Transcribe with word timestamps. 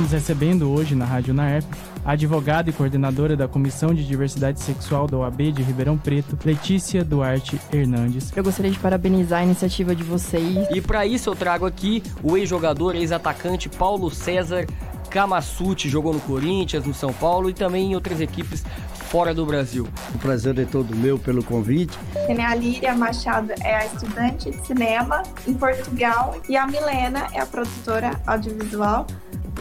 estamos 0.00 0.12
recebendo 0.12 0.70
hoje 0.70 0.94
na 0.94 1.04
Rádio 1.04 1.34
Naep 1.34 1.66
a 2.02 2.12
advogada 2.12 2.70
e 2.70 2.72
coordenadora 2.72 3.36
da 3.36 3.46
Comissão 3.46 3.92
de 3.92 4.06
Diversidade 4.06 4.58
Sexual 4.62 5.06
da 5.06 5.18
OAB 5.18 5.52
de 5.52 5.62
Ribeirão 5.62 5.98
Preto, 5.98 6.38
Letícia 6.42 7.04
Duarte 7.04 7.60
Hernandes. 7.70 8.32
Eu 8.34 8.42
gostaria 8.42 8.70
de 8.70 8.78
parabenizar 8.78 9.40
a 9.40 9.44
iniciativa 9.44 9.94
de 9.94 10.02
vocês. 10.02 10.66
E 10.70 10.80
para 10.80 11.04
isso 11.04 11.28
eu 11.28 11.36
trago 11.36 11.66
aqui 11.66 12.02
o 12.22 12.34
ex-jogador, 12.34 12.96
ex-atacante 12.96 13.68
Paulo 13.68 14.10
César 14.10 14.66
Camassuti, 15.10 15.90
jogou 15.90 16.14
no 16.14 16.20
Corinthians, 16.20 16.86
no 16.86 16.94
São 16.94 17.12
Paulo 17.12 17.50
e 17.50 17.52
também 17.52 17.90
em 17.90 17.94
outras 17.94 18.22
equipes 18.22 18.64
fora 19.10 19.34
do 19.34 19.44
Brasil. 19.44 19.88
O 20.14 20.18
prazer 20.18 20.56
é 20.58 20.64
todo 20.64 20.94
meu 20.94 21.18
pelo 21.18 21.42
convite. 21.42 21.98
A 22.42 22.54
Líria 22.54 22.94
Machado 22.94 23.52
é 23.60 23.74
a 23.74 23.86
estudante 23.86 24.50
de 24.50 24.66
cinema 24.66 25.24
em 25.46 25.52
Portugal 25.52 26.36
e 26.48 26.56
a 26.56 26.66
Milena 26.66 27.26
é 27.34 27.40
a 27.40 27.46
produtora 27.46 28.12
audiovisual. 28.24 29.06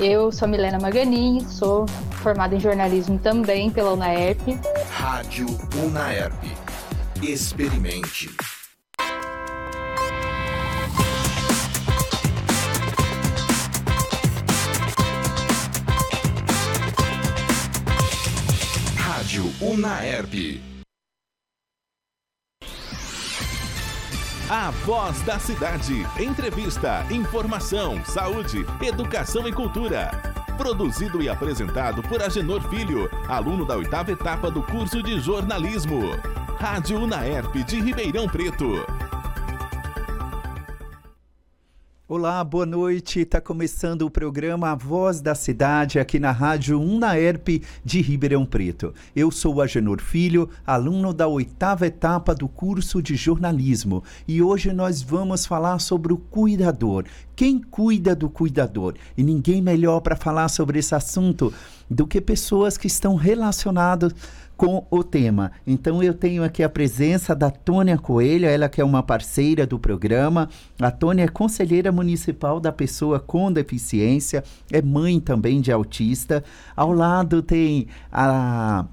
Eu 0.02 0.32
sou 0.32 0.48
Milena 0.48 0.80
Maganin, 0.80 1.46
sou 1.46 1.86
formada 2.24 2.56
em 2.56 2.60
jornalismo 2.60 3.20
também 3.20 3.70
pela 3.70 3.92
UNAERP. 3.92 4.58
Rádio 4.92 5.46
UNAERP. 5.76 6.56
Experimente. 7.22 8.30
Rádio 18.96 19.52
UNAERP. 19.60 20.69
A 24.50 24.72
Voz 24.72 25.22
da 25.22 25.38
Cidade. 25.38 26.08
Entrevista, 26.20 27.06
informação, 27.12 28.04
saúde, 28.04 28.66
educação 28.82 29.48
e 29.48 29.54
cultura. 29.54 30.10
Produzido 30.58 31.22
e 31.22 31.30
apresentado 31.30 32.02
por 32.02 32.20
Agenor 32.20 32.60
Filho, 32.68 33.08
aluno 33.28 33.64
da 33.64 33.78
oitava 33.78 34.12
etapa 34.12 34.50
do 34.50 34.64
curso 34.64 35.04
de 35.04 35.20
jornalismo. 35.20 36.02
Rádio 36.58 37.00
Unaerp 37.00 37.58
de 37.58 37.80
Ribeirão 37.80 38.28
Preto. 38.28 38.84
Olá, 42.12 42.44
boa 42.44 42.66
noite. 42.66 43.20
Está 43.20 43.40
começando 43.40 44.02
o 44.02 44.10
programa 44.10 44.72
A 44.72 44.76
Voz 44.76 45.22
da 45.22 45.36
Cidade 45.36 46.00
aqui 46.00 46.18
na 46.18 46.32
Rádio 46.32 46.82
Unaerp 46.82 47.64
de 47.86 48.02
Ribeirão 48.02 48.48
Preto. 48.48 48.96
Eu 49.16 49.30
sou 49.30 49.62
Agenor 49.62 50.02
Filho, 50.02 50.50
aluno 50.66 51.14
da 51.14 51.28
oitava 51.28 51.86
etapa 51.86 52.34
do 52.34 52.48
curso 52.48 53.00
de 53.00 53.16
jornalismo 53.16 54.04
e 54.28 54.42
hoje 54.42 54.74
nós 54.74 55.04
vamos 55.04 55.46
falar 55.46 55.78
sobre 55.78 56.12
o 56.12 56.18
cuidador. 56.18 57.06
Quem 57.36 57.62
cuida 57.62 58.16
do 58.16 58.28
cuidador? 58.28 58.96
E 59.16 59.22
ninguém 59.22 59.62
melhor 59.62 60.00
para 60.00 60.16
falar 60.16 60.50
sobre 60.50 60.80
esse 60.80 60.96
assunto 60.96 61.54
do 61.88 62.08
que 62.08 62.20
pessoas 62.20 62.76
que 62.76 62.88
estão 62.88 63.16
relacionadas 63.16 64.16
com 64.60 64.86
o 64.92 65.02
tema. 65.06 65.54
Então 65.66 66.04
eu 66.04 66.14
tenho 66.14 66.44
aqui 66.44 66.62
a 66.62 66.68
presença 66.68 67.34
da 67.34 67.50
Tônia 67.50 67.98
Coelho, 67.98 68.46
ela 68.46 68.68
que 68.68 68.82
é 68.82 68.84
uma 68.84 69.02
parceira 69.02 69.66
do 69.66 69.80
programa. 69.80 70.50
A 70.78 70.92
Tônia 70.92 71.24
é 71.24 71.28
conselheira 71.30 71.94
municipal 71.94 72.60
da 72.60 72.70
pessoa 72.70 73.22
com 73.22 73.50
deficiência, 73.50 74.44
é 74.70 74.82
mãe 74.82 75.18
também 75.18 75.62
de 75.62 75.72
autista. 75.72 76.44
Ao 76.76 76.92
lado 76.92 77.42
tem 77.42 77.88
a 78.12 78.86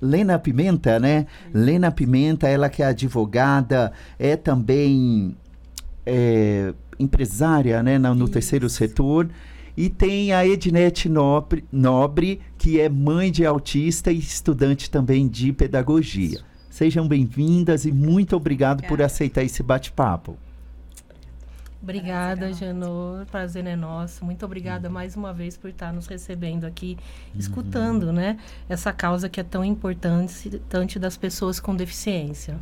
Lena 0.00 0.38
Pimenta, 0.38 0.98
né? 0.98 1.26
Lena 1.52 1.90
Pimenta, 1.90 2.48
ela 2.48 2.70
que 2.70 2.82
é 2.82 2.86
advogada, 2.86 3.92
é 4.18 4.34
também 4.34 5.36
é, 6.06 6.72
empresária, 6.98 7.82
né, 7.82 7.98
no, 7.98 8.14
no 8.14 8.28
terceiro 8.30 8.70
setor. 8.70 9.28
E 9.76 9.90
tem 9.90 10.32
a 10.32 10.46
Ednete 10.46 11.08
Nobre, 11.08 11.64
Nobre, 11.70 12.40
que 12.64 12.80
é 12.80 12.88
mãe 12.88 13.30
de 13.30 13.44
autista 13.44 14.10
e 14.10 14.16
estudante 14.16 14.90
também 14.90 15.28
de 15.28 15.52
pedagogia. 15.52 16.40
Sejam 16.70 17.06
bem-vindas 17.06 17.84
e 17.84 17.92
muito 17.92 18.34
obrigado 18.34 18.78
Obrigada. 18.78 18.96
por 18.96 19.04
aceitar 19.04 19.42
esse 19.42 19.62
bate-papo. 19.62 20.38
Obrigada, 21.82 22.50
Janor. 22.54 23.26
Prazer 23.26 23.66
é 23.66 23.76
nosso. 23.76 24.24
Muito 24.24 24.46
obrigada 24.46 24.88
uhum. 24.88 24.94
mais 24.94 25.14
uma 25.14 25.30
vez 25.30 25.58
por 25.58 25.68
estar 25.68 25.92
nos 25.92 26.06
recebendo 26.06 26.64
aqui, 26.64 26.96
uhum. 27.34 27.40
escutando, 27.40 28.10
né? 28.10 28.38
Essa 28.66 28.94
causa 28.94 29.28
que 29.28 29.38
é 29.38 29.44
tão 29.44 29.62
importante 29.62 30.98
das 30.98 31.18
pessoas 31.18 31.60
com 31.60 31.76
deficiência. 31.76 32.56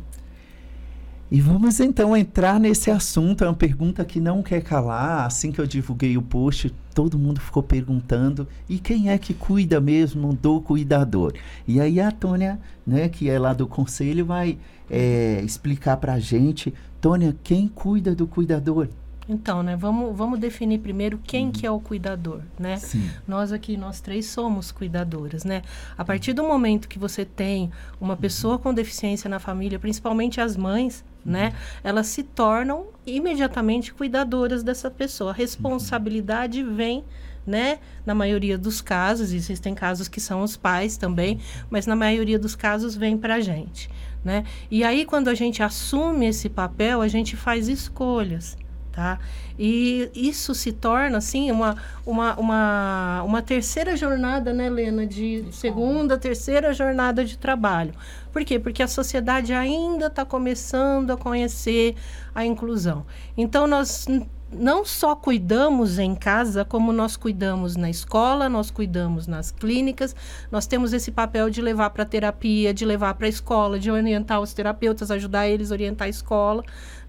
E 1.33 1.41
vamos 1.41 1.79
então 1.79 2.15
entrar 2.15 2.59
nesse 2.59 2.91
assunto. 2.91 3.43
É 3.43 3.47
uma 3.47 3.55
pergunta 3.55 4.05
que 4.05 4.21
não 4.21 4.43
quer 4.43 4.61
calar. 4.61 5.25
Assim 5.25 5.51
que 5.51 5.59
eu 5.59 5.65
divulguei 5.65 6.15
o 6.15 6.21
post, 6.21 6.71
todo 6.93 7.17
mundo 7.17 7.41
ficou 7.41 7.63
perguntando: 7.63 8.47
e 8.69 8.77
quem 8.77 9.09
é 9.09 9.17
que 9.17 9.33
cuida 9.33 9.81
mesmo 9.81 10.31
do 10.31 10.61
cuidador? 10.61 11.33
E 11.67 11.81
aí 11.81 11.99
a 11.99 12.11
Tônia, 12.11 12.59
né, 12.85 13.09
que 13.09 13.31
é 13.31 13.39
lá 13.39 13.51
do 13.51 13.65
conselho, 13.65 14.27
vai 14.27 14.59
é, 14.87 15.41
explicar 15.43 15.97
para 15.97 16.13
a 16.13 16.19
gente: 16.19 16.71
Tônia, 17.01 17.35
quem 17.43 17.67
cuida 17.67 18.13
do 18.13 18.27
cuidador? 18.27 18.87
Então, 19.27 19.63
né, 19.63 19.75
vamos, 19.75 20.15
vamos 20.15 20.37
definir 20.37 20.81
primeiro 20.81 21.17
quem 21.17 21.47
uhum. 21.47 21.51
que 21.51 21.65
é 21.65 21.71
o 21.71 21.79
cuidador, 21.79 22.41
né? 22.59 22.77
Sim. 22.77 23.09
Nós 23.27 23.51
aqui, 23.51 23.75
nós 23.75 23.99
três 24.01 24.27
somos 24.27 24.71
cuidadoras, 24.71 25.43
né? 25.43 25.63
A 25.97 26.05
partir 26.05 26.33
do 26.33 26.43
momento 26.43 26.87
que 26.87 26.99
você 26.99 27.25
tem 27.25 27.71
uma 27.99 28.15
pessoa 28.15 28.59
com 28.59 28.71
deficiência 28.71 29.27
na 29.27 29.39
família, 29.39 29.79
principalmente 29.79 30.39
as 30.39 30.55
mães, 30.55 31.03
né? 31.25 31.53
Elas 31.83 32.07
se 32.07 32.23
tornam 32.23 32.87
imediatamente 33.05 33.93
cuidadoras 33.93 34.63
dessa 34.63 34.89
pessoa. 34.89 35.31
A 35.31 35.33
responsabilidade 35.33 36.63
vem 36.63 37.03
né? 37.45 37.79
Na 38.05 38.15
maioria 38.15 38.57
dos 38.57 38.81
casos, 38.81 39.33
existem 39.33 39.75
casos 39.75 40.07
que 40.07 40.21
são 40.21 40.41
os 40.43 40.55
pais 40.55 40.97
também, 40.97 41.39
mas 41.69 41.85
na 41.85 41.95
maioria 41.95 42.39
dos 42.39 42.55
casos 42.55 42.95
vem 42.95 43.17
para 43.17 43.35
a 43.35 43.39
gente, 43.41 43.89
né? 44.23 44.45
E 44.71 44.83
aí, 44.83 45.05
quando 45.05 45.27
a 45.27 45.35
gente 45.35 45.61
assume 45.61 46.27
esse 46.27 46.47
papel, 46.49 47.01
a 47.01 47.07
gente 47.07 47.35
faz 47.35 47.67
escolhas, 47.67 48.57
tá? 48.93 49.19
E 49.59 50.09
isso 50.15 50.55
se 50.55 50.71
torna, 50.71 51.17
assim, 51.17 51.51
uma, 51.51 51.75
uma, 52.05 52.35
uma, 52.35 53.23
uma 53.23 53.41
terceira 53.41 53.97
jornada, 53.97 54.53
né, 54.53 54.67
Helena? 54.67 55.05
De 55.05 55.45
segunda, 55.51 56.17
terceira 56.17 56.73
jornada 56.73 57.25
de 57.25 57.37
trabalho. 57.37 57.93
Por 58.31 58.45
quê? 58.45 58.57
Porque 58.57 58.81
a 58.81 58.87
sociedade 58.87 59.53
ainda 59.53 60.07
está 60.07 60.23
começando 60.23 61.11
a 61.11 61.17
conhecer 61.17 61.95
a 62.33 62.45
inclusão. 62.45 63.05
Então, 63.35 63.67
nós 63.67 64.07
não 64.53 64.85
só 64.85 65.15
cuidamos 65.15 65.97
em 65.97 66.15
casa, 66.15 66.63
como 66.63 66.93
nós 66.93 67.17
cuidamos 67.17 67.75
na 67.75 67.89
escola, 67.89 68.47
nós 68.47 68.69
cuidamos 68.69 69.27
nas 69.27 69.51
clínicas, 69.51 70.15
nós 70.51 70.67
temos 70.67 70.93
esse 70.93 71.11
papel 71.11 71.49
de 71.49 71.61
levar 71.61 71.89
para 71.89 72.05
terapia, 72.05 72.73
de 72.73 72.85
levar 72.85 73.15
para 73.15 73.25
a 73.25 73.29
escola, 73.29 73.79
de 73.79 73.89
orientar 73.89 74.39
os 74.39 74.53
terapeutas, 74.53 75.11
ajudar 75.11 75.47
eles 75.47 75.71
a 75.71 75.75
orientar 75.75 76.05
a 76.05 76.09
escola. 76.09 76.63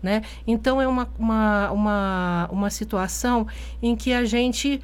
Né? 0.04 0.20
Então, 0.46 0.82
é 0.82 0.86
uma, 0.86 1.08
uma, 1.18 1.70
uma, 1.72 2.48
uma 2.52 2.70
situação 2.70 3.46
em 3.82 3.96
que 3.96 4.12
a 4.12 4.26
gente 4.26 4.78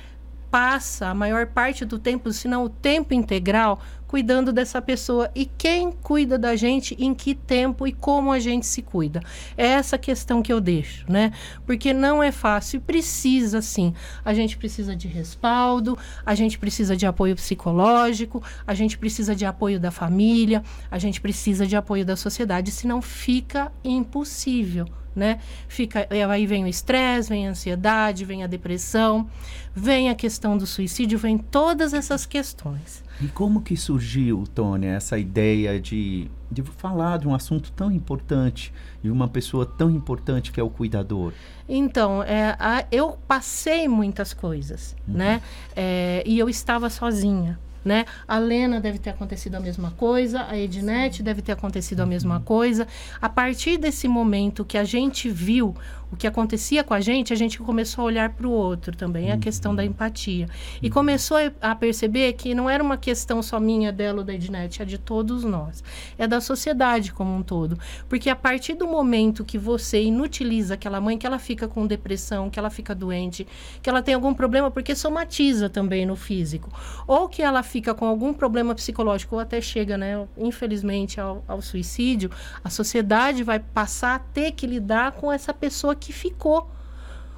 passa 0.50 1.08
a 1.08 1.14
maior 1.14 1.46
parte 1.46 1.84
do 1.84 1.98
tempo, 1.98 2.32
se 2.32 2.48
não 2.48 2.64
o 2.64 2.68
tempo 2.68 3.14
integral, 3.14 3.80
cuidando 4.06 4.52
dessa 4.52 4.82
pessoa. 4.82 5.30
E 5.34 5.46
quem 5.46 5.92
cuida 5.92 6.36
da 6.36 6.56
gente, 6.56 6.96
em 6.98 7.14
que 7.14 7.34
tempo 7.34 7.86
e 7.86 7.92
como 7.92 8.32
a 8.32 8.40
gente 8.40 8.66
se 8.66 8.82
cuida? 8.82 9.22
É 9.56 9.66
essa 9.66 9.96
questão 9.96 10.42
que 10.42 10.52
eu 10.52 10.60
deixo, 10.60 11.04
né? 11.08 11.32
Porque 11.64 11.92
não 11.92 12.20
é 12.20 12.32
fácil 12.32 12.78
e 12.78 12.80
precisa 12.80 13.62
sim. 13.62 13.94
A 14.24 14.34
gente 14.34 14.58
precisa 14.58 14.96
de 14.96 15.06
respaldo, 15.06 15.96
a 16.26 16.34
gente 16.34 16.58
precisa 16.58 16.96
de 16.96 17.06
apoio 17.06 17.36
psicológico, 17.36 18.42
a 18.66 18.74
gente 18.74 18.98
precisa 18.98 19.36
de 19.36 19.46
apoio 19.46 19.78
da 19.78 19.92
família, 19.92 20.64
a 20.90 20.98
gente 20.98 21.20
precisa 21.20 21.64
de 21.64 21.76
apoio 21.76 22.04
da 22.04 22.16
sociedade, 22.16 22.72
senão 22.72 23.00
fica 23.00 23.70
impossível 23.84 24.86
né? 25.14 25.38
Fica, 25.68 26.06
aí 26.30 26.46
vem 26.46 26.64
o 26.64 26.66
estresse, 26.66 27.28
vem 27.28 27.46
a 27.46 27.50
ansiedade, 27.50 28.24
vem 28.24 28.42
a 28.42 28.46
depressão, 28.46 29.28
vem 29.74 30.08
a 30.08 30.14
questão 30.14 30.56
do 30.56 30.66
suicídio, 30.66 31.18
vem 31.18 31.38
todas 31.38 31.92
essas 31.92 32.26
questões. 32.26 33.02
E 33.20 33.28
como 33.28 33.60
que 33.60 33.76
surgiu, 33.76 34.44
Tônia, 34.54 34.90
essa 34.90 35.18
ideia 35.18 35.78
de, 35.80 36.30
de 36.50 36.62
falar 36.62 37.18
de 37.18 37.28
um 37.28 37.34
assunto 37.34 37.70
tão 37.72 37.90
importante, 37.90 38.72
de 39.02 39.10
uma 39.10 39.28
pessoa 39.28 39.66
tão 39.66 39.90
importante 39.90 40.50
que 40.50 40.58
é 40.58 40.62
o 40.62 40.70
cuidador? 40.70 41.32
Então, 41.68 42.22
é, 42.22 42.56
a, 42.58 42.86
eu 42.90 43.18
passei 43.28 43.86
muitas 43.88 44.32
coisas, 44.32 44.96
uhum. 45.06 45.14
né? 45.14 45.42
É, 45.76 46.22
e 46.26 46.38
eu 46.38 46.48
estava 46.48 46.88
sozinha 46.88 47.58
né? 47.84 48.04
A 48.26 48.38
Lena 48.38 48.80
deve 48.80 48.98
ter 48.98 49.10
acontecido 49.10 49.54
a 49.54 49.60
mesma 49.60 49.90
coisa, 49.92 50.46
a 50.48 50.58
Ednete 50.58 51.22
deve 51.22 51.42
ter 51.42 51.52
acontecido 51.52 52.00
a 52.00 52.06
mesma 52.06 52.40
coisa. 52.40 52.86
A 53.20 53.28
partir 53.28 53.78
desse 53.78 54.06
momento 54.08 54.64
que 54.64 54.78
a 54.78 54.84
gente 54.84 55.28
viu 55.28 55.74
o 56.12 56.16
que 56.16 56.26
acontecia 56.26 56.82
com 56.82 56.92
a 56.92 57.00
gente, 57.00 57.32
a 57.32 57.36
gente 57.36 57.58
começou 57.58 58.02
a 58.02 58.06
olhar 58.06 58.30
para 58.30 58.46
o 58.46 58.50
outro 58.50 58.96
também, 58.96 59.30
a 59.30 59.38
questão 59.38 59.74
da 59.74 59.84
empatia. 59.84 60.48
E 60.82 60.90
começou 60.90 61.36
a 61.60 61.74
perceber 61.74 62.32
que 62.32 62.54
não 62.54 62.68
era 62.68 62.82
uma 62.82 62.96
questão 62.96 63.42
só 63.42 63.60
minha, 63.60 63.92
dela 63.92 64.18
ou 64.18 64.24
da 64.24 64.34
Ednet, 64.34 64.82
é 64.82 64.84
de 64.84 64.98
todos 64.98 65.44
nós. 65.44 65.84
É 66.18 66.26
da 66.26 66.40
sociedade 66.40 67.12
como 67.12 67.34
um 67.34 67.42
todo. 67.42 67.78
Porque 68.08 68.28
a 68.28 68.36
partir 68.36 68.74
do 68.74 68.86
momento 68.86 69.44
que 69.44 69.56
você 69.58 70.02
inutiliza 70.02 70.74
aquela 70.74 71.00
mãe, 71.00 71.16
que 71.16 71.26
ela 71.26 71.38
fica 71.38 71.68
com 71.68 71.86
depressão, 71.86 72.50
que 72.50 72.58
ela 72.58 72.70
fica 72.70 72.94
doente, 72.94 73.46
que 73.80 73.88
ela 73.88 74.02
tem 74.02 74.14
algum 74.14 74.34
problema, 74.34 74.70
porque 74.70 74.94
somatiza 74.94 75.68
também 75.68 76.04
no 76.04 76.16
físico, 76.16 76.70
ou 77.06 77.28
que 77.28 77.42
ela 77.42 77.62
fica 77.62 77.94
com 77.94 78.06
algum 78.06 78.32
problema 78.32 78.74
psicológico, 78.74 79.36
ou 79.36 79.40
até 79.40 79.60
chega, 79.60 79.96
né, 79.96 80.26
infelizmente, 80.36 81.20
ao, 81.20 81.44
ao 81.46 81.62
suicídio, 81.62 82.30
a 82.64 82.70
sociedade 82.70 83.42
vai 83.44 83.60
passar 83.60 84.16
a 84.16 84.18
ter 84.18 84.52
que 84.52 84.66
lidar 84.66 85.12
com 85.12 85.30
essa 85.30 85.54
pessoa 85.54 85.94
que 86.00 86.12
ficou. 86.12 86.68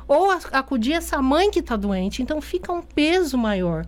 Ou 0.09 0.31
acudir 0.31 0.95
essa 0.95 1.21
mãe 1.21 1.51
que 1.51 1.61
está 1.61 1.77
doente. 1.77 2.23
Então 2.23 2.41
fica 2.41 2.73
um 2.73 2.83
peso 2.83 3.37
maior, 3.37 3.87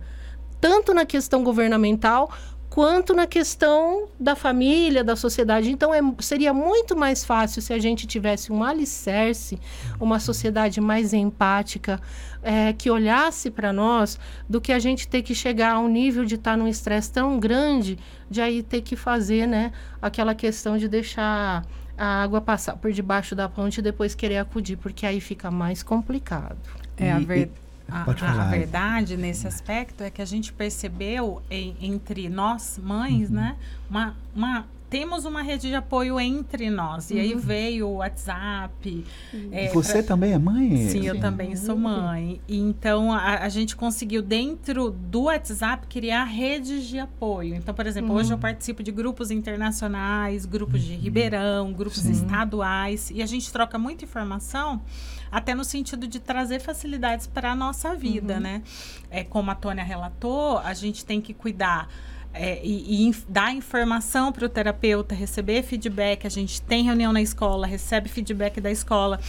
tanto 0.61 0.93
na 0.93 1.05
questão 1.05 1.43
governamental 1.43 2.31
quanto 2.69 3.13
na 3.13 3.25
questão 3.25 4.07
da 4.19 4.35
família, 4.35 5.03
da 5.03 5.15
sociedade. 5.15 5.71
Então, 5.71 5.93
é, 5.93 6.01
seria 6.19 6.53
muito 6.53 6.95
mais 6.95 7.23
fácil 7.23 7.61
se 7.61 7.73
a 7.73 7.79
gente 7.79 8.05
tivesse 8.05 8.51
um 8.51 8.63
alicerce, 8.63 9.59
uma 9.99 10.19
sociedade 10.19 10.81
mais 10.81 11.13
empática, 11.13 11.99
é, 12.43 12.73
que 12.73 12.89
olhasse 12.89 13.49
para 13.49 13.71
nós, 13.71 14.19
do 14.49 14.59
que 14.59 14.71
a 14.71 14.79
gente 14.79 15.07
ter 15.07 15.21
que 15.21 15.33
chegar 15.33 15.73
a 15.73 15.79
um 15.79 15.87
nível 15.87 16.25
de 16.25 16.35
estar 16.35 16.51
tá 16.51 16.57
num 16.57 16.67
estresse 16.67 17.11
tão 17.11 17.39
grande, 17.39 17.97
de 18.29 18.41
aí 18.41 18.61
ter 18.61 18.81
que 18.81 18.95
fazer 18.95 19.47
né, 19.47 19.71
aquela 20.01 20.35
questão 20.35 20.77
de 20.77 20.87
deixar 20.87 21.65
a 21.97 22.23
água 22.23 22.41
passar 22.41 22.75
por 22.75 22.91
debaixo 22.91 23.35
da 23.35 23.47
ponte 23.47 23.77
e 23.77 23.81
depois 23.81 24.13
querer 24.13 24.37
acudir, 24.37 24.77
porque 24.77 25.05
aí 25.05 25.21
fica 25.21 25.49
mais 25.49 25.81
complicado. 25.81 26.57
É, 26.97 27.11
a, 27.11 27.19
ver, 27.19 27.51
a, 27.89 28.03
a, 28.03 28.41
a, 28.41 28.45
verdade 28.49 29.15
nesse 29.15 29.47
aspecto 29.47 30.03
é 30.03 30.09
que 30.09 30.21
a 30.21 30.25
gente 30.25 30.51
percebeu 30.51 31.41
em, 31.49 31.75
entre 31.79 32.27
nós, 32.29 32.79
mães, 32.81 33.29
uhum. 33.29 33.35
né, 33.35 33.55
uma, 33.89 34.15
uma 34.35 34.65
temos 34.89 35.25
uma 35.25 35.41
rede 35.41 35.69
de 35.69 35.75
apoio 35.75 36.19
entre 36.19 36.69
nós. 36.69 37.09
E 37.11 37.19
aí 37.19 37.33
uhum. 37.33 37.39
veio 37.39 37.87
o 37.87 37.95
WhatsApp. 37.95 39.05
É, 39.51 39.69
Você 39.69 39.93
pra... 39.93 40.03
também 40.03 40.33
é 40.33 40.37
mãe? 40.37 40.87
Sim, 40.89 41.05
eu 41.05 41.19
também 41.19 41.55
sou 41.55 41.75
mãe. 41.75 42.39
E 42.47 42.57
então 42.57 43.11
a, 43.11 43.39
a, 43.39 43.49
gente 43.49 43.75
conseguiu, 43.75 44.21
dentro 44.21 44.91
do 44.91 45.23
WhatsApp, 45.23 45.87
criar 45.87 46.25
redes 46.25 46.85
de 46.85 46.99
apoio. 46.99 47.55
Então, 47.55 47.73
por 47.73 47.85
exemplo, 47.87 48.11
uhum. 48.11 48.17
hoje 48.17 48.33
eu 48.33 48.37
participo 48.37 48.83
de 48.83 48.91
grupos 48.91 49.31
internacionais, 49.31 50.45
grupos 50.45 50.81
de 50.81 50.93
uhum. 50.93 50.99
Ribeirão, 50.99 51.73
grupos 51.73 51.99
Sim. 51.99 52.11
estaduais. 52.11 53.11
E 53.11 53.21
a 53.21 53.25
gente 53.25 53.51
troca 53.51 53.77
muita 53.77 54.05
informação 54.05 54.81
até 55.31 55.53
no 55.53 55.63
sentido 55.63 56.07
de 56.07 56.19
trazer 56.19 56.59
facilidades 56.59 57.27
para 57.27 57.51
a 57.51 57.55
nossa 57.55 57.95
vida, 57.95 58.35
uhum. 58.35 58.39
né? 58.39 58.63
É, 59.09 59.23
como 59.23 59.51
a 59.51 59.55
Tônia 59.55 59.83
relatou, 59.83 60.59
a 60.59 60.73
gente 60.73 61.03
tem 61.03 61.19
que 61.19 61.33
cuidar 61.33 61.89
é, 62.35 62.59
e, 62.63 63.09
e 63.09 63.15
dar 63.29 63.53
informação 63.53 64.31
para 64.31 64.45
o 64.45 64.49
terapeuta, 64.49 65.15
receber 65.15 65.63
feedback. 65.63 66.27
A 66.27 66.29
gente 66.29 66.61
tem 66.61 66.83
reunião 66.83 67.13
na 67.13 67.21
escola, 67.21 67.65
recebe 67.65 68.09
feedback 68.09 68.59
da 68.59 68.69
escola, 68.69 69.19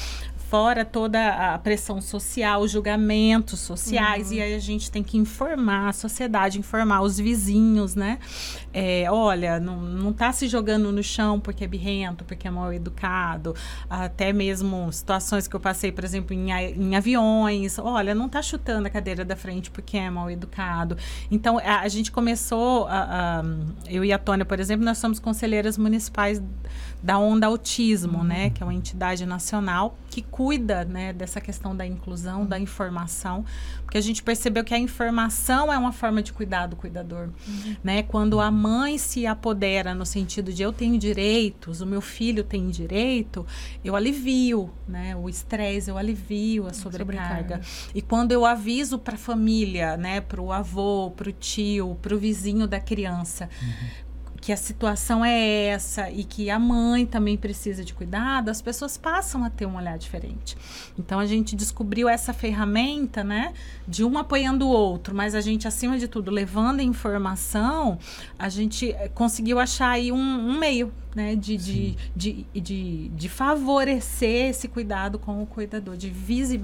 fora 0.50 0.84
toda 0.84 1.54
a 1.54 1.58
pressão 1.58 2.00
social, 2.00 2.66
julgamentos 2.68 3.60
sociais, 3.60 4.28
uhum. 4.28 4.34
e 4.34 4.42
aí 4.42 4.54
a 4.54 4.58
gente 4.58 4.90
tem 4.90 5.02
que 5.02 5.16
informar 5.16 5.88
a 5.88 5.92
sociedade, 5.92 6.58
informar 6.58 7.02
os 7.02 7.18
vizinhos, 7.18 7.94
né? 7.94 8.18
É, 8.78 9.10
olha, 9.10 9.58
não, 9.58 9.80
não 9.80 10.12
tá 10.12 10.30
se 10.32 10.46
jogando 10.46 10.92
no 10.92 11.02
chão 11.02 11.40
porque 11.40 11.64
é 11.64 11.66
birrento, 11.66 12.26
porque 12.26 12.46
é 12.46 12.50
mal 12.50 12.70
educado, 12.74 13.54
até 13.88 14.34
mesmo 14.34 14.92
situações 14.92 15.48
que 15.48 15.56
eu 15.56 15.60
passei, 15.60 15.90
por 15.90 16.04
exemplo, 16.04 16.34
em, 16.34 16.50
em 16.50 16.94
aviões, 16.94 17.78
olha, 17.78 18.14
não 18.14 18.28
tá 18.28 18.42
chutando 18.42 18.86
a 18.86 18.90
cadeira 18.90 19.24
da 19.24 19.34
frente 19.34 19.70
porque 19.70 19.96
é 19.96 20.10
mal 20.10 20.30
educado. 20.30 20.98
Então, 21.30 21.58
a, 21.58 21.80
a 21.80 21.88
gente 21.88 22.12
começou, 22.12 22.86
a, 22.86 23.40
a, 23.40 23.44
eu 23.88 24.04
e 24.04 24.12
a 24.12 24.18
Tônia, 24.18 24.44
por 24.44 24.60
exemplo, 24.60 24.84
nós 24.84 24.98
somos 24.98 25.18
conselheiras 25.18 25.78
municipais 25.78 26.42
da 27.02 27.18
Onda 27.18 27.46
Autismo, 27.46 28.18
uhum. 28.18 28.24
né, 28.24 28.50
que 28.50 28.62
é 28.62 28.66
uma 28.66 28.74
entidade 28.74 29.24
nacional 29.24 29.96
que 30.10 30.20
cuida, 30.20 30.84
né, 30.84 31.14
dessa 31.14 31.40
questão 31.40 31.74
da 31.74 31.86
inclusão, 31.86 32.40
uhum. 32.40 32.46
da 32.46 32.58
informação, 32.58 33.42
porque 33.84 33.96
a 33.96 34.02
gente 34.02 34.22
percebeu 34.22 34.62
que 34.64 34.74
a 34.74 34.78
informação 34.78 35.72
é 35.72 35.78
uma 35.78 35.92
forma 35.92 36.22
de 36.22 36.32
cuidar 36.32 36.66
do 36.66 36.76
cuidador, 36.76 37.30
uhum. 37.48 37.76
né? 37.82 38.02
Quando 38.02 38.40
a 38.40 38.50
mãe 38.50 38.65
se 38.98 39.26
apodera 39.26 39.94
no 39.94 40.04
sentido 40.04 40.52
de 40.52 40.62
eu 40.62 40.72
tenho 40.72 40.98
direitos, 40.98 41.80
o 41.80 41.86
meu 41.86 42.00
filho 42.00 42.42
tem 42.42 42.68
direito, 42.68 43.46
eu 43.84 43.94
alivio, 43.94 44.70
né, 44.88 45.14
o 45.16 45.28
estresse, 45.28 45.90
eu 45.90 45.98
alivio 45.98 46.66
a 46.66 46.72
sobrecarga. 46.72 47.56
sobrecarga. 47.56 47.60
E 47.94 48.02
quando 48.02 48.32
eu 48.32 48.44
aviso 48.44 48.98
para 48.98 49.14
a 49.14 49.18
família, 49.18 49.96
né, 49.96 50.20
para 50.20 50.40
o 50.40 50.52
avô, 50.52 51.12
para 51.16 51.28
o 51.28 51.32
tio, 51.32 51.96
para 52.00 52.14
o 52.14 52.18
vizinho 52.18 52.66
da 52.66 52.80
criança, 52.80 53.48
uhum 53.62 54.05
que 54.46 54.52
a 54.52 54.56
situação 54.56 55.24
é 55.24 55.64
essa 55.66 56.08
e 56.08 56.22
que 56.22 56.50
a 56.50 56.56
mãe 56.56 57.04
também 57.04 57.36
precisa 57.36 57.84
de 57.84 57.92
cuidado, 57.92 58.48
as 58.48 58.62
pessoas 58.62 58.96
passam 58.96 59.42
a 59.42 59.50
ter 59.50 59.66
um 59.66 59.74
olhar 59.74 59.98
diferente. 59.98 60.56
Então 60.96 61.18
a 61.18 61.26
gente 61.26 61.56
descobriu 61.56 62.08
essa 62.08 62.32
ferramenta, 62.32 63.24
né, 63.24 63.52
de 63.88 64.04
um 64.04 64.16
apoiando 64.16 64.64
o 64.64 64.68
outro, 64.68 65.16
mas 65.16 65.34
a 65.34 65.40
gente 65.40 65.66
acima 65.66 65.98
de 65.98 66.06
tudo 66.06 66.30
levando 66.30 66.80
informação, 66.80 67.98
a 68.38 68.48
gente 68.48 68.92
eh, 68.92 69.10
conseguiu 69.12 69.58
achar 69.58 69.88
aí 69.88 70.12
um, 70.12 70.16
um 70.16 70.56
meio, 70.56 70.92
né, 71.16 71.34
de, 71.34 71.56
de, 71.56 71.96
de, 72.14 72.46
de, 72.54 73.08
de, 73.08 73.28
favorecer 73.30 74.50
esse 74.50 74.68
cuidado 74.68 75.18
com 75.18 75.42
o 75.42 75.46
cuidador, 75.46 75.96
de 75.96 76.10
visi, 76.10 76.62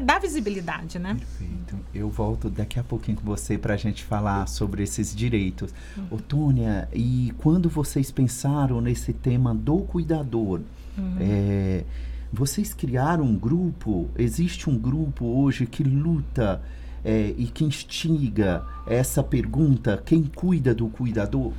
dar 0.00 0.20
visibilidade, 0.20 1.00
né? 1.00 1.16
Perfeito. 1.16 1.76
Eu 1.92 2.08
volto 2.08 2.48
daqui 2.48 2.78
a 2.78 2.84
pouquinho 2.84 3.16
com 3.16 3.24
você 3.24 3.58
para 3.58 3.74
a 3.74 3.76
gente 3.76 4.04
falar 4.04 4.46
sobre 4.46 4.84
esses 4.84 5.12
direitos. 5.12 5.74
Uhum. 5.96 6.06
Ô, 6.12 6.16
Tônia, 6.18 6.88
e 6.94 7.34
quando 7.38 7.68
vocês 7.68 8.12
pensaram 8.12 8.80
nesse 8.80 9.12
tema 9.12 9.52
do 9.52 9.78
cuidador, 9.78 10.60
uhum. 10.96 11.16
é, 11.18 11.84
vocês 12.32 12.72
criaram 12.72 13.24
um 13.24 13.36
grupo? 13.36 14.08
Existe 14.16 14.70
um 14.70 14.78
grupo 14.78 15.24
hoje 15.24 15.66
que 15.66 15.82
luta 15.82 16.62
é, 17.04 17.34
e 17.36 17.46
que 17.46 17.64
instiga 17.64 18.64
essa 18.86 19.24
pergunta: 19.24 20.00
quem 20.06 20.22
cuida 20.22 20.72
do 20.72 20.86
cuidador? 20.86 21.52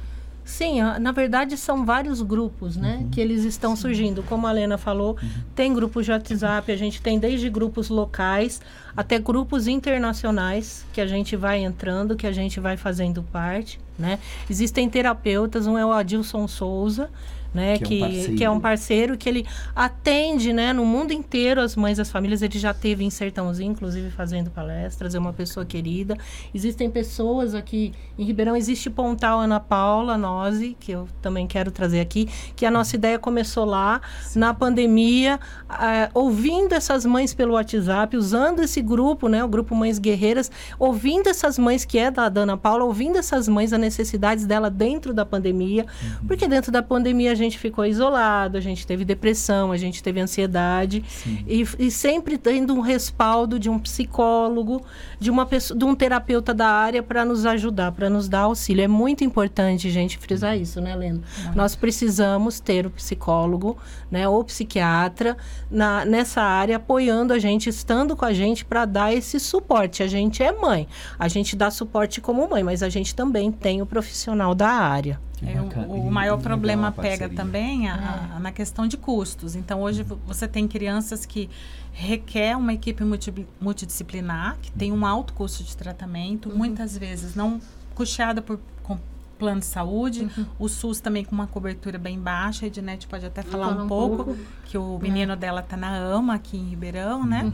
Sim, 0.50 0.82
na 1.00 1.12
verdade 1.12 1.56
são 1.56 1.86
vários 1.86 2.24
grupos, 2.24 2.76
né, 2.76 2.98
uhum. 3.00 3.10
que 3.12 3.22
eles 3.22 3.44
estão 3.44 3.76
surgindo. 3.76 4.24
Como 4.24 4.48
a 4.48 4.52
Lena 4.52 4.80
falou, 4.80 5.16
uhum. 5.22 5.30
tem 5.54 5.72
grupos 5.72 6.06
de 6.06 6.12
WhatsApp, 6.12 6.72
a 6.72 6.76
gente 6.76 7.00
tem 7.04 7.20
desde 7.20 7.52
grupos 7.52 7.88
locais 7.88 8.60
até 8.98 9.20
grupos 9.20 9.68
internacionais 9.68 10.88
que 10.92 11.00
a 11.00 11.06
gente 11.06 11.36
vai 11.36 11.60
entrando, 11.60 12.16
que 12.16 12.26
a 12.26 12.32
gente 12.32 12.60
vai 12.60 12.78
fazendo 12.78 13.22
parte, 13.22 13.80
né? 13.98 14.18
Existem 14.50 14.90
terapeutas, 14.90 15.68
um 15.68 15.78
é 15.78 15.86
o 15.86 15.92
Adilson 15.92 16.48
Souza, 16.48 17.12
né? 17.54 17.78
Que, 17.78 17.86
que, 17.86 18.04
é 18.04 18.08
um 18.08 18.36
que, 18.36 18.44
é 18.46 18.50
um 18.50 18.60
parceiro 18.60 19.18
que 19.18 19.28
ele 19.28 19.46
atende, 19.76 20.54
né? 20.54 20.74
No 20.74 20.86
mundo 20.86 21.12
inteiro 21.12 21.62
as 21.62 21.76
mães, 21.76 22.00
as 22.00 22.12
famílias. 22.12 22.42
Ele 22.42 22.60
já 22.60 22.74
teve 22.74 23.04
em 23.04 23.10
Sertãozinho, 23.10 23.72
inclusive 23.72 24.10
fazendo 24.12 24.50
palestras. 24.50 25.16
É 25.16 25.20
uma 25.20 25.34
pessoa 25.34 25.66
querida. 25.66 26.16
Existem 26.54 26.90
pessoas 26.90 27.56
aqui 27.56 27.94
em 28.18 28.24
Ribeirão. 28.24 28.56
Existe 28.56 28.90
Pontal 28.90 29.40
Ana 29.40 29.60
Paula 29.60 30.18
Nose, 30.18 30.76
que 30.80 30.92
eu 30.92 31.08
também 31.22 31.48
quero 31.48 31.72
trazer 31.72 32.00
aqui. 32.00 32.30
Que 32.56 32.66
a 32.66 32.72
nossa 32.72 32.96
ideia 32.96 33.18
começou 33.18 33.66
lá 33.66 34.02
Sim. 34.22 34.40
na 34.40 34.54
pandemia, 34.54 35.40
uh, 35.70 36.10
ouvindo 36.14 36.74
essas 36.74 37.06
mães 37.06 37.34
pelo 37.34 37.54
WhatsApp, 37.54 38.16
usando 38.16 38.62
esse 38.62 38.82
grupo, 38.82 39.28
né? 39.28 39.44
O 39.44 39.48
grupo 39.48 39.76
Mães 39.76 39.98
Guerreiras, 39.98 40.52
ouvindo 40.78 41.28
essas 41.28 41.58
mães 41.58 41.86
que 41.86 41.98
é 41.98 42.12
da, 42.12 42.30
da 42.30 42.42
Ana 42.42 42.58
Paula, 42.58 42.84
ouvindo 42.84 43.18
essas 43.18 43.48
mães, 43.48 43.74
as 43.74 43.80
necessidades 43.80 44.46
dela 44.46 44.70
dentro 44.70 45.14
da 45.14 45.26
pandemia, 45.26 45.86
uhum. 45.86 46.28
porque 46.28 46.48
dentro 46.48 46.72
da 46.72 46.84
pandemia 46.84 47.36
gente 47.40 47.58
ficou 47.58 47.86
isolado, 47.86 48.58
a 48.58 48.62
gente 48.62 48.86
teve 48.86 49.04
depressão, 49.04 49.72
a 49.72 49.78
gente 49.78 50.04
teve 50.04 50.20
ansiedade 50.20 51.04
e, 51.48 51.66
e, 51.80 51.90
sempre 51.90 52.38
tendo 52.38 52.74
um 52.74 52.82
respaldo 52.82 53.58
de 53.58 53.70
um 53.70 53.80
psicólogo, 53.80 54.84
de 55.20 55.32
uma 55.32 55.46
pessoa, 55.46 55.78
de 55.78 55.86
um 55.86 55.96
terapeuta 55.96 56.54
da 56.54 56.68
área 56.68 57.02
para 57.02 57.26
nos 57.26 57.46
ajudar, 57.46 57.92
para 57.92 58.10
nos 58.10 58.30
dar 58.30 58.42
auxílio. 58.42 58.84
É 58.84 58.88
muito 58.88 59.24
importante, 59.24 59.90
gente, 59.90 60.18
frisar 60.18 60.58
isso, 60.58 60.80
né, 60.80 60.96
Lena? 60.96 61.22
Nós 61.56 61.76
precisamos 61.76 62.60
ter 62.60 62.86
o 62.86 62.90
psicólogo, 62.90 63.78
né, 64.12 64.28
ou 64.28 64.44
psiquiatra 64.44 65.38
na, 65.72 66.06
nessa 66.06 66.42
área 66.42 66.76
apoiando 66.76 67.34
a 67.34 67.40
gente, 67.40 67.70
estando 67.70 68.16
com 68.16 68.26
a 68.26 68.34
gente 68.34 68.66
para 68.66 68.86
dar 68.86 69.14
esse 69.14 69.40
suporte. 69.40 70.04
A 70.04 70.08
gente 70.08 70.44
é 70.44 70.52
mãe, 70.52 70.88
a 71.18 71.28
gente 71.28 71.56
dá 71.56 71.72
suporte 71.72 72.22
como 72.22 72.48
mãe, 72.50 72.64
mas 72.64 72.84
a 72.84 72.90
gente 72.90 73.16
também 73.16 73.52
tem 73.52 73.82
o 73.82 73.86
profissional 73.86 74.54
da 74.54 74.70
área. 74.70 75.20
É, 75.46 75.62
o, 75.62 76.08
o, 76.08 76.12
maior 76.12 76.38
problema 76.38 76.92
pega 76.92 77.30
também 77.30 77.88
a, 77.88 78.34
a, 78.36 78.40
na 78.40 78.52
questão 78.52 78.88
de 78.88 78.98
custos. 78.98 79.56
Então, 79.56 79.82
hoje 79.82 80.06
uhum. 80.10 80.18
você 80.28 80.48
tem 80.48 80.68
crianças 80.68 81.26
que 81.26 81.50
requer 81.94 82.58
uma 82.58 82.74
equipe 82.74 83.04
multi, 83.04 83.48
multidisciplinar, 83.60 84.58
que 84.62 84.72
tem 84.72 84.92
um 84.92 85.06
alto 85.06 85.34
custo 85.34 85.64
de 85.64 85.76
tratamento, 85.76 86.50
uhum. 86.50 86.58
muitas 86.58 86.98
vezes 86.98 87.36
não 87.36 87.62
custeada 87.96 88.42
por 88.42 88.60
com 88.84 88.98
plano 89.40 89.62
de 89.62 89.66
saúde, 89.66 90.30
o 90.60 90.68
SUS 90.68 91.00
também 91.00 91.24
com 91.24 91.34
uma 91.34 91.48
cobertura 91.48 91.98
bem 91.98 92.20
baixa, 92.20 92.66
a 92.66 92.68
Ednete 92.68 93.08
pode 93.08 93.26
até 93.26 93.42
falar 93.42 93.70
Fala 93.70 93.82
um, 93.82 93.86
um 93.86 93.88
pouco, 93.88 94.24
pouco. 94.26 94.38
que 94.66 94.78
o 94.78 95.00
menino 95.00 95.36
dela 95.36 95.62
tá 95.62 95.78
na 95.78 95.96
AMA 95.96 96.36
aqui 96.36 96.58
em 96.58 96.66
Ribeirão, 96.70 97.26
né? 97.26 97.52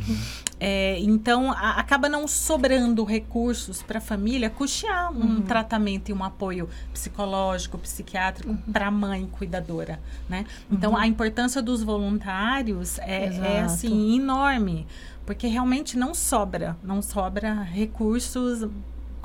É, 0.59 0.97
então, 0.99 1.51
a- 1.51 1.79
acaba 1.79 2.09
não 2.09 2.27
sobrando 2.27 3.03
recursos 3.03 3.83
para 3.83 3.99
a 3.99 4.01
família 4.01 4.49
custear 4.49 5.11
um 5.11 5.41
tratamento 5.41 6.09
e 6.09 6.13
um 6.13 6.23
apoio 6.23 6.67
psicológico, 6.91 7.77
psiquiátrico 7.77 8.57
para 8.73 8.87
a 8.87 8.91
mãe 8.91 9.27
cuidadora, 9.31 9.99
né? 10.27 10.45
Então, 10.71 10.91
Uhum. 10.93 10.97
a 10.97 11.05
importância 11.07 11.61
dos 11.61 11.83
voluntários 11.83 12.97
é, 12.99 13.25
é, 13.57 13.61
assim, 13.61 14.15
enorme, 14.15 14.87
porque 15.25 15.45
realmente 15.47 15.97
não 15.97 16.13
sobra, 16.15 16.75
não 16.83 17.01
sobra 17.01 17.61
recursos, 17.61 18.67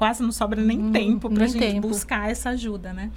quase 0.00 0.22
não 0.22 0.32
sobra 0.32 0.62
nem 0.62 0.90
tempo 0.90 1.28
para 1.28 1.44
a 1.44 1.46
gente 1.46 1.60
tempo. 1.60 1.88
buscar 1.88 2.30
essa 2.30 2.48
ajuda, 2.48 2.90
né? 2.94 3.10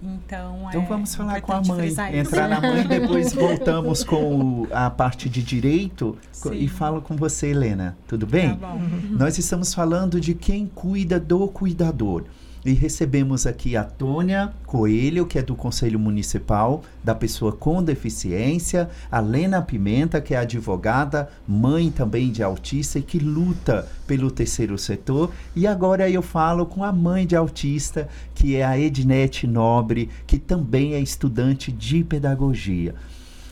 Então, 0.00 0.66
Então 0.68 0.82
é 0.82 0.86
vamos 0.86 1.12
falar 1.12 1.40
com 1.40 1.52
a 1.52 1.60
mãe, 1.60 1.88
entrar 2.14 2.48
na 2.48 2.60
mãe, 2.60 2.86
depois 2.86 3.32
voltamos 3.34 4.04
com 4.04 4.62
o- 4.62 4.68
a 4.70 4.88
parte 4.88 5.28
de 5.28 5.42
direito 5.42 6.16
co- 6.40 6.54
e 6.54 6.60
Sim. 6.60 6.68
falo 6.68 7.02
com 7.02 7.16
você, 7.16 7.48
Helena. 7.48 7.98
Tudo 8.06 8.24
bem? 8.24 8.54
Tá 8.54 8.68
bom. 8.68 8.80
Nós 9.10 9.36
estamos 9.36 9.74
falando 9.74 10.20
de 10.20 10.32
quem 10.32 10.66
cuida 10.72 11.18
do 11.18 11.48
cuidador. 11.48 12.22
E 12.64 12.72
recebemos 12.72 13.46
aqui 13.46 13.76
a 13.76 13.84
Tônia 13.84 14.52
Coelho, 14.66 15.26
que 15.26 15.38
é 15.38 15.42
do 15.42 15.54
Conselho 15.54 15.98
Municipal 15.98 16.82
da 17.02 17.14
Pessoa 17.14 17.52
com 17.52 17.82
Deficiência, 17.82 18.90
a 19.10 19.20
Lena 19.20 19.62
Pimenta, 19.62 20.20
que 20.20 20.34
é 20.34 20.38
advogada, 20.38 21.28
mãe 21.46 21.90
também 21.90 22.32
de 22.32 22.42
autista 22.42 22.98
e 22.98 23.02
que 23.02 23.18
luta 23.18 23.88
pelo 24.06 24.30
terceiro 24.30 24.76
setor. 24.76 25.30
E 25.54 25.66
agora 25.66 26.10
eu 26.10 26.20
falo 26.20 26.66
com 26.66 26.82
a 26.82 26.92
mãe 26.92 27.26
de 27.26 27.36
autista, 27.36 28.08
que 28.34 28.56
é 28.56 28.64
a 28.64 28.78
Ednete 28.78 29.46
Nobre, 29.46 30.10
que 30.26 30.38
também 30.38 30.94
é 30.94 31.00
estudante 31.00 31.70
de 31.70 32.02
pedagogia. 32.02 32.94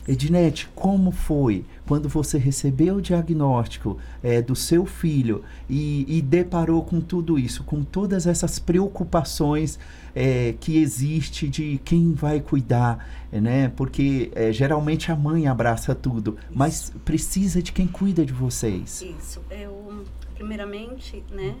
Ednete, 0.07 0.69
como 0.73 1.11
foi 1.11 1.65
quando 1.87 2.09
você 2.09 2.37
recebeu 2.37 2.97
o 2.97 3.01
diagnóstico 3.01 3.97
eh, 4.21 4.41
do 4.41 4.55
seu 4.55 4.85
filho 4.85 5.43
e, 5.69 6.17
e 6.17 6.21
deparou 6.21 6.83
com 6.83 6.99
tudo 6.99 7.39
isso, 7.39 7.63
com 7.63 7.83
todas 7.83 8.27
essas 8.27 8.59
preocupações 8.59 9.79
eh, 10.13 10.55
que 10.59 10.77
existe 10.77 11.47
de 11.47 11.79
quem 11.85 12.13
vai 12.13 12.41
cuidar, 12.41 13.07
eh, 13.31 13.39
né? 13.39 13.69
Porque 13.69 14.29
eh, 14.35 14.51
geralmente 14.51 15.11
a 15.11 15.15
mãe 15.15 15.47
abraça 15.47 15.95
tudo, 15.95 16.37
mas 16.51 16.91
precisa 17.05 17.61
de 17.61 17.71
quem 17.71 17.87
cuida 17.87 18.25
de 18.25 18.33
vocês. 18.33 19.01
Isso. 19.01 19.41
Eu, 19.49 20.03
primeiramente, 20.35 21.23
né, 21.31 21.55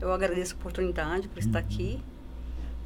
eu 0.00 0.12
agradeço 0.12 0.54
a 0.54 0.56
oportunidade 0.56 1.28
por 1.28 1.40
estar 1.40 1.58
aqui 1.58 2.00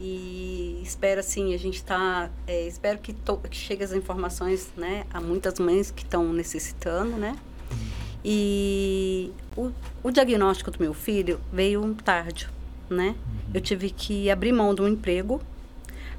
e 0.01 0.81
espero, 0.83 1.21
assim, 1.21 1.55
a 1.55 1.59
gente 1.59 1.83
tá, 1.83 2.31
é, 2.47 2.67
espero 2.67 2.99
que, 2.99 3.13
to, 3.13 3.37
que 3.51 3.57
chegue 3.57 3.83
as 3.83 3.93
informações, 3.93 4.71
né, 4.77 5.05
a 5.13 5.21
muitas 5.21 5.59
mães 5.59 5.91
que 5.91 6.03
estão 6.05 6.33
necessitando, 6.33 7.17
né, 7.17 7.37
e 8.25 9.33
o, 9.57 9.71
o 10.03 10.11
diagnóstico 10.11 10.71
do 10.71 10.79
meu 10.81 10.95
filho 10.95 11.41
veio 11.53 11.95
tarde, 12.05 12.49
né, 12.89 13.15
eu 13.53 13.61
tive 13.61 13.91
que 13.91 14.31
abrir 14.31 14.53
mão 14.53 14.75
de 14.75 14.83
um 14.83 14.89
emprego 14.89 15.41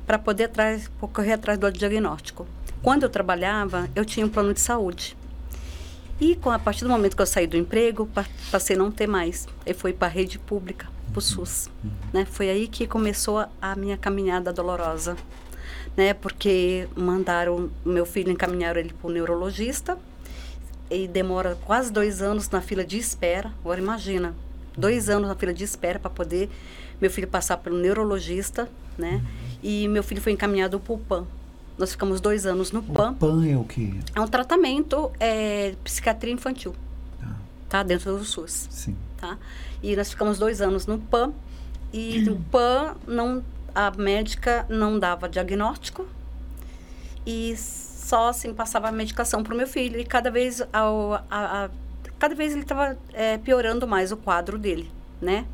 para 0.06 0.18
poder 0.18 0.46
atrás, 0.46 0.90
correr 1.14 1.34
atrás 1.34 1.58
do 1.60 1.72
diagnóstico. 1.72 2.48
Quando 2.82 3.04
eu 3.04 3.10
trabalhava, 3.10 3.90
eu 3.96 4.04
tinha 4.04 4.26
um 4.26 4.30
plano 4.30 4.54
de 4.54 4.60
saúde. 4.60 5.16
E 6.20 6.36
com, 6.36 6.50
a 6.50 6.58
partir 6.58 6.84
do 6.84 6.90
momento 6.90 7.16
que 7.16 7.22
eu 7.22 7.26
saí 7.28 7.46
do 7.46 7.56
emprego, 7.56 8.08
pa- 8.08 8.26
passei 8.52 8.76
a 8.76 8.80
não 8.80 8.90
ter 8.92 9.08
mais. 9.08 9.48
E 9.66 9.74
foi 9.74 9.94
para 9.94 10.08
a 10.08 10.12
rede 10.12 10.40
pública, 10.40 10.88
para 11.10 11.20
o 11.20 11.22
SUS. 11.22 11.70
Né? 12.14 12.26
Foi 12.26 12.50
aí 12.50 12.68
que 12.68 12.88
começou 12.88 13.40
a, 13.40 13.50
a 13.62 13.76
minha 13.76 13.98
caminhada 13.98 14.54
dolorosa. 14.54 15.18
Né? 15.96 16.14
Porque 16.14 16.88
mandaram 16.96 17.70
meu 17.86 18.06
filho, 18.06 18.32
encaminharam 18.32 18.80
ele 18.80 18.94
para 18.94 19.10
o 19.10 19.12
neurologista. 19.12 19.98
E 20.90 21.08
demora 21.08 21.58
quase 21.66 21.92
dois 21.92 22.22
anos 22.22 22.50
na 22.50 22.62
fila 22.62 22.84
de 22.84 22.98
espera. 22.98 23.54
Agora 23.62 23.80
imagina, 23.80 24.34
dois 24.78 25.10
anos 25.10 25.28
na 25.28 25.36
fila 25.36 25.54
de 25.54 25.64
espera 25.64 26.00
para 26.00 26.10
poder 26.10 26.50
meu 27.00 27.12
filho 27.12 27.28
passar 27.28 27.58
pelo 27.58 27.78
neurologista. 27.78 28.68
Né? 28.98 29.22
E 29.62 29.88
meu 29.88 30.04
filho 30.04 30.22
foi 30.22 30.32
encaminhado 30.32 30.80
para 30.80 30.94
o 30.94 30.98
PAN. 30.98 31.26
Nós 31.78 31.92
ficamos 31.92 32.20
dois 32.20 32.46
anos 32.46 32.74
no 32.74 32.84
PAN. 32.84 33.14
PAN 33.14 33.48
é 33.48 33.56
o 33.56 33.64
quê? 33.64 33.94
É 34.14 34.20
um 34.20 34.28
tratamento 34.28 35.10
é, 35.18 35.74
psiquiatria 35.82 36.34
infantil, 36.34 36.76
tá? 37.70 37.84
Dentro 37.84 38.18
do 38.18 38.26
SUS, 38.26 38.68
Sim. 38.72 38.98
tá? 39.18 39.38
E 39.82 39.96
nós 39.96 40.10
ficamos 40.10 40.38
dois 40.38 40.60
anos 40.62 40.86
no 40.88 40.98
PAN 41.00 41.32
e 41.94 42.20
no 42.22 42.36
PAN 42.52 42.96
não, 43.08 43.44
a 43.74 43.92
médica 43.92 44.66
não 44.68 44.98
dava 45.00 45.30
diagnóstico 45.30 46.06
e 47.26 47.56
só 47.58 48.30
assim 48.30 48.54
passava 48.54 48.88
a 48.90 48.92
medicação 48.92 49.44
para 49.44 49.54
o 49.54 49.58
meu 49.58 49.68
filho 49.68 50.00
e 50.00 50.04
cada 50.06 50.32
vez 50.32 50.62
ao, 50.74 51.14
a, 51.30 51.66
a- 51.66 51.70
cada 52.18 52.36
vez 52.36 52.52
ele 52.54 52.64
estava 52.64 52.98
piorando 53.44 53.88
mais 53.88 54.12
o 54.12 54.18
quadro 54.18 54.58
dele, 54.58 54.92
né? 55.22 55.46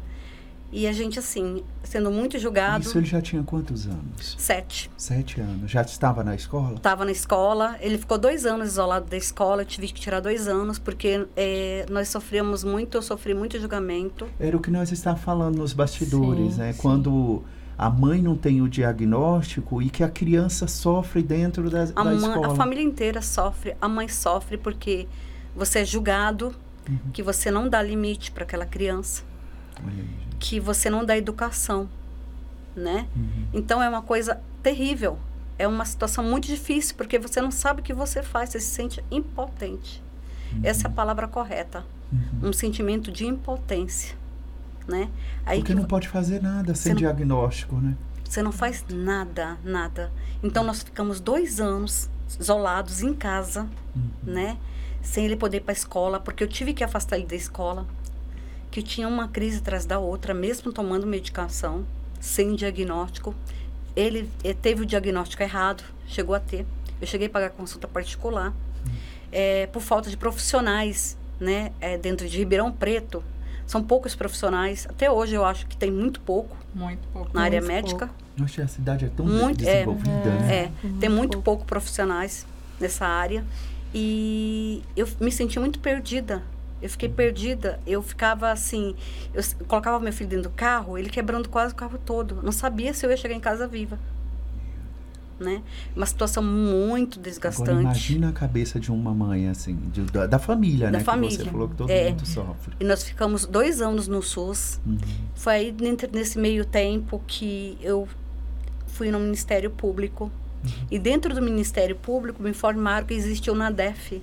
E 0.78 0.86
a 0.88 0.92
gente 0.92 1.18
assim 1.18 1.64
sendo 1.84 2.12
muito 2.12 2.38
julgado. 2.38 2.84
Isso 2.84 2.98
ele 2.98 3.06
já 3.06 3.22
tinha 3.22 3.42
quantos 3.44 3.86
anos? 3.86 4.36
Sete. 4.38 4.92
Sete 4.98 5.40
anos. 5.40 5.72
Já 5.72 5.82
estava 5.84 6.22
na 6.22 6.36
escola? 6.36 6.74
Estava 6.76 7.06
na 7.06 7.12
escola, 7.12 7.78
ele 7.80 7.98
ficou 7.98 8.18
dois 8.18 8.46
anos 8.46 8.68
isolado 8.70 9.10
da 9.10 9.16
escola, 9.16 9.62
eu 9.62 9.66
tive 9.66 9.88
que 9.88 9.94
tirar 10.02 10.20
dois 10.20 10.50
anos, 10.50 10.78
porque 10.78 11.26
eh, 11.38 11.86
nós 11.90 12.10
sofremos 12.10 12.64
muito, 12.66 12.98
eu 12.98 13.02
sofri 13.02 13.34
muito 13.34 13.58
julgamento. 13.58 14.28
Era 14.38 14.58
o 14.58 14.60
que 14.60 14.70
nós 14.70 14.92
estávamos 14.92 15.24
falando 15.24 15.58
nos 15.58 15.72
bastidores, 15.72 16.56
Sim, 16.56 16.60
né? 16.60 16.74
sim. 16.74 16.80
Quando 16.82 17.42
a 17.78 17.90
mãe 17.90 18.22
não 18.22 18.36
tem 18.36 18.62
o 18.62 18.68
diagnóstico 18.68 19.82
e 19.82 19.90
que 19.90 20.04
a 20.04 20.10
criança 20.10 20.68
sofre 20.68 21.24
dentro 21.24 21.70
da, 21.70 21.84
A, 21.84 21.86
da 21.86 22.04
mãe- 22.04 22.18
escola. 22.18 22.52
a 22.52 22.56
família 22.56 22.84
inteira 22.84 23.22
sofre, 23.22 23.76
a 23.82 23.88
mãe 23.88 24.10
sofre 24.10 24.58
porque 24.58 25.08
você 25.56 25.80
é 25.80 25.86
julgado, 25.86 26.54
Uhum. 26.90 26.98
que 27.14 27.24
você 27.24 27.50
não 27.50 27.68
dá 27.70 27.82
limite 27.82 28.32
para 28.32 28.44
aquela 28.44 28.66
criança, 28.66 29.24
Olha 29.84 29.94
aí. 30.04 30.25
Que 30.40 30.60
você 30.60 30.90
não 30.90 31.06
dá 31.06 31.18
educação, 31.18 31.90
né? 32.76 33.08
Uhum. 33.16 33.48
Então 33.54 33.82
é 33.82 33.90
uma 33.90 34.02
coisa 34.02 34.40
terrível, 34.62 35.18
é 35.58 35.68
uma 35.68 35.86
situação 35.86 36.24
muito 36.24 36.48
difícil, 36.48 36.96
porque 36.96 37.18
você 37.18 37.42
não 37.42 37.52
sabe 37.52 37.82
o 37.82 37.84
que 37.84 37.94
você 37.94 38.22
faz, 38.22 38.50
você 38.50 38.60
se 38.60 38.72
sente 38.72 39.04
impotente. 39.10 40.04
Essa 40.64 40.88
é 40.88 40.90
a 40.90 40.94
palavra 40.94 41.28
correta. 41.28 41.86
Uhum. 42.12 42.50
Um 42.50 42.54
sentimento 42.54 43.12
de 43.12 43.26
impotência, 43.26 44.16
né? 44.88 45.10
Aí 45.46 45.60
Porque 45.60 45.74
que 45.74 45.80
não 45.80 45.88
pode 45.88 46.08
fazer 46.08 46.42
nada 46.42 46.76
sem 46.76 46.96
diagnóstico, 46.96 47.76
né? 47.76 47.96
você 48.36 48.42
não 48.42 48.52
faz 48.52 48.84
nada, 48.90 49.58
nada. 49.64 50.12
Então 50.44 50.64
nós 50.64 50.84
ficamos 50.84 51.20
dois 51.20 51.60
anos 51.60 52.10
isolados 52.40 53.02
em 53.02 53.14
casa, 53.14 53.68
né? 54.24 54.58
Sem 55.02 55.26
ele 55.26 55.36
poder 55.36 55.58
ir 55.58 55.62
para 55.62 55.72
a 55.72 55.78
escola, 55.78 56.20
porque 56.20 56.44
eu 56.44 56.48
tive 56.48 56.74
que 56.74 56.84
afastar 56.84 57.18
ele 57.18 57.28
da 57.28 57.36
escola. 57.36 57.86
Que 58.76 58.84
tinha 58.84 59.08
uma 59.08 59.30
crise 59.30 59.60
atrás 59.60 59.86
da 59.86 60.00
outra, 60.00 60.34
mesmo 60.34 60.70
tomando 60.74 61.08
medicação, 61.08 61.86
sem 62.20 62.54
diagnóstico. 62.56 63.34
Ele 63.96 64.30
eh, 64.44 64.54
teve 64.54 64.82
o 64.82 64.86
diagnóstico 64.86 65.42
errado, 65.42 65.82
chegou 66.06 66.36
a 66.36 66.42
ter. 66.42 66.66
Eu 67.00 67.08
cheguei 67.08 67.28
a 67.28 67.30
pagar 67.30 67.52
consulta 67.52 67.88
particular. 67.88 68.52
eh, 69.32 69.70
por 69.72 69.82
falta 69.82 70.10
de 70.10 70.18
profissionais, 70.18 71.18
né? 71.40 71.72
eh, 71.80 71.98
dentro 71.98 72.28
de 72.28 72.38
Ribeirão 72.38 72.70
Preto, 72.70 73.24
são 73.66 73.82
poucos 73.82 74.14
profissionais. 74.14 74.86
Até 74.90 75.10
hoje 75.10 75.36
eu 75.36 75.46
acho 75.46 75.66
que 75.68 75.78
tem 75.78 75.90
muito 75.90 76.20
pouco. 76.20 76.58
Muito 76.74 77.08
pouco. 77.14 77.30
Na 77.34 77.44
área 77.44 77.62
Muito 77.62 77.72
médica. 77.72 78.10
Nossa, 78.36 78.62
a 78.62 78.68
cidade 78.68 79.06
é 79.06 79.08
tão 79.08 79.26
Muito, 79.26 79.62
é, 79.64 79.72
desenvolvida, 79.72 80.32
né? 80.42 80.54
é, 80.54 80.72
tem 81.00 81.08
muito 81.08 81.42
pouco 81.42 81.64
profissionais 81.64 82.46
nessa 82.78 83.06
área 83.06 83.46
e 83.94 84.84
eu 84.98 85.08
me 85.22 85.32
senti 85.32 85.58
muito 85.62 85.80
perdida. 85.80 86.44
Eu 86.82 86.90
fiquei 86.90 87.10
perdida. 87.10 87.80
Eu 87.88 88.02
ficava 88.02 88.52
assim, 88.52 88.96
eu 89.34 89.42
colocava 89.68 90.00
meu 90.00 90.14
filho 90.14 90.30
dentro 90.30 90.50
do 90.50 90.56
carro, 90.56 90.98
ele 90.98 91.10
quebrando 91.10 91.50
quase 91.50 91.74
o 91.74 91.76
carro 91.76 91.98
todo. 92.06 92.40
Não 92.44 92.52
sabia 92.52 92.94
se 92.94 93.06
eu 93.06 93.10
ia 93.10 93.18
chegar 93.18 93.34
em 93.36 93.40
casa 93.40 93.68
viva. 93.68 93.98
Né? 95.38 95.62
Uma 95.94 96.06
situação 96.06 96.42
muito 96.42 97.16
Agora 97.20 97.30
desgastante. 97.30 97.72
imagina 97.82 98.30
a 98.30 98.32
cabeça 98.32 98.80
de 98.80 98.90
uma 98.90 99.14
mãe, 99.14 99.50
assim, 99.50 99.76
de- 99.92 100.04
da, 100.04 100.26
da 100.28 100.40
família, 100.40 100.86
Da 100.90 101.00
né? 101.00 101.04
família. 101.04 101.38
Que 101.38 101.44
você 101.44 101.50
falou 101.50 101.68
que 101.68 101.76
todo 101.76 101.90
É. 101.90 102.10
mundo 102.12 102.26
sofre. 102.26 102.74
E 102.80 102.86
nós 102.86 103.04
ficamos 103.04 103.46
dois 103.46 103.82
anos 103.82 104.08
no 104.08 104.22
SUS. 104.22 104.80
Uhum. 104.86 104.98
Foi 105.36 105.54
aí 105.54 105.76
nesse 106.14 106.40
meio 106.40 106.64
tempo 106.64 107.22
que 107.28 107.78
eu 107.82 108.08
fui 108.88 109.12
no 109.12 109.20
Ministério 109.20 109.70
Público. 109.70 110.32
E 110.90 110.98
dentro 110.98 111.34
do 111.36 111.42
Ministério 111.42 111.98
Público 111.98 112.42
me 112.42 112.50
informaram 112.52 113.06
que 113.06 113.14
existe 113.14 113.52
o 113.52 113.56
NADEF, 113.56 114.22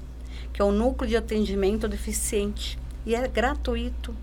que 0.53 0.61
é 0.63 0.65
o 0.65 0.73
Núcleo 0.73 1.09
de 1.09 1.17
Atendimento 1.17 1.87
Deficiente. 1.89 2.79
E 3.05 3.15
é 3.15 3.27
gratuito. 3.27 4.15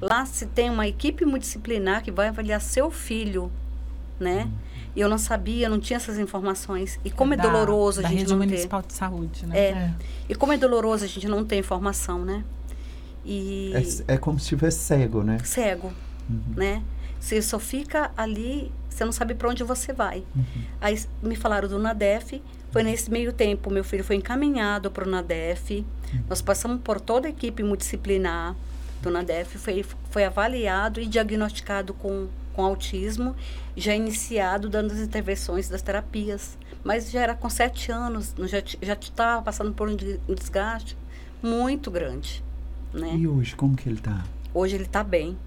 Lá 0.00 0.26
se 0.26 0.46
tem 0.46 0.68
uma 0.68 0.86
equipe 0.88 1.24
multidisciplinar 1.24 2.02
que 2.02 2.10
vai 2.10 2.28
avaliar 2.28 2.60
seu 2.60 2.90
filho, 2.90 3.50
né? 4.18 4.50
E 4.96 5.00
eu 5.00 5.08
não 5.08 5.18
sabia, 5.18 5.68
não 5.68 5.78
tinha 5.80 5.96
essas 5.96 6.18
informações. 6.18 6.98
E 7.04 7.10
como 7.10 7.34
é, 7.34 7.36
Da- 7.36 7.44
doloroso 7.44 8.02
da 8.02 8.08
a 8.08 8.10
gente 8.10 8.20
rede 8.20 8.30
não 8.30 8.38
municipal 8.38 8.82
de 8.82 8.92
saúde, 8.92 9.46
né? 9.46 9.54
ter. 9.54 9.58
É. 9.60 9.70
É. 9.70 9.94
E 10.28 10.34
como 10.34 10.52
é 10.52 10.56
doloroso 10.56 11.04
a 11.04 11.08
gente 11.08 11.26
não 11.28 11.44
ter 11.44 11.56
informação, 11.58 12.24
né? 12.24 12.44
E 13.24 13.72
É, 14.08 14.14
é 14.14 14.18
como 14.18 14.38
se 14.38 14.44
estivesse 14.44 14.78
cego, 14.80 15.22
né? 15.22 15.38
cego, 15.44 15.92
Uhum. 16.28 16.42
né? 16.56 16.82
Você 17.18 17.40
só 17.40 17.58
fica 17.58 18.10
ali, 18.16 18.70
você 18.88 19.04
não 19.04 19.12
sabe 19.12 19.34
para 19.34 19.48
onde 19.48 19.64
você 19.64 19.92
vai. 19.92 20.22
Aí 20.80 20.92
s- 20.94 21.08
me 21.22 21.34
falaram 21.36 21.66
do 21.68 21.78
NADEF. 21.78 22.42
Foi 22.74 22.82
nesse 22.82 23.08
meio 23.08 23.32
tempo, 23.32 23.70
meu 23.70 23.84
filho 23.84 24.02
foi 24.02 24.16
encaminhado 24.16 24.90
para 24.90 25.06
o 25.06 25.08
NADEF. 25.08 25.86
Nós 26.28 26.42
passamos 26.42 26.80
por 26.82 27.00
toda 27.00 27.28
a 27.28 27.30
equipe 27.30 27.62
multidisciplinar 27.62 28.56
do 29.00 29.10
NADEF. 29.12 29.56
Foi, 29.58 29.84
foi 30.10 30.24
avaliado 30.24 31.00
e 31.00 31.06
diagnosticado 31.06 31.94
com, 31.94 32.26
com 32.52 32.64
autismo. 32.64 33.36
Já 33.76 33.94
iniciado 33.94 34.68
dando 34.68 34.90
as 34.92 34.98
intervenções 34.98 35.68
das 35.68 35.82
terapias. 35.82 36.58
Mas 36.82 37.12
já 37.12 37.20
era 37.22 37.34
com 37.36 37.48
sete 37.48 37.92
anos, 37.92 38.34
já 38.40 38.60
já 38.82 38.94
estava 38.94 39.40
passando 39.40 39.72
por 39.72 39.88
um 39.88 39.94
de- 39.94 40.18
desgaste 40.28 40.96
muito 41.40 41.92
grande. 41.92 42.42
Né? 42.92 43.14
E 43.18 43.28
hoje, 43.28 43.54
como 43.54 43.76
que 43.76 43.88
ele 43.88 44.00
tá? 44.00 44.24
Hoje 44.52 44.74
ele 44.74 44.84
está 44.84 45.04
bem, 45.04 45.38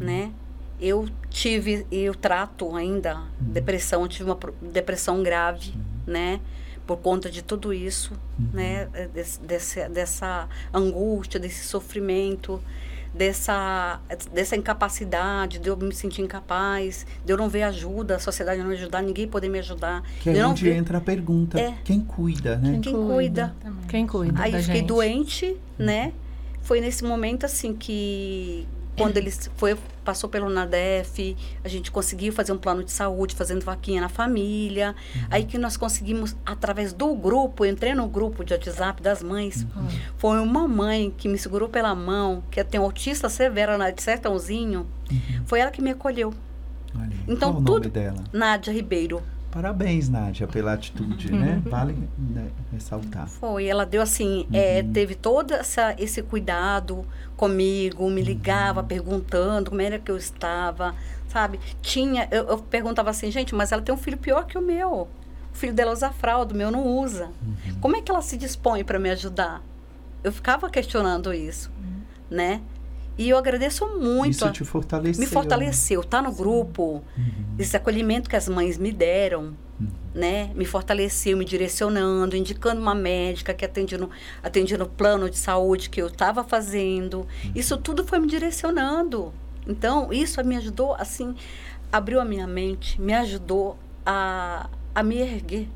né? 0.00 0.32
Eu 0.80 1.06
tive, 1.28 1.86
eu 1.92 2.14
trato 2.14 2.74
ainda 2.74 3.22
depressão, 3.38 4.00
eu 4.00 4.08
tive 4.08 4.30
uma 4.30 4.38
depressão 4.72 5.22
grave, 5.22 5.74
né? 6.06 6.40
Por 6.90 6.96
conta 6.96 7.30
de 7.30 7.40
tudo 7.40 7.72
isso, 7.72 8.14
né? 8.52 8.88
Eh, 8.94 9.06
Desse, 9.14 9.38
desse- 9.40 9.88
dessa 9.90 10.48
angústia, 10.74 11.38
desse 11.38 11.64
sofrimento, 11.64 12.60
dessa, 13.14 14.00
dessa 14.32 14.56
incapacidade, 14.56 15.60
de 15.60 15.68
eu 15.68 15.76
me 15.76 15.94
sentir 15.94 16.20
incapaz, 16.22 17.06
de 17.24 17.32
eu 17.32 17.36
não 17.36 17.48
ver 17.48 17.62
ajuda, 17.62 18.16
a 18.16 18.18
sociedade 18.18 18.60
não 18.60 18.66
me 18.68 18.74
ajudar, 18.74 19.02
ninguém 19.02 19.28
poder 19.28 19.48
me 19.48 19.60
ajudar. 19.60 20.02
Que 20.20 20.30
é 20.30 20.32
não 20.42 20.50
onde 20.50 20.64
ver- 20.64 20.74
entra 20.74 20.98
a 20.98 21.00
pergunta. 21.00 21.60
É. 21.60 21.74
Quem 21.84 22.00
cuida, 22.00 22.56
né? 22.56 22.80
quem 22.82 22.92
cuida. 22.92 23.54
Quem 23.86 24.04
cuida 24.08 24.42
Aí 24.42 24.50
da 24.50 24.58
eu 24.58 24.62
fiquei 24.64 24.80
gente? 24.80 24.88
doente, 24.88 25.56
né? 25.78 26.12
Foi 26.62 26.80
nesse 26.80 27.04
momento 27.04 27.46
assim 27.46 27.72
que 27.72 28.66
quando 28.96 29.16
ele 29.16 29.30
foi 29.56 29.76
passou 30.10 30.28
pelo 30.28 30.50
Nadef, 30.50 31.36
a 31.62 31.68
gente 31.68 31.88
conseguiu 31.92 32.32
fazer 32.32 32.50
um 32.50 32.58
plano 32.58 32.82
de 32.82 32.90
saúde, 32.90 33.32
fazendo 33.32 33.64
vaquinha 33.64 34.00
na 34.00 34.08
família. 34.08 34.92
Aí 35.30 35.44
que 35.44 35.56
nós 35.56 35.76
conseguimos 35.76 36.34
através 36.44 36.92
do 36.92 37.14
grupo, 37.14 37.64
entrei 37.64 37.94
no 37.94 38.08
grupo 38.08 38.44
de 38.44 38.52
WhatsApp 38.52 39.00
das 39.00 39.22
mães. 39.22 39.64
Foi 40.16 40.40
uma 40.40 40.66
mãe 40.66 41.14
que 41.16 41.28
me 41.28 41.38
segurou 41.38 41.68
pela 41.68 41.94
mão, 41.94 42.42
que 42.50 42.62
tem 42.64 42.80
um 42.80 42.84
autista 42.84 43.28
severo 43.28 43.78
na 43.78 43.90
de 43.90 44.02
sertãozinho. 44.02 44.84
Foi 45.44 45.60
ela 45.60 45.70
que 45.70 45.80
me 45.80 45.90
acolheu. 45.90 46.34
Olha. 46.92 47.16
Então 47.28 47.52
Qual 47.52 47.62
o 47.62 47.64
tudo 47.64 47.78
nome 47.84 47.90
dela? 47.90 48.24
Nádia 48.32 48.72
Ribeiro. 48.72 49.22
Parabéns, 49.50 50.08
Nádia, 50.08 50.46
pela 50.46 50.72
atitude, 50.74 51.32
né? 51.32 51.60
Vale 51.64 52.08
né, 52.16 52.50
ressaltar. 52.72 53.26
Foi, 53.26 53.66
ela 53.66 53.84
deu 53.84 54.00
assim, 54.00 54.46
é, 54.52 54.80
teve 54.82 55.16
todo 55.16 55.52
essa, 55.52 55.94
esse 55.98 56.22
cuidado 56.22 57.04
comigo, 57.36 58.08
me 58.08 58.22
ligava 58.22 58.82
perguntando 58.82 59.70
como 59.70 59.82
era 59.82 59.98
que 59.98 60.10
eu 60.10 60.16
estava, 60.16 60.94
sabe? 61.28 61.58
Tinha, 61.82 62.28
eu, 62.30 62.44
eu 62.44 62.58
perguntava 62.58 63.10
assim, 63.10 63.28
gente, 63.30 63.52
mas 63.52 63.72
ela 63.72 63.82
tem 63.82 63.92
um 63.92 63.98
filho 63.98 64.18
pior 64.18 64.46
que 64.46 64.56
o 64.56 64.62
meu. 64.62 65.08
O 65.52 65.56
filho 65.56 65.74
dela 65.74 65.92
usa 65.92 66.10
fralda, 66.10 66.54
o 66.54 66.56
meu 66.56 66.70
não 66.70 66.86
usa. 66.86 67.30
Como 67.80 67.96
é 67.96 68.02
que 68.02 68.10
ela 68.10 68.22
se 68.22 68.36
dispõe 68.36 68.84
para 68.84 69.00
me 69.00 69.10
ajudar? 69.10 69.62
Eu 70.22 70.32
ficava 70.32 70.70
questionando 70.70 71.34
isso, 71.34 71.72
né? 72.30 72.60
E 73.20 73.28
eu 73.28 73.36
agradeço 73.36 73.86
muito. 73.86 74.30
Isso 74.30 74.50
te 74.50 74.64
fortaleceu. 74.64 75.20
me 75.20 75.26
fortaleceu, 75.26 76.02
tá 76.02 76.22
no 76.22 76.32
grupo, 76.32 77.04
esse 77.58 77.76
acolhimento 77.76 78.30
que 78.30 78.34
as 78.34 78.48
mães 78.48 78.78
me 78.78 78.90
deram, 78.90 79.52
né? 80.14 80.50
Me 80.54 80.64
fortaleceu, 80.64 81.36
me 81.36 81.44
direcionando, 81.44 82.34
indicando 82.34 82.80
uma 82.80 82.94
médica 82.94 83.52
que 83.52 83.62
atendia 83.62 83.98
no, 83.98 84.08
atendia 84.42 84.78
no 84.78 84.88
plano 84.88 85.28
de 85.28 85.36
saúde 85.36 85.90
que 85.90 86.00
eu 86.00 86.06
estava 86.06 86.42
fazendo. 86.42 87.28
Isso 87.54 87.76
tudo 87.76 88.06
foi 88.06 88.18
me 88.18 88.26
direcionando. 88.26 89.34
Então, 89.66 90.10
isso 90.10 90.42
me 90.42 90.56
ajudou, 90.56 90.94
assim, 90.94 91.34
abriu 91.92 92.22
a 92.22 92.24
minha 92.24 92.46
mente, 92.46 92.98
me 92.98 93.12
ajudou 93.12 93.76
a, 94.06 94.70
a 94.94 95.02
me 95.02 95.18
erguer, 95.18 95.68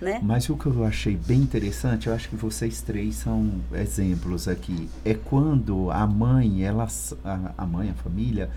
né? 0.00 0.20
Mas 0.22 0.48
o 0.48 0.56
que 0.56 0.66
eu 0.66 0.84
achei 0.84 1.16
bem 1.16 1.40
interessante, 1.40 2.06
eu 2.06 2.14
acho 2.14 2.28
que 2.28 2.36
vocês 2.36 2.80
três 2.80 3.16
são 3.16 3.50
exemplos 3.72 4.46
aqui. 4.46 4.88
É 5.04 5.14
quando 5.14 5.90
a 5.90 6.06
mãe, 6.06 6.62
ela, 6.62 6.86
a, 7.24 7.52
a 7.58 7.66
mãe, 7.66 7.90
a 7.90 7.94
família, 7.94 8.50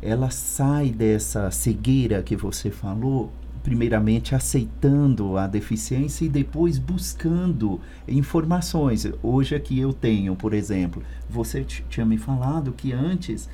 ela 0.00 0.30
sai 0.30 0.90
dessa 0.90 1.50
cegueira 1.50 2.22
que 2.22 2.34
você 2.34 2.70
falou, 2.70 3.32
primeiramente 3.62 4.34
aceitando 4.34 5.36
a 5.36 5.46
deficiência 5.46 6.24
e 6.24 6.28
depois 6.28 6.78
buscando 6.78 7.80
informações. 8.08 9.06
Hoje 9.22 9.54
aqui 9.54 9.78
eu 9.78 9.92
tenho, 9.92 10.34
por 10.34 10.52
exemplo, 10.52 11.02
você 11.30 11.64
tinha 11.64 12.04
me 12.04 12.18
falado 12.18 12.72
que 12.72 12.92
antes 12.92 13.48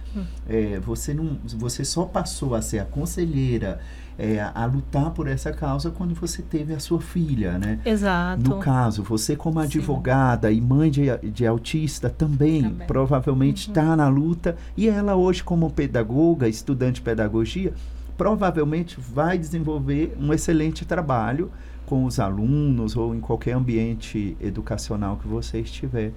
eh, 0.48 0.80
você 0.80 1.12
não, 1.12 1.38
você 1.44 1.84
só 1.84 2.06
passou 2.06 2.54
a 2.54 2.62
ser 2.62 2.78
a 2.78 2.84
conselheira 2.86 3.80
eh, 4.18 4.40
a, 4.54 4.66
lutar 4.66 5.12
por 5.12 5.28
essa 5.28 5.52
causa 5.52 5.90
quando 5.90 6.14
você 6.14 6.42
teve 6.42 6.74
a 6.74 6.80
sua 6.80 7.00
filha, 7.00 7.56
né? 7.56 7.78
Exato. 7.84 8.50
No 8.50 8.58
caso, 8.58 9.02
você 9.02 9.36
como 9.36 9.60
advogada 9.60 10.50
e 10.50 10.60
mãe 10.60 10.90
de, 10.90 11.06
de 11.30 11.46
autista 11.46 12.10
também, 12.10 12.76
provavelmente 12.86 13.68
está 13.68 13.96
na 13.96 14.08
luta 14.08 14.56
e 14.76 14.88
ela 14.88 15.14
hoje 15.14 15.44
como 15.44 15.70
pedagoga, 15.70 16.48
estudante 16.48 16.96
de 16.96 17.02
pedagogia, 17.02 17.72
provavelmente 18.16 18.98
vai 19.00 19.38
desenvolver 19.38 20.16
um 20.20 20.32
excelente 20.32 20.84
trabalho 20.84 21.50
com 21.86 22.04
os 22.04 22.18
alunos 22.18 22.96
ou 22.96 23.14
em 23.14 23.20
qualquer 23.20 23.52
ambiente 23.52 24.36
educacional 24.40 25.16
que 25.16 25.28
você 25.28 25.60
estiver. 25.60 26.12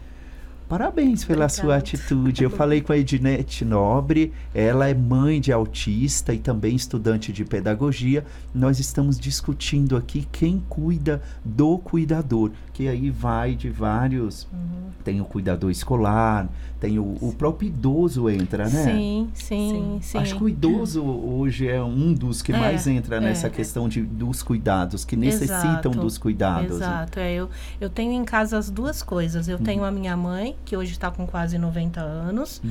Parabéns 0.72 1.26
pela 1.26 1.50
sua 1.50 1.76
atitude. 1.76 2.46
Eu 2.46 2.48
falei 2.56 2.80
com 2.80 2.94
a 2.94 2.98
Ednete 2.98 3.66
Nobre, 3.66 4.32
ela 4.54 4.88
é 4.88 4.94
mãe 4.94 5.42
de 5.42 5.52
autista 5.52 6.34
e 6.34 6.40
também 6.40 6.78
estudante 6.78 7.34
de 7.34 7.44
pedagogia. 7.44 8.24
Nós 8.56 8.80
estamos 8.80 9.20
discutindo 9.20 9.98
aqui 9.98 10.26
quem 10.32 10.64
cuida 10.70 11.22
do 11.44 11.78
cuidador, 11.78 12.52
que 12.82 12.88
aí 12.88 13.12
vai 13.12 13.54
de 13.54 13.70
vários. 13.70 14.48
Tem 15.04 15.22
o 15.22 15.26
cuidador 15.26 15.70
escolar, 15.70 16.50
tem 16.80 16.98
o, 16.98 17.16
o 17.22 17.34
próprio 17.38 17.68
idoso 17.68 18.28
entra, 18.30 18.64
né? 18.64 18.70
Sim, 18.70 19.30
sim, 19.34 20.00
sim. 20.02 20.18
Acho 20.18 20.36
que 20.36 20.44
o 20.44 20.50
idoso 20.50 21.04
hoje 21.04 21.68
é 21.68 21.82
um 21.82 22.12
dos 22.14 22.42
que 22.42 22.52
É, 22.52 22.58
mais 22.58 22.88
entra 22.88 23.20
nessa 23.20 23.48
é. 23.48 23.50
questão 23.52 23.88
de, 23.88 24.02
dos 24.02 24.42
cuidados, 24.42 25.06
que 25.06 25.16
necessitam 25.16 25.92
Exato, 25.92 26.00
dos 26.00 26.18
cuidados. 26.18 26.80
né? 26.80 26.86
Exato, 26.86 27.20
é, 27.20 27.34
eu, 27.34 27.50
eu 27.80 27.90
tenho 27.90 28.14
em 28.14 28.24
casa 28.24 28.58
as 28.58 28.70
duas 28.70 29.04
coisas. 29.04 29.48
Eu 29.48 29.60
tenho 29.60 29.84
a 29.84 29.92
minha 29.92 30.18
mãe, 30.18 30.56
que 30.66 30.76
hoje 30.76 30.92
está 30.92 31.12
com 31.12 31.28
quase 31.28 31.58
90 31.60 32.00
anos, 32.02 32.62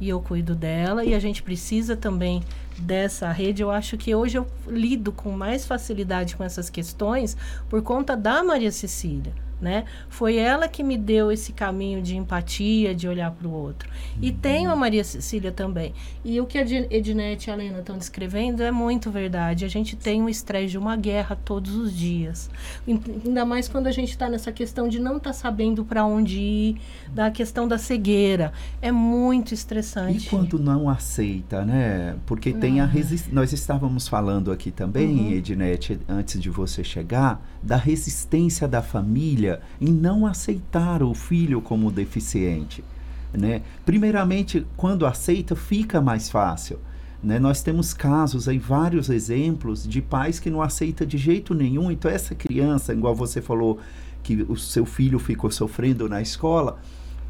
e 0.00 0.08
eu 0.08 0.20
cuido 0.20 0.54
dela, 0.54 1.04
e 1.04 1.14
a 1.14 1.18
gente 1.18 1.42
precisa 1.42 1.94
também 1.94 2.42
dessa 2.80 3.30
rede. 3.30 3.62
Eu 3.62 3.70
acho 3.70 3.96
que 3.96 4.14
hoje 4.14 4.38
eu 4.38 4.46
lido 4.66 5.12
com 5.12 5.30
mais 5.30 5.66
facilidade 5.66 6.36
com 6.36 6.44
essas 6.44 6.70
questões 6.70 7.36
por 7.68 7.82
conta 7.82 8.16
da 8.16 8.42
Maria 8.42 8.72
Cecília. 8.72 9.32
Né? 9.60 9.86
Foi 10.08 10.36
ela 10.36 10.68
que 10.68 10.84
me 10.84 10.96
deu 10.96 11.32
esse 11.32 11.52
caminho 11.52 12.00
de 12.00 12.16
empatia, 12.16 12.94
de 12.94 13.08
olhar 13.08 13.32
para 13.32 13.48
o 13.48 13.52
outro. 13.52 13.90
E 14.22 14.30
tenho 14.30 14.70
a 14.70 14.76
Maria 14.76 15.02
Cecília 15.02 15.50
também. 15.50 15.92
E 16.24 16.40
o 16.40 16.46
que 16.46 16.58
a 16.58 16.60
Ednete 16.60 17.48
e 17.48 17.50
a 17.50 17.54
Helena 17.54 17.80
estão 17.80 17.98
descrevendo 17.98 18.62
é 18.62 18.70
muito 18.70 19.10
verdade. 19.10 19.64
A 19.64 19.68
gente 19.68 19.96
tem 19.96 20.22
um 20.22 20.28
estresse 20.28 20.68
de 20.68 20.78
uma 20.78 20.94
guerra 20.94 21.36
todos 21.44 21.74
os 21.74 21.92
dias. 21.92 22.48
Ainda 22.86 23.44
mais 23.44 23.66
quando 23.68 23.88
a 23.88 23.90
gente 23.90 24.10
está 24.10 24.28
nessa 24.28 24.52
questão 24.52 24.88
de 24.88 25.00
não 25.00 25.16
estar 25.16 25.32
sabendo 25.32 25.84
para 25.84 26.04
onde 26.04 26.38
ir, 26.38 26.80
da 27.12 27.28
questão 27.28 27.66
da 27.66 27.78
cegueira. 27.78 28.52
É 28.80 28.92
muito 28.92 29.52
estressante. 29.54 30.28
E 30.28 30.30
quando 30.30 30.56
não 30.56 30.88
aceita, 30.88 31.64
né? 31.64 32.14
Porque 32.26 32.52
tem 32.52 32.67
a 32.78 32.84
resistência. 32.84 33.34
Nós 33.34 33.52
estávamos 33.52 34.06
falando 34.06 34.52
aqui 34.52 34.70
também, 34.70 35.18
Uhum. 35.18 35.32
Ednete, 35.32 35.98
antes 36.08 36.40
de 36.40 36.50
você 36.50 36.84
chegar, 36.84 37.42
da 37.62 37.76
resistência 37.76 38.68
da 38.68 38.82
família 38.82 39.60
em 39.80 39.90
não 39.90 40.26
aceitar 40.26 41.02
o 41.02 41.14
filho 41.14 41.62
como 41.62 41.90
deficiente. 41.90 42.84
Né? 43.32 43.62
Primeiramente, 43.84 44.66
quando 44.76 45.06
aceita, 45.06 45.56
fica 45.56 46.00
mais 46.00 46.28
fácil. 46.28 46.78
Né? 47.22 47.38
Nós 47.38 47.62
temos 47.62 47.92
casos 47.92 48.48
aí, 48.48 48.58
vários 48.58 49.08
exemplos 49.08 49.86
de 49.88 50.00
pais 50.00 50.38
que 50.38 50.50
não 50.50 50.62
aceitam 50.62 51.06
de 51.06 51.18
jeito 51.18 51.54
nenhum. 51.54 51.90
Então, 51.90 52.10
essa 52.10 52.34
criança, 52.34 52.92
igual 52.92 53.14
você 53.14 53.42
falou, 53.42 53.80
que 54.22 54.44
o 54.48 54.56
seu 54.56 54.84
filho 54.84 55.18
ficou 55.18 55.50
sofrendo 55.50 56.08
na 56.08 56.20
escola, 56.20 56.78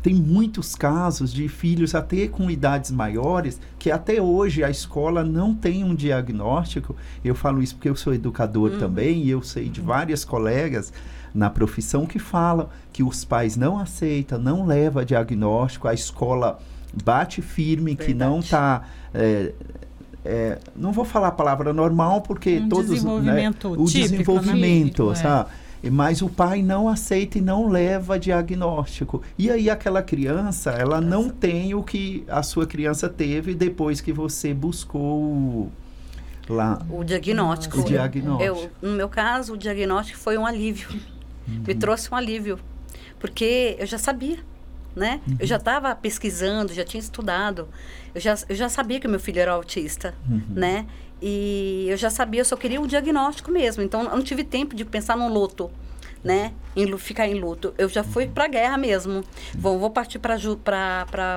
tem 0.09 0.15
muitos 0.15 0.75
casos 0.75 1.31
de 1.31 1.49
filhos 1.49 1.95
até 1.95 2.27
com 2.29 2.51
idades 2.51 2.91
maiores 2.91 3.61
que 3.79 3.91
até 3.91 4.23
hoje 4.23 4.65
a 4.65 4.71
escola 4.71 5.23
não 5.23 5.55
tem 5.55 5.85
um 5.85 5.95
diagnóstico. 5.95 6.97
Eu 7.23 7.35
falo 7.35 7.63
isso 7.63 7.75
porque 7.75 7.91
eu 7.91 7.95
sou 7.95 8.15
educador 8.15 8.79
também 8.79 9.23
e 9.23 9.29
eu 9.29 9.43
sei 9.43 9.69
de 9.69 9.83
várias 9.83 10.25
colegas 10.25 10.95
na 11.35 11.51
profissão 11.51 12.07
que 12.07 12.19
falam 12.19 12.71
que 12.91 13.03
os 13.03 13.23
pais 13.23 13.55
não 13.55 13.79
aceitam, 13.79 14.39
não 14.39 14.65
leva 14.65 15.05
diagnóstico, 15.05 15.87
a 15.87 15.93
escola 15.93 16.59
bate 17.05 17.43
firme 17.43 17.95
que 17.95 18.15
não 18.15 18.41
está 18.41 18.85
não 20.75 20.91
vou 20.91 21.05
falar 21.05 21.29
a 21.29 21.33
palavra 21.33 21.71
normal 21.75 22.23
porque 22.23 22.61
Um 22.61 22.69
todos 22.71 22.89
né, 22.89 22.95
desenvolvimento 22.95 23.69
o 23.69 23.85
típico, 23.85 23.99
né? 23.99 24.09
desenvolvimento, 24.09 25.13
Típico, 25.13 25.13
é. 25.13 25.47
Mas 25.91 26.23
o 26.23 26.29
pai 26.29 26.63
não 26.63 26.89
aceita 26.89 27.39
e 27.39 27.41
não 27.41 27.69
leva 27.69 28.19
diagnóstico. 28.19 29.23
E 29.39 29.51
aí 29.51 29.69
aquela 29.71 30.03
criança, 30.03 30.71
ela 30.71 31.01
não 31.01 31.29
tem 31.29 31.75
o 31.75 31.83
que 31.83 32.25
a 32.29 32.43
sua 32.43 32.67
criança 32.67 33.09
teve 33.09 33.55
depois 33.55 34.01
que 34.01 34.13
você 34.13 34.53
buscou 34.55 35.23
o- 35.23 35.73
lá 36.49 36.81
O 36.91 37.05
diagnóstico. 37.05 37.81
o 37.81 37.85
diagnóstico. 37.85 38.43
Eu, 38.43 38.71
no 38.81 38.97
meu 38.97 39.09
caso, 39.09 39.53
o 39.55 39.57
diagnóstico 39.57 40.19
foi 40.19 40.37
um 40.39 40.47
alívio. 40.47 40.89
Me 41.47 41.75
trouxe 41.75 42.13
um 42.13 42.17
alívio. 42.17 42.59
Porque 43.19 43.77
eu 43.79 43.87
já 43.87 43.99
sabia, 43.99 44.39
né? 44.99 45.21
Eu 45.39 45.47
já 45.47 45.57
estava 45.57 45.95
pesquisando, 45.95 46.73
já 46.75 46.85
tinha 46.85 47.01
estudado. 47.01 47.69
Eu 48.15 48.21
já, 48.21 48.37
eu 48.49 48.55
já 48.57 48.69
sabia 48.69 49.01
que 49.01 49.09
meu 49.09 49.21
filho 49.21 49.41
era 49.41 49.53
autista, 49.53 50.15
né? 50.49 50.87
E 51.23 51.87
eu 51.89 51.97
já 51.97 52.11
sabia, 52.11 52.41
eu 52.41 52.45
só 52.45 52.57
queria 52.57 52.81
um 52.81 52.87
diagnóstico 52.87 53.51
mesmo. 53.51 53.83
Então, 53.83 54.03
eu 54.03 54.11
não 54.11 54.23
tive 54.23 54.45
tempo 54.45 54.75
de 54.75 54.85
pensar 54.85 55.17
num 55.17 55.29
luto, 55.33 55.71
né? 56.23 56.53
Em 56.79 56.97
ficar 56.97 57.27
em 57.27 57.35
luto. 57.35 57.75
Eu 57.77 57.89
já 57.89 58.05
fui 58.05 58.27
para 58.29 58.45
a 58.45 58.49
guerra 58.49 58.77
mesmo. 58.79 59.25
Vou, 59.57 59.79
vou 59.79 59.91
partir 59.91 60.19
para 60.21 60.37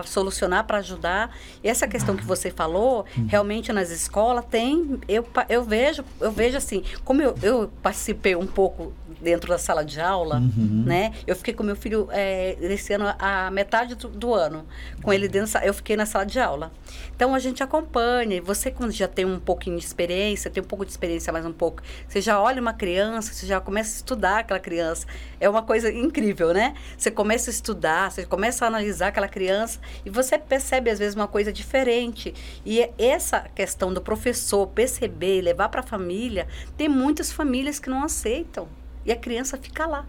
solucionar, 0.05 0.65
para 0.65 0.77
ajudar. 0.77 1.35
E 1.63 1.67
essa 1.67 1.87
questão 1.87 2.15
que 2.15 2.23
você 2.23 2.51
falou, 2.51 3.05
realmente 3.27 3.73
nas 3.73 3.89
escolas 3.89 4.45
tem. 4.45 4.99
Eu, 5.07 5.25
eu 5.49 5.63
vejo, 5.63 6.03
eu 6.19 6.31
vejo 6.31 6.57
assim, 6.57 6.83
como 7.03 7.21
eu, 7.21 7.33
eu 7.41 7.71
participei 7.81 8.35
um 8.35 8.45
pouco 8.45 8.93
dentro 9.19 9.49
da 9.49 9.57
sala 9.57 9.83
de 9.85 9.99
aula, 9.99 10.37
Uhum. 10.37 10.83
né? 10.85 11.13
Eu 11.27 11.35
fiquei 11.35 11.53
com 11.53 11.61
meu 11.63 11.75
filho 11.75 12.07
é, 12.11 12.55
esse 12.59 12.93
ano, 12.93 13.13
a 13.19 13.51
metade 13.51 13.93
do, 13.95 14.07
do 14.07 14.33
ano, 14.33 14.65
com 15.03 15.13
ele 15.13 15.27
dentro, 15.27 15.59
eu 15.59 15.73
fiquei 15.73 15.95
na 15.95 16.05
sala 16.07 16.25
de 16.25 16.39
aula. 16.39 16.71
Então 17.15 17.35
a 17.35 17.39
gente 17.39 17.61
acompanha. 17.61 18.37
E 18.37 18.39
você 18.39 18.71
quando 18.71 18.91
já 18.91 19.07
tem 19.07 19.25
um 19.25 19.39
pouquinho 19.39 19.77
de 19.77 19.85
experiência, 19.85 20.49
tem 20.49 20.63
um 20.63 20.65
pouco 20.65 20.83
de 20.85 20.91
experiência 20.91 21.31
mais 21.31 21.45
um 21.45 21.51
pouco, 21.53 21.83
você 22.07 22.19
já 22.19 22.41
olha 22.41 22.59
uma 22.61 22.73
criança, 22.73 23.31
você 23.33 23.45
já 23.45 23.59
começa 23.61 23.91
a 23.93 23.95
estudar 23.97 24.39
aquela 24.39 24.59
criança. 24.59 25.05
É 25.41 25.49
uma 25.49 25.63
coisa 25.63 25.91
incrível, 25.91 26.53
né? 26.53 26.75
Você 26.95 27.09
começa 27.09 27.49
a 27.49 27.51
estudar, 27.51 28.11
você 28.11 28.23
começa 28.23 28.63
a 28.63 28.67
analisar 28.67 29.07
aquela 29.07 29.27
criança 29.27 29.79
e 30.05 30.09
você 30.11 30.37
percebe 30.37 30.91
às 30.91 30.99
vezes 30.99 31.15
uma 31.15 31.27
coisa 31.27 31.51
diferente. 31.51 32.31
E 32.63 32.79
é 32.79 32.93
essa 32.99 33.39
questão 33.55 33.91
do 33.91 33.99
professor 33.99 34.67
perceber 34.67 35.39
e 35.39 35.41
levar 35.41 35.69
para 35.69 35.79
a 35.79 35.83
família, 35.83 36.47
tem 36.77 36.87
muitas 36.87 37.31
famílias 37.31 37.79
que 37.79 37.89
não 37.89 38.03
aceitam. 38.03 38.67
E 39.03 39.11
a 39.11 39.15
criança 39.15 39.57
fica 39.57 39.87
lá, 39.87 40.05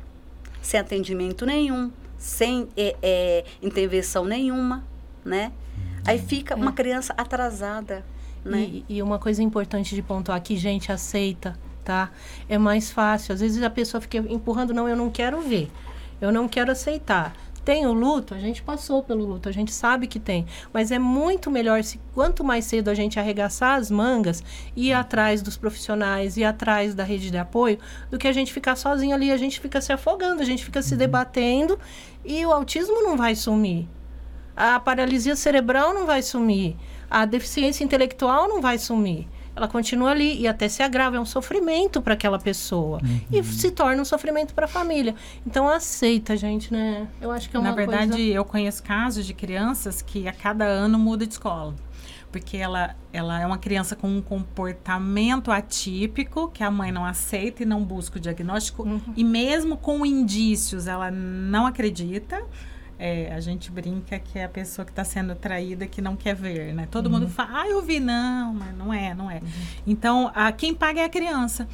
sem 0.61 0.79
atendimento 0.79 1.47
nenhum, 1.47 1.91
sem 2.19 2.69
é, 2.77 2.95
é, 3.03 3.45
intervenção 3.63 4.27
nenhuma, 4.27 4.85
né? 5.25 5.51
Aí 6.07 6.19
fica 6.19 6.55
uma 6.55 6.73
criança 6.73 7.15
atrasada, 7.17 8.05
né? 8.45 8.61
E, 8.61 8.85
e 8.87 9.03
uma 9.03 9.19
coisa 9.19 9.43
importante 9.43 9.95
de 9.95 10.03
pontuar 10.03 10.37
aqui, 10.37 10.59
gente, 10.59 10.93
aceita, 10.93 11.59
tá? 11.85 12.11
É 12.49 12.59
mais 12.59 12.91
fácil. 12.91 13.35
Às 13.35 13.41
vezes 13.41 13.63
a 13.63 13.71
pessoa 13.71 14.01
fica 14.01 14.19
empurrando, 14.19 14.73
não, 14.73 14.89
eu 14.89 14.97
não 14.97 15.11
quero 15.11 15.41
ver. 15.41 15.71
Eu 16.21 16.33
não 16.33 16.49
quero 16.49 16.71
aceitar. 16.71 17.35
Tem 17.65 17.87
o 17.87 17.93
luto, 17.93 18.35
a 18.35 18.39
gente 18.39 18.61
passou 18.61 19.05
pelo 19.05 19.25
luto, 19.25 19.49
a 19.49 19.53
gente 19.53 19.73
sabe 19.73 20.09
que 20.09 20.19
tem. 20.19 20.47
Mas 20.73 20.91
é 20.91 20.99
muito 20.99 21.49
melhor 21.49 21.85
se 21.85 22.01
quanto 22.13 22.43
mais 22.43 22.65
cedo 22.65 22.89
a 22.89 22.95
gente 22.95 23.21
arregaçar 23.21 23.79
as 23.79 23.89
mangas 23.89 24.43
e 24.75 24.89
ir 24.89 24.93
atrás 24.93 25.43
dos 25.43 25.57
profissionais, 25.57 26.37
ir 26.37 26.43
atrás 26.43 26.93
da 26.93 27.05
rede 27.05 27.31
de 27.31 27.39
apoio, 27.39 27.79
do 28.11 28.19
que 28.19 28.27
a 28.27 28.33
gente 28.33 28.53
ficar 28.53 28.75
sozinho 28.75 29.15
ali, 29.15 29.31
a 29.31 29.37
gente 29.37 29.61
fica 29.61 29.81
se 29.81 29.93
afogando, 29.93 30.43
a 30.43 30.45
gente 30.45 30.65
fica 30.65 30.83
se 30.83 30.97
debatendo 30.97 31.79
e 32.25 32.45
o 32.45 32.53
autismo 32.53 33.01
não 33.01 33.17
vai 33.17 33.37
sumir. 33.37 33.89
A 34.57 34.81
paralisia 34.81 35.37
cerebral 35.37 35.95
não 35.95 36.05
vai 36.05 36.21
sumir. 36.21 36.77
A 37.09 37.25
deficiência 37.25 37.85
intelectual 37.85 38.49
não 38.49 38.61
vai 38.61 38.77
sumir. 38.77 39.29
Ela 39.55 39.69
continua 39.69 40.11
ali 40.11 40.41
e 40.41 40.49
até 40.49 40.69
se 40.69 40.83
agrava. 40.83 41.17
É 41.17 41.21
um 41.21 41.27
sofrimento 41.27 42.01
para 42.01 42.15
aquela 42.15 42.39
pessoa. 42.39 43.01
E 43.31 43.43
se 43.43 43.71
torna 43.71 44.01
um 44.01 44.05
sofrimento 44.05 44.55
para 44.55 44.65
a 44.65 44.69
família. 44.69 45.15
Então 45.47 45.69
aceita, 45.69 46.37
gente, 46.37 46.73
né? 46.73 47.07
Eu 47.21 47.31
acho 47.31 47.51
que 47.51 47.57
é 47.57 47.61
uma 47.61 47.69
Na 47.69 47.75
verdade, 47.75 48.13
coisa... 48.13 48.23
eu 48.23 48.45
conheço 48.45 48.83
casos 48.83 49.27
de 49.27 49.35
crianças 49.35 50.01
que 50.01 50.27
a 50.27 50.33
cada 50.33 50.65
ano 50.65 50.99
muda 50.99 51.27
de 51.27 51.35
escola. 51.35 51.75
Porque 52.31 52.57
ela, 52.57 52.97
ela 53.13 53.39
é 53.43 53.47
uma 53.47 53.59
criança 53.59 53.95
com 53.95 54.09
um 54.09 54.23
comportamento 54.23 55.53
atípico, 55.53 56.49
que 56.49 56.65
a 56.65 56.71
mãe 56.71 56.91
não 56.91 57.05
aceita 57.05 57.63
e 57.63 57.67
não 57.67 57.85
busca 57.85 58.17
o 58.17 58.21
diagnóstico. 58.21 58.87
E 59.15 59.23
mesmo 59.23 59.77
com 59.77 60.07
indícios, 60.07 60.87
ela 60.87 61.11
não 61.11 61.67
acredita. 61.67 62.43
É, 63.05 63.35
a 63.35 63.41
gente 63.41 63.69
brinca 63.69 64.17
que 64.17 64.39
é 64.39 64.45
a 64.45 64.49
pessoa 64.49 64.85
que 64.85 64.93
está 64.93 65.03
sendo 65.03 65.35
traída 65.35 65.89
que 65.89 66.01
não 66.01 66.15
quer 66.15 66.37
ver, 66.37 66.73
né? 66.73 66.87
Todo 66.89 67.11
mundo 67.11 67.29
fala, 67.29 67.63
ah, 67.63 67.69
eu 67.69 67.83
vi, 67.83 67.99
não, 67.99 68.55
mas 68.55 68.73
não 68.77 68.95
é, 68.95 69.13
não 69.13 69.29
é. 69.29 69.41
Então, 69.85 70.31
a, 70.33 70.53
quem 70.53 70.73
paga 70.73 71.01
é 71.01 71.05
a 71.07 71.09
criança. 71.09 71.67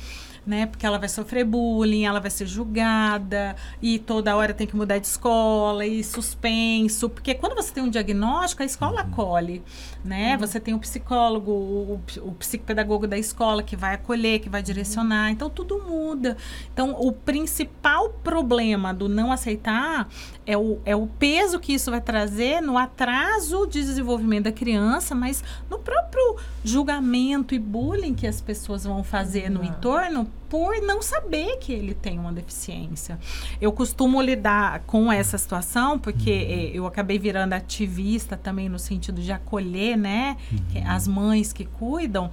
Né? 0.48 0.64
Porque 0.64 0.86
ela 0.86 0.98
vai 0.98 1.10
sofrer 1.10 1.44
bullying, 1.44 2.06
ela 2.06 2.20
vai 2.20 2.30
ser 2.30 2.46
julgada 2.46 3.54
e 3.82 3.98
toda 3.98 4.34
hora 4.34 4.54
tem 4.54 4.66
que 4.66 4.74
mudar 4.74 4.96
de 4.96 5.06
escola 5.06 5.84
e 5.84 6.02
suspenso. 6.02 7.10
Porque 7.10 7.34
quando 7.34 7.54
você 7.54 7.70
tem 7.70 7.82
um 7.82 7.90
diagnóstico, 7.90 8.62
a 8.62 8.64
escola 8.64 9.02
acolhe, 9.02 9.62
né? 10.02 10.38
Você 10.38 10.58
tem 10.58 10.72
o 10.72 10.78
psicólogo, 10.78 11.52
o, 11.52 12.00
o 12.22 12.32
psicopedagogo 12.32 13.06
da 13.06 13.18
escola 13.18 13.62
que 13.62 13.76
vai 13.76 13.96
acolher, 13.96 14.40
que 14.40 14.48
vai 14.48 14.62
direcionar. 14.62 15.30
Então 15.30 15.50
tudo 15.50 15.82
muda. 15.86 16.34
Então 16.72 16.96
o 16.98 17.12
principal 17.12 18.08
problema 18.24 18.94
do 18.94 19.06
não 19.06 19.30
aceitar 19.30 20.08
é 20.46 20.56
o, 20.56 20.80
é 20.86 20.96
o 20.96 21.06
peso 21.06 21.60
que 21.60 21.74
isso 21.74 21.90
vai 21.90 22.00
trazer 22.00 22.62
no 22.62 22.78
atraso 22.78 23.66
de 23.66 23.82
desenvolvimento 23.82 24.44
da 24.44 24.52
criança, 24.52 25.14
mas 25.14 25.44
no 25.68 25.78
próprio 25.78 26.36
julgamento 26.64 27.54
e 27.54 27.58
bullying 27.58 28.14
que 28.14 28.26
as 28.26 28.40
pessoas 28.40 28.84
vão 28.84 29.04
fazer 29.04 29.50
no 29.50 29.62
entorno 29.62 30.26
por 30.48 30.80
não 30.80 31.02
saber 31.02 31.58
que 31.58 31.72
ele 31.72 31.92
tem 31.94 32.18
uma 32.18 32.32
deficiência. 32.32 33.18
Eu 33.60 33.70
costumo 33.72 34.20
lidar 34.22 34.80
com 34.86 35.12
essa 35.12 35.36
situação 35.36 35.98
porque 35.98 36.30
eh, 36.30 36.70
eu 36.72 36.86
acabei 36.86 37.18
virando 37.18 37.52
ativista 37.52 38.36
também 38.36 38.68
no 38.68 38.78
sentido 38.78 39.20
de 39.20 39.30
acolher, 39.30 39.96
né, 39.96 40.36
que- 40.72 40.78
as 40.78 41.06
mães 41.06 41.52
que 41.52 41.64
cuidam. 41.66 42.30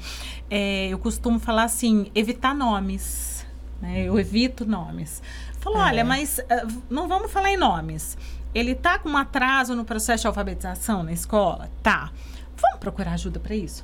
Eh, 0.50 0.88
eu 0.90 0.98
costumo 1.00 1.40
falar 1.40 1.64
assim, 1.64 2.10
evitar 2.16 2.54
nomes. 2.56 3.46
né, 3.82 4.04
eu 4.06 4.18
evito 4.18 4.66
nomes. 4.66 5.22
Falou, 5.60 5.80
olha, 5.80 6.06
mas 6.06 6.40
ah, 6.50 6.66
não 6.90 7.08
vamos 7.10 7.30
falar 7.32 7.52
em 7.52 7.58
nomes. 7.58 8.18
Ele 8.54 8.74
tá 8.74 8.98
com 8.98 9.10
um 9.10 9.18
atraso 9.18 9.76
no 9.76 9.84
processo 9.84 10.22
de 10.22 10.28
alfabetização 10.28 11.04
na 11.04 11.12
escola? 11.12 11.70
Tá. 11.84 12.10
Vamos 12.56 12.80
procurar 12.80 13.12
ajuda 13.14 13.38
para 13.40 13.54
isso? 13.54 13.84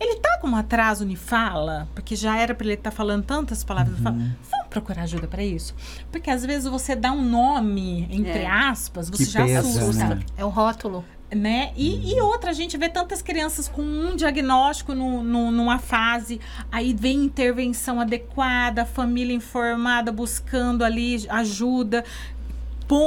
Ele 0.00 0.16
tá 0.20 0.38
com 0.40 0.48
um 0.48 0.56
atraso 0.56 1.04
em 1.08 1.16
fala, 1.16 1.88
porque 1.94 2.14
já 2.16 2.36
era 2.38 2.54
para 2.54 2.66
ele 2.66 2.74
estar 2.74 2.90
falando 2.90 3.24
tantas 3.24 3.64
palavras. 3.64 3.98
fala, 3.98 4.16
Vamos 4.50 4.66
procurar 4.70 5.02
ajuda 5.02 5.26
para 5.26 5.42
isso? 5.42 5.74
Porque 6.12 6.30
às 6.30 6.44
vezes 6.44 6.68
você 6.68 6.94
dá 6.94 7.12
um 7.12 7.22
nome, 7.22 8.06
entre 8.10 8.40
É. 8.42 8.46
aspas, 8.46 9.08
você 9.08 9.24
Que 9.24 9.30
já 9.30 9.44
pesa, 9.44 9.60
assusta. 9.80 10.04
né? 10.16 10.20
É 10.36 10.44
um 10.44 10.48
rótulo. 10.50 11.04
Né? 11.34 11.72
E, 11.76 12.12
e 12.14 12.20
outra, 12.20 12.50
a 12.50 12.52
gente 12.52 12.76
vê 12.78 12.88
tantas 12.88 13.20
crianças 13.20 13.66
com 13.66 13.82
um 13.82 14.14
diagnóstico 14.14 14.94
no, 14.94 15.24
no- 15.24 15.50
numa 15.50 15.76
fase, 15.76 16.40
aí 16.70 16.94
vem 16.94 17.24
intervenção 17.24 18.00
adequada, 18.00 18.84
família 18.84 19.34
informada, 19.34 20.12
buscando 20.12 20.84
ali 20.84 21.26
ajuda, 21.28 22.04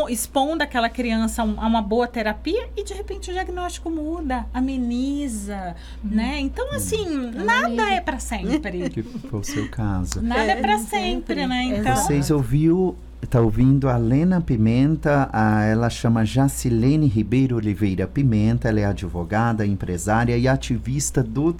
expondo 0.10 0.64
aquela 0.64 0.90
criança 0.90 1.42
a, 1.42 1.46
um- 1.46 1.54
uma 1.56 1.82
boa 1.82 2.08
terapia 2.08 2.70
e 2.76 2.84
de 2.84 2.94
repente 2.94 3.30
o 3.30 3.34
diagnóstico 3.34 3.90
muda, 3.90 4.46
ameniza, 4.54 5.76
né? 6.04 6.40
Então, 6.40 6.72
assim, 6.74 7.32
nada 7.32 7.90
é 7.92 8.02
para 8.02 8.20
sempre. 8.20 8.90
Que 8.90 9.04
foi 9.04 9.40
o 9.40 9.44
seu 9.44 9.70
caso. 9.70 10.22
Nada 10.22 10.52
é 10.52 10.56
para 10.56 10.78
sempre, 10.80 11.46
né? 11.48 11.64
Então, 11.66 11.96
Vocês 11.96 12.30
ouviu, 12.32 12.96
tá 13.30 13.40
ouvindo 13.42 13.88
a 13.88 13.98
Lena 13.98 14.42
Pimenta, 14.42 15.30
a, 15.32 15.64
ela 15.64 15.90
chama 15.90 16.26
Jacilene 16.26 17.08
Ribeiro 17.08 17.56
Oliveira 17.58 18.08
Pimenta, 18.08 18.68
ela 18.70 18.80
é 18.80 18.86
advogada, 18.86 19.66
empresária 19.66 20.38
e 20.38 20.48
ativista 20.48 21.22
do 21.24 21.54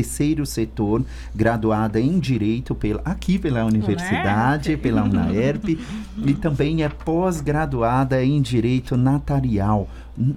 terceiro 0.00 0.44
setor, 0.44 1.02
graduada 1.34 1.98
em 1.98 2.18
Direito 2.18 2.74
pela, 2.74 3.00
aqui 3.02 3.38
pela 3.38 3.64
Universidade, 3.64 4.76
pela 4.76 5.02
UNAERP, 5.02 5.78
e 6.18 6.34
também 6.34 6.82
é 6.82 6.88
pós-graduada 6.90 8.22
em 8.22 8.42
Direito 8.42 8.94
Notarial. 8.94 9.88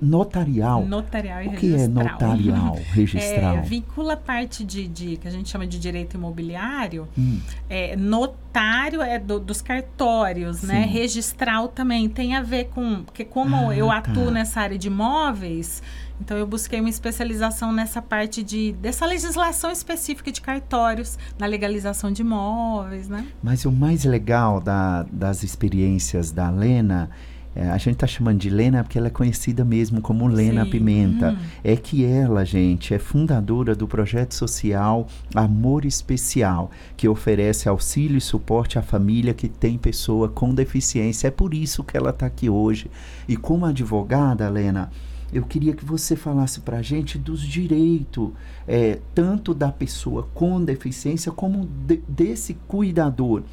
Notarial. 0.01 0.85
Notarial 0.85 1.41
e 1.43 1.47
O 1.47 1.51
que 1.51 1.67
é 1.73 1.77
registral. 1.77 2.03
notarial, 2.05 2.79
registral? 2.91 3.57
É, 3.57 3.61
vincula 3.61 4.13
a 4.13 4.17
parte 4.17 4.63
de, 4.63 4.87
de- 4.87 5.15
que 5.17 5.27
a 5.27 5.31
gente 5.31 5.49
chama 5.49 5.65
de 5.67 5.79
direito 5.79 6.15
imobiliário. 6.15 7.07
Hum. 7.17 7.39
É, 7.69 7.95
notário 7.95 9.01
é 9.01 9.17
do- 9.17 9.39
dos 9.39 9.61
cartórios, 9.61 10.63
né? 10.63 10.83
Sim. 10.83 10.89
Registral 10.89 11.67
também 11.69 12.09
tem 12.09 12.35
a 12.35 12.41
ver 12.41 12.65
com. 12.73 13.03
Porque 13.05 13.23
como 13.23 13.69
Ah, 13.69 13.75
eu 13.77 13.87
tá. 13.87 13.97
atuo 13.99 14.31
nessa 14.31 14.59
área 14.59 14.77
de 14.77 14.87
imóveis, 14.87 15.81
então 16.21 16.37
eu 16.37 16.45
busquei 16.47 16.79
uma 16.79 16.89
especialização 16.89 17.71
nessa 17.71 18.01
parte 18.01 18.43
de 18.43 18.73
dessa 18.73 19.05
legislação 19.05 19.71
específica 19.71 20.31
de 20.31 20.41
cartórios, 20.41 21.17
na 21.37 21.45
legalização 21.45 22.11
de 22.11 22.21
imóveis, 22.21 23.07
né? 23.07 23.25
Mas 23.41 23.65
o 23.65 23.71
mais 23.71 24.03
legal 24.05 24.59
da- 24.59 25.03
das 25.11 25.43
experiências 25.43 26.31
da 26.31 26.49
Lena 26.49 27.09
é, 27.55 27.67
a 27.71 27.77
gente 27.79 27.97
tá 27.97 28.05
chamando 28.05 28.37
de 28.37 28.49
Lena 28.49 28.83
porque 28.83 28.97
ela 28.97 29.07
é 29.07 29.09
conhecida 29.09 29.65
mesmo 29.65 30.01
como 30.01 30.27
Lena 30.27 30.65
Sim. 30.65 30.69
Pimenta. 30.69 31.31
Hum. 31.31 31.37
É 31.63 31.75
que 31.75 32.05
ela, 32.05 32.45
gente, 32.45 32.93
é 32.93 32.99
fundadora 32.99 33.75
do 33.75 33.87
projeto 33.87 34.35
social 34.35 35.07
Amor 35.33 35.83
Especial, 35.83 36.69
que 36.95 37.09
oferece 37.09 37.67
auxílio 37.67 38.17
e 38.19 38.21
suporte 38.21 38.77
à 38.77 38.83
família 38.83 39.33
que 39.33 39.49
tem 39.49 39.79
pessoa 39.79 40.29
com 40.29 40.53
deficiência. 40.53 41.27
É 41.27 41.31
por 41.31 41.55
isso 41.55 41.83
que 41.83 41.97
ela 41.97 42.11
está 42.11 42.27
aqui 42.27 42.49
hoje. 42.51 42.89
E 43.27 43.35
como 43.35 43.65
advogada, 43.65 44.47
Lena, 44.47 44.91
eu 45.31 45.43
queria 45.43 45.73
que 45.73 45.85
você 45.85 46.15
falasse 46.15 46.59
para 46.61 46.77
a 46.77 46.81
gente 46.81 47.17
dos 47.17 47.41
direitos, 47.41 48.29
é, 48.67 48.99
tanto 49.13 49.53
da 49.53 49.71
pessoa 49.71 50.27
com 50.33 50.63
deficiência 50.63 51.31
como 51.31 51.65
de- 51.87 52.01
desse 52.07 52.55
cuidador. 52.67 53.43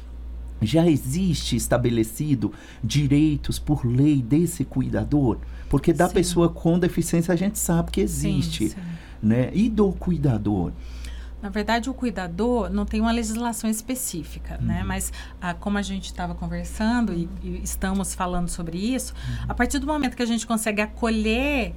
Já 0.61 0.87
existe 0.87 1.55
estabelecido 1.55 2.51
direitos 2.83 3.59
por 3.59 3.85
lei 3.85 4.21
desse 4.21 4.65
cuidador? 4.65 5.37
Porque 5.69 5.93
da 5.93 6.07
Sim. 6.07 6.13
pessoa 6.15 6.49
com 6.49 6.79
deficiência 6.79 7.33
a 7.33 7.37
gente 7.37 7.59
sabe 7.59 7.91
que 7.91 8.07
Sim, 8.07 8.37
existe, 8.37 8.69
sim. 8.69 8.75
né? 9.21 9.51
E 9.53 9.69
do 9.69 9.91
cuidador? 9.91 10.71
Na 11.47 11.51
verdade, 11.51 11.89
o 11.89 11.93
cuidador 11.93 12.69
não 12.69 12.85
tem 12.85 12.99
uma 12.99 13.11
legislação 13.13 13.69
específica, 13.69 14.57
né? 14.57 14.81
Uhum. 14.81 14.87
Mas 14.87 15.13
ah, 15.41 15.53
como 15.53 15.77
a 15.77 15.81
gente 15.81 16.07
estava 16.07 16.35
conversando 16.35 17.13
e, 17.13 17.29
e 17.41 17.61
estamos 17.63 18.13
falando 18.13 18.49
sobre 18.49 18.77
isso, 18.77 19.13
Uhum. 19.13 19.45
a 19.47 19.53
partir 19.53 19.79
do 19.79 19.87
momento 19.87 20.17
que 20.17 20.21
a 20.21 20.25
gente 20.25 20.45
consegue 20.45 20.81
acolher 20.81 21.73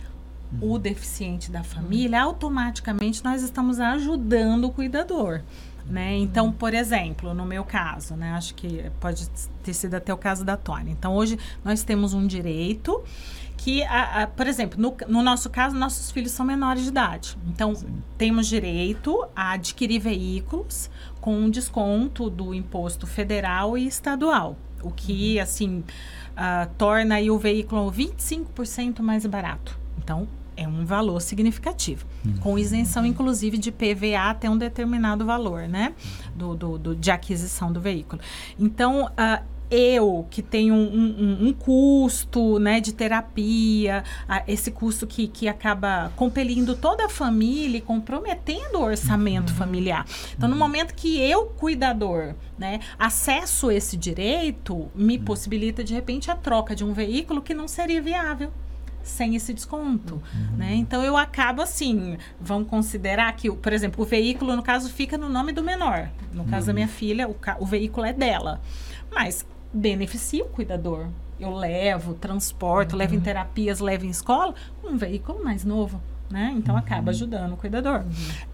Uhum. 0.61 0.73
o 0.73 0.79
deficiente 0.81 1.53
da 1.53 1.63
família, 1.63 2.21
automaticamente 2.21 3.23
nós 3.23 3.41
estamos 3.45 3.79
ajudando 3.79 4.65
o 4.65 4.71
cuidador. 4.73 5.43
Né? 5.87 6.17
Então, 6.19 6.53
por 6.53 6.73
exemplo, 6.75 7.35
no 7.35 7.45
meu 7.45 7.65
caso, 7.65 8.15
né? 8.15 8.33
Acho 8.33 8.55
que 8.55 8.85
pode 9.01 9.29
ter 9.63 9.75
sido 9.75 9.95
até 9.95 10.13
o 10.15 10.17
caso 10.17 10.45
da 10.45 10.57
Tony. 10.57 10.91
Então, 10.93 11.15
hoje 11.15 11.39
nós 11.65 11.83
temos 11.83 12.15
um 12.15 12.27
direito 12.27 13.03
que, 13.57 13.83
a- 13.85 14.23
a- 14.23 14.27
por 14.27 14.47
exemplo, 14.47 14.81
no, 14.81 14.97
no 15.09 15.23
nosso 15.23 15.51
caso, 15.51 15.75
nossos 15.77 16.11
filhos 16.11 16.33
são 16.33 16.47
menores 16.47 16.83
de 16.85 16.89
idade. 16.89 17.37
Então, 17.49 17.75
temos 18.17 18.47
direito 18.47 19.25
a 19.35 19.53
adquirir 19.53 19.99
veículos 20.01 20.89
com 21.21 21.37
um 21.37 21.51
desconto 21.51 22.31
do 22.31 22.55
imposto 22.55 23.07
federal 23.07 23.77
e 23.77 23.87
estadual. 23.87 24.57
O 24.83 24.91
que, 24.91 25.39
assim, 25.39 25.85
ah, 26.37 26.69
torna 26.79 27.21
o 27.31 27.39
veículo 27.39 27.91
25% 27.91 29.03
mais 29.03 29.27
barato. 29.27 29.79
Então, 29.99 30.27
é 30.61 30.69
um 30.69 30.85
valor 30.85 31.21
significativo. 31.23 32.05
Com 32.41 32.59
isenção, 32.59 33.07
inclusive, 33.07 33.57
de 33.57 33.73
PVA 33.73 34.29
até 34.31 34.49
um 34.51 34.59
determinado 34.59 35.25
valor, 35.25 35.67
né? 35.67 35.95
Do, 36.37 36.55
do, 36.55 36.79
do- 36.79 36.95
de 36.95 37.11
aquisição 37.11 37.73
do 37.73 37.81
veículo. 37.81 38.21
Então, 38.59 39.11
ah, 39.17 39.43
eu 39.71 40.27
que 40.31 40.43
tenho 40.43 40.75
um, 40.75 40.81
um- 40.93 41.49
um 41.49 41.53
custo 41.53 42.59
né, 42.59 42.81
de 42.81 42.93
terapia, 42.93 44.05
ah, 44.29 44.43
esse 44.47 44.71
custo 44.71 45.07
que, 45.07 45.29
que 45.29 45.49
acaba 45.49 46.13
compelindo 46.17 46.75
toda 46.77 47.07
a 47.07 47.09
família 47.09 47.79
e 47.79 47.81
comprometendo 47.81 48.79
o 48.79 48.83
orçamento 48.83 49.55
familiar. 49.55 50.05
Então, 50.37 50.49
no 50.49 50.57
momento 50.57 50.93
que 50.95 51.19
eu, 51.21 51.47
cuidador, 51.47 52.35
né, 52.59 52.81
acesso 52.99 53.71
esse 53.71 53.97
direito, 53.97 54.89
me 54.95 55.19
possibilita, 55.19 55.83
de 55.85 55.95
repente, 55.95 56.31
a 56.31 56.35
troca 56.37 56.75
de 56.77 56.85
um 56.85 56.93
veículo 56.93 57.41
que 57.41 57.55
não 57.55 57.67
seria 57.69 58.03
viável 58.03 58.51
sem 59.03 59.35
esse 59.37 59.53
desconto, 59.55 60.23
né? 60.57 60.75
Então 60.75 61.03
eu 61.03 61.17
acabo 61.17 61.63
assim, 61.63 62.17
vamos 62.41 62.69
considerar 62.69 63.33
que, 63.35 63.49
o- 63.51 63.57
por 63.57 63.73
exemplo, 63.73 64.03
o 64.05 64.07
veículo 64.07 64.55
no 64.55 64.63
caso 64.63 64.91
fica 64.91 65.17
no 65.19 65.29
nome 65.29 65.53
do 65.53 65.63
menor. 65.63 66.09
No 66.33 66.45
caso 66.45 66.67
da 66.69 66.73
minha 66.73 66.89
filha, 66.89 67.29
o, 67.29 67.37
o 67.59 67.67
veículo 67.67 68.07
é 68.07 68.13
dela, 68.13 68.61
mas 69.13 69.45
beneficia 69.73 70.45
o 70.45 70.49
cuidador. 70.49 71.07
Eu 71.39 71.55
levo, 71.55 72.13
transporto, 72.15 72.95
levo 72.97 73.15
em 73.15 73.21
terapias, 73.21 73.81
levo 73.81 74.05
em 74.05 74.11
escola, 74.11 74.55
um 74.85 74.97
veículo 74.97 75.43
mais 75.43 75.65
novo. 75.65 76.01
Né? 76.31 76.55
Então 76.57 76.77
acaba 76.77 77.11
ajudando 77.11 77.55
o 77.55 77.57
cuidador. 77.57 78.05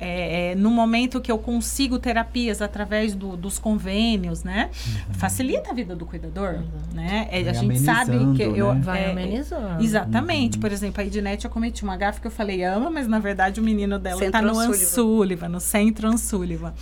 É, 0.00 0.52
é, 0.52 0.54
no 0.54 0.70
momento 0.70 1.20
que 1.20 1.30
eu 1.30 1.36
consigo 1.36 1.98
terapias 1.98 2.62
através 2.62 3.14
do- 3.14 3.36
dos 3.36 3.58
convênios, 3.58 4.42
né? 4.42 4.70
Facilita 5.12 5.72
a 5.72 5.74
vida 5.74 5.94
do 5.94 6.06
cuidador. 6.06 6.60
Né? 6.94 7.28
É, 7.30 7.40
a 7.40 7.52
gente 7.52 7.78
sabe 7.80 8.16
que 8.34 8.42
eu. 8.42 8.72
né? 8.72 8.80
Vai 8.82 9.04
é, 9.04 9.10
amenizando. 9.10 9.82
Exatamente. 9.84 10.58
Por 10.58 10.72
exemplo, 10.72 11.02
a 11.02 11.04
Ednete 11.06 11.44
eu 11.44 11.50
cometi 11.50 11.82
uma 11.84 11.98
gafe 11.98 12.18
que 12.20 12.26
eu 12.26 12.30
falei 12.30 12.64
ama, 12.64 12.88
mas 12.88 13.06
na 13.06 13.18
verdade 13.18 13.60
o 13.60 13.62
menino 13.62 13.98
dela 13.98 14.24
está 14.24 14.40
no. 14.40 14.58
Ansullivan, 14.58 15.48
no 15.50 15.60
Centro 15.60 16.08
Ansullivan. 16.08 16.72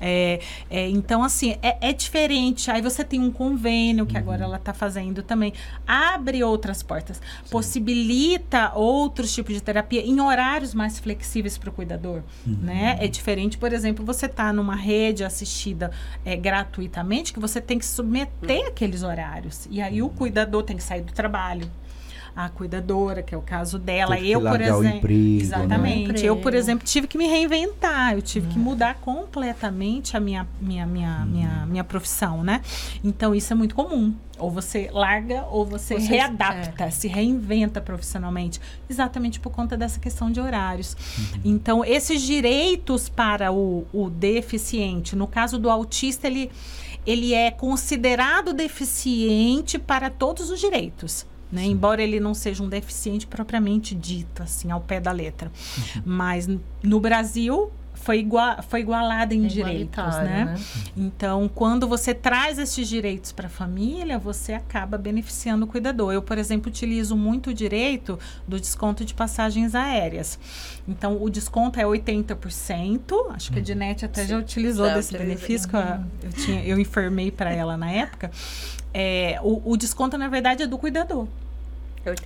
É, 0.00 0.40
é, 0.70 0.88
então, 0.88 1.22
assim, 1.22 1.56
é, 1.62 1.76
é 1.80 1.92
diferente. 1.92 2.70
Aí 2.70 2.80
você 2.80 3.04
tem 3.04 3.20
um 3.20 3.30
convênio 3.30 4.06
que 4.06 4.16
agora 4.16 4.44
ela 4.44 4.56
está 4.56 4.72
fazendo 4.72 5.22
também. 5.22 5.52
Abre 5.86 6.42
outras 6.42 6.82
portas. 6.82 7.20
Possibilita 7.50 8.72
outros 8.74 9.34
tipos 9.34 9.54
de 9.54 9.60
terapia 9.60 10.00
em 10.00 10.20
horários 10.20 10.74
mais 10.74 10.98
flexíveis 10.98 11.58
para 11.58 11.70
o 11.70 11.72
cuidador. 11.72 12.22
Né? 12.46 12.96
É 13.00 13.08
diferente, 13.08 13.58
por 13.58 13.72
exemplo, 13.72 14.04
você 14.04 14.26
está 14.26 14.52
numa 14.52 14.76
rede 14.76 15.24
assistida 15.24 15.90
é, 16.24 16.36
gratuitamente, 16.36 17.32
que 17.32 17.40
você 17.40 17.60
tem 17.60 17.78
que 17.78 17.86
submeter 17.86 18.66
aqueles 18.66 19.02
horários. 19.02 19.66
E 19.70 19.80
aí 19.80 20.02
o 20.02 20.08
cuidador 20.08 20.62
tem 20.62 20.76
que 20.76 20.82
sair 20.82 21.02
do 21.02 21.12
trabalho. 21.12 21.70
A 22.40 22.48
cuidadora, 22.48 23.20
que 23.20 23.34
é 23.34 23.36
o 23.36 23.42
caso 23.42 23.80
dela, 23.80 24.14
Teve 24.14 24.30
eu, 24.30 24.40
por 24.40 24.60
exemplo. 24.60 24.96
emprego, 24.96 25.18
né? 25.18 25.42
exatamente. 25.42 26.24
Eu, 26.24 26.36
por 26.36 26.54
exemplo, 26.54 26.86
tive 26.86 27.08
que 27.08 27.18
me 27.18 27.26
reinventar, 27.26 28.12
eu 28.14 28.22
tive 28.22 28.46
que 28.46 28.56
mudar 28.60 28.94
completamente 29.00 30.16
a 30.16 30.20
minha, 30.20 30.46
minha, 30.60 30.86
minha, 30.86 31.26
minha, 31.26 31.66
minha 31.66 31.82
profissão, 31.82 32.44
né? 32.44 32.60
Então, 33.02 33.34
isso 33.34 33.52
é 33.52 33.56
muito 33.56 33.74
comum. 33.74 34.14
Ou 34.38 34.52
você 34.52 34.88
larga 34.92 35.46
ou 35.50 35.66
você, 35.66 35.98
Você- 35.98 36.06
readapta, 36.06 36.88
se 36.92 37.08
reinventa 37.08 37.80
profissionalmente, 37.80 38.60
exatamente 38.88 39.40
por 39.40 39.50
conta 39.50 39.76
dessa 39.76 39.98
questão 39.98 40.30
de 40.30 40.40
horários. 40.40 40.96
Então, 41.44 41.84
esses 41.84 42.22
direitos 42.22 43.08
para 43.08 43.50
o, 43.50 43.84
o 43.92 44.08
deficiente, 44.08 45.16
no 45.16 45.26
caso 45.26 45.58
do 45.58 45.68
autista, 45.68 46.28
ele, 46.28 46.52
ele 47.04 47.34
é 47.34 47.50
considerado 47.50 48.52
deficiente 48.52 49.76
para 49.76 50.08
todos 50.08 50.50
os 50.50 50.60
direitos. 50.60 51.26
Né? 51.50 51.64
Embora 51.64 52.02
ele 52.02 52.20
não 52.20 52.34
seja 52.34 52.62
um 52.62 52.68
deficiente 52.68 53.26
propriamente 53.26 53.94
dito, 53.94 54.42
assim, 54.42 54.70
ao 54.70 54.80
pé 54.80 55.00
da 55.00 55.12
letra. 55.12 55.50
Mas 56.04 56.46
n- 56.46 56.60
no 56.82 57.00
Brasil 57.00 57.70
foi, 57.94 58.20
igua 58.20 58.62
foi 58.62 58.80
igualado 58.80 59.34
em 59.34 59.44
É 59.46 59.48
direitos, 59.48 59.96
né? 60.18 60.44
né? 60.44 60.60
Então, 60.96 61.50
quando 61.52 61.88
você 61.88 62.14
traz 62.14 62.58
esses 62.58 62.86
direitos 62.88 63.32
para 63.32 63.46
a 63.48 63.50
família, 63.50 64.18
você 64.18 64.52
acaba 64.52 64.96
beneficiando 64.96 65.64
o 65.64 65.68
cuidador. 65.68 66.12
Eu, 66.12 66.22
por 66.22 66.38
exemplo, 66.38 66.68
utilizo 66.70 67.16
muito 67.16 67.50
o 67.50 67.54
direito 67.54 68.18
do 68.46 68.60
desconto 68.60 69.04
de 69.04 69.14
passagens 69.14 69.74
aéreas. 69.74 70.38
Então, 70.86 71.20
o 71.20 71.28
desconto 71.28 71.80
é 71.80 71.84
80%. 71.84 73.30
Acho 73.30 73.52
que 73.52 73.58
a 73.58 73.62
Dinete 73.62 74.04
até 74.04 74.26
já 74.26 74.38
utilizou 74.38 74.86
Já 74.86 74.94
desse 74.94 75.16
benefício 75.16 75.68
que 75.68 75.76
eu, 75.76 75.80
eu, 76.22 76.32
tinha, 76.32 76.64
eu 76.64 76.78
informei 76.78 77.30
para 77.30 77.50
ela 77.52 77.76
na 77.76 77.90
época. 77.90 78.30
É, 78.92 79.38
o, 79.42 79.72
o 79.72 79.76
desconto, 79.76 80.16
na 80.16 80.28
verdade, 80.28 80.62
é 80.62 80.66
do 80.66 80.78
cuidador. 80.78 81.26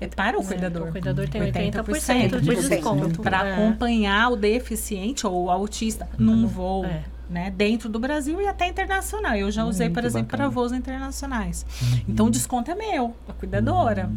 É 0.01 0.07
para 0.07 0.39
o 0.39 0.45
cuidador. 0.45 0.89
O 0.89 0.93
cuidador 0.93 1.29
tem 1.29 1.43
80% 1.43 2.41
de 2.41 2.55
desconto. 2.69 3.21
Para 3.23 3.47
É. 3.47 3.53
acompanhar 3.53 4.31
o 4.31 4.37
deficiente 4.37 5.27
ou 5.27 5.45
o 5.45 5.51
autista 5.51 6.09
num 6.19 6.47
voo. 6.47 6.85
É. 6.85 7.05
Né, 7.31 7.51
dentro 7.51 7.89
do 7.89 7.99
Brasil 7.99 8.43
e 8.43 8.47
até 8.47 8.67
internacional. 8.69 9.35
Eu 9.35 9.51
já 9.51 9.65
usei, 9.65 9.89
por 9.89 10.03
Muito 10.03 10.07
exemplo, 10.07 10.37
para 10.37 10.49
voos 10.51 10.71
internacionais. 10.71 11.65
Então, 12.07 12.27
o 12.27 12.31
desconto 12.31 12.71
é 12.71 12.75
meu, 12.75 13.17
da 13.27 13.33
cuidadora. 13.33 14.11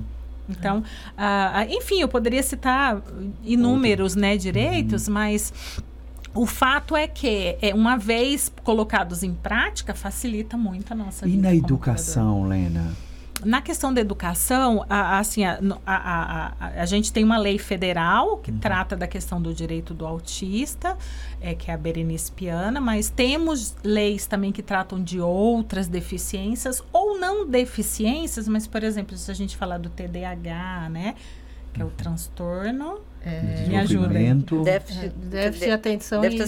Então, 0.50 0.84
ah, 1.18 1.52
ah, 1.60 1.66
enfim, 1.66 2.02
eu 2.02 2.10
poderia 2.10 2.44
citar 2.44 3.02
inúmeros 3.42 4.16
né, 4.18 4.36
direitos, 4.36 5.08
mas 5.08 5.54
o 6.36 6.46
fato 6.46 6.96
é 6.96 7.08
que, 7.08 7.58
é, 7.62 7.74
uma 7.74 7.98
vez 7.98 8.52
colocados 8.64 9.24
em 9.24 9.34
prática, 9.34 9.94
facilita 9.96 10.56
muito 10.58 10.92
a 10.92 10.96
nossa 10.96 11.26
E 11.26 11.32
vida. 11.32 11.44
na 11.44 11.50
como 11.50 11.60
educação, 11.66 12.44
Lena? 12.48 12.94
na 13.44 13.62
questão 13.62 13.94
da 13.94 14.00
educação, 14.00 14.86
a, 14.90 14.96
a- 15.18 15.20
assim, 15.20 15.44
a, 15.44 15.60
a, 15.86 15.96
a, 15.96 16.54
a, 16.60 16.82
a 16.82 16.86
gente 16.86 17.12
tem 17.12 17.22
uma 17.24 17.38
lei 17.38 17.58
federal 17.60 18.38
que 18.38 18.50
trata 18.52 18.96
da 18.96 19.06
questão 19.08 19.42
do 19.42 19.54
direito 19.54 19.94
do 19.94 20.06
autista, 20.06 20.98
é, 21.42 21.54
que 21.54 21.70
é 21.70 21.74
a 21.74 21.78
Berenice 21.78 22.32
Piana, 22.32 22.80
mas 22.80 23.10
temos 23.10 23.76
leis 23.84 24.26
também 24.26 24.54
que 24.54 24.64
tratam 24.64 25.04
de 25.04 25.20
outras 25.20 25.88
deficiências, 25.88 26.82
ou 26.94 27.20
não 27.20 27.46
deficiências, 27.46 28.48
mas, 28.48 28.66
por 28.68 28.84
exemplo, 28.84 29.16
se 29.18 29.30
a 29.30 29.34
gente 29.34 29.56
falar 29.58 29.80
do 29.80 29.90
TDAH, 29.90 30.88
né? 30.90 31.16
Que 31.74 31.82
é 31.82 31.86
o 31.86 31.90
transtorno 31.90 33.00
É, 33.26 33.66
me 33.68 33.76
ajudem. 33.78 34.40
Déficit, 34.64 35.10
déficit 35.16 35.66
de 35.66 35.72
atenção 35.72 36.22
déficit 36.22 36.44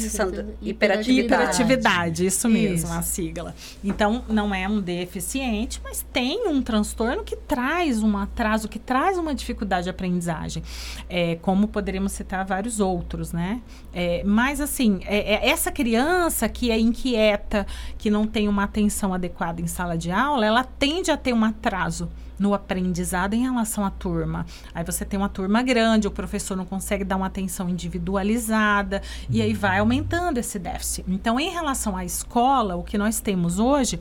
e 0.62 0.70
hiperatividade. 0.70 1.26
Hiperatividade, 1.26 2.26
isso 2.28 2.48
mesmo, 2.48 2.86
Isso. 2.88 2.94
a 2.94 3.02
sigla. 3.02 3.56
Então, 3.84 4.24
não 4.30 4.54
é 4.54 4.68
um 4.70 4.80
deficiente, 4.80 5.82
mas 5.84 6.06
tem 6.14 6.48
um 6.48 6.62
transtorno 6.62 7.24
que 7.24 7.36
traz 7.36 8.04
um 8.04 8.16
atraso, 8.16 8.68
que 8.70 8.78
traz 8.78 9.18
uma 9.18 9.34
dificuldade 9.34 9.86
de 9.86 9.90
aprendizagem. 9.90 10.62
É, 11.10 11.36
como 11.42 11.68
poderíamos 11.68 12.12
citar 12.12 12.46
vários 12.46 12.80
outros, 12.80 13.32
né? 13.34 13.60
É, 13.92 14.22
mas, 14.24 14.62
assim, 14.62 15.00
é- 15.06 15.34
é 15.34 15.50
essa 15.50 15.72
criança 15.72 16.48
que 16.48 16.70
é 16.70 16.80
inquieta, 16.80 17.66
que 17.98 18.12
não 18.12 18.28
tem 18.28 18.48
uma 18.48 18.66
atenção 18.66 19.16
adequada 19.16 19.60
em 19.62 19.68
sala 19.68 19.98
de 19.98 20.12
aula, 20.12 20.46
ela 20.46 20.64
tende 20.64 21.10
a 21.10 21.18
ter 21.18 21.34
um 21.34 21.44
atraso 21.44 22.08
no 22.40 22.54
aprendizado 22.54 23.34
em 23.34 23.42
relação 23.42 23.86
à 23.86 23.90
turma. 23.90 24.46
Aí 24.74 24.84
você 24.84 25.04
tem 25.04 25.18
uma 25.18 25.30
turma 25.30 25.62
grande, 25.64 26.08
o 26.08 26.12
professor 26.12 26.56
não 26.56 26.66
consegue 26.66 27.04
dar 27.04 27.16
uma 27.16 27.26
atenção 27.28 27.68
individualizada 27.70 29.02
e 29.30 29.42
aí 29.42 29.54
vai 29.54 29.80
aumentando 29.80 30.38
esse 30.38 30.60
déficit. 30.60 31.06
Então, 31.08 31.40
em 31.40 31.50
relação 31.50 31.96
à 31.98 32.04
escola, 32.06 32.76
o 32.76 32.84
que 32.84 32.98
nós 32.98 33.20
temos 33.20 33.60
hoje, 33.60 34.00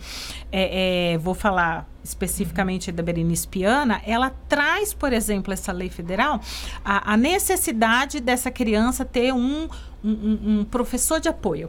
é, 0.53 1.13
é, 1.15 1.19
vou 1.19 1.35
falar 1.35 1.89
especificamente 2.05 2.93
da 2.93 3.03
Berenice 3.03 3.49
Piana, 3.49 4.01
ela 4.07 4.31
traz, 4.49 4.93
por 4.95 5.13
exemplo, 5.13 5.53
essa 5.53 5.73
lei 5.73 5.89
federal, 5.89 6.41
a, 6.85 7.13
a 7.15 7.17
necessidade 7.17 8.21
dessa 8.21 8.51
criança 8.51 9.05
ter 9.05 9.33
um- 9.33 9.69
um- 10.05 10.61
um 10.61 10.65
professor 10.65 11.19
de 11.21 11.29
apoio. 11.29 11.69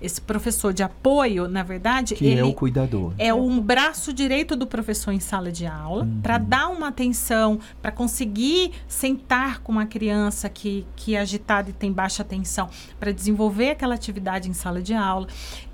Esse 0.00 0.20
professor 0.20 0.72
de 0.72 0.82
apoio, 0.82 1.48
na 1.48 1.62
verdade, 1.62 2.14
Que 2.14 2.26
ele 2.26 2.40
é 2.40 2.44
o 2.44 2.52
cuidador. 2.52 3.12
é 3.18 3.32
um 3.32 3.60
braço 3.60 4.12
direito 4.12 4.56
do 4.56 4.66
professor 4.66 5.12
em 5.12 5.20
sala 5.20 5.50
de 5.52 5.66
aula 5.66 6.06
para 6.22 6.38
dar 6.38 6.68
uma 6.68 6.88
atenção, 6.88 7.58
para 7.80 7.90
conseguir 7.92 8.72
sentar 8.88 9.60
com 9.60 9.72
uma 9.72 9.86
criança 9.86 10.48
que, 10.48 10.86
que 10.96 11.14
é 11.14 11.20
agitada 11.20 11.70
e 11.70 11.72
tem 11.72 11.92
baixa 11.92 12.22
atenção, 12.22 12.68
para 12.98 13.12
desenvolver 13.12 13.70
aquela 13.70 13.94
atividade 13.94 14.48
em 14.48 14.52
sala 14.52 14.80
de 14.82 14.94
aula. 14.94 15.26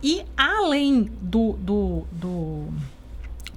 E 0.03 0.25
além 0.37 1.11
do, 1.21 1.53
do, 1.55 2.05
do 2.13 2.69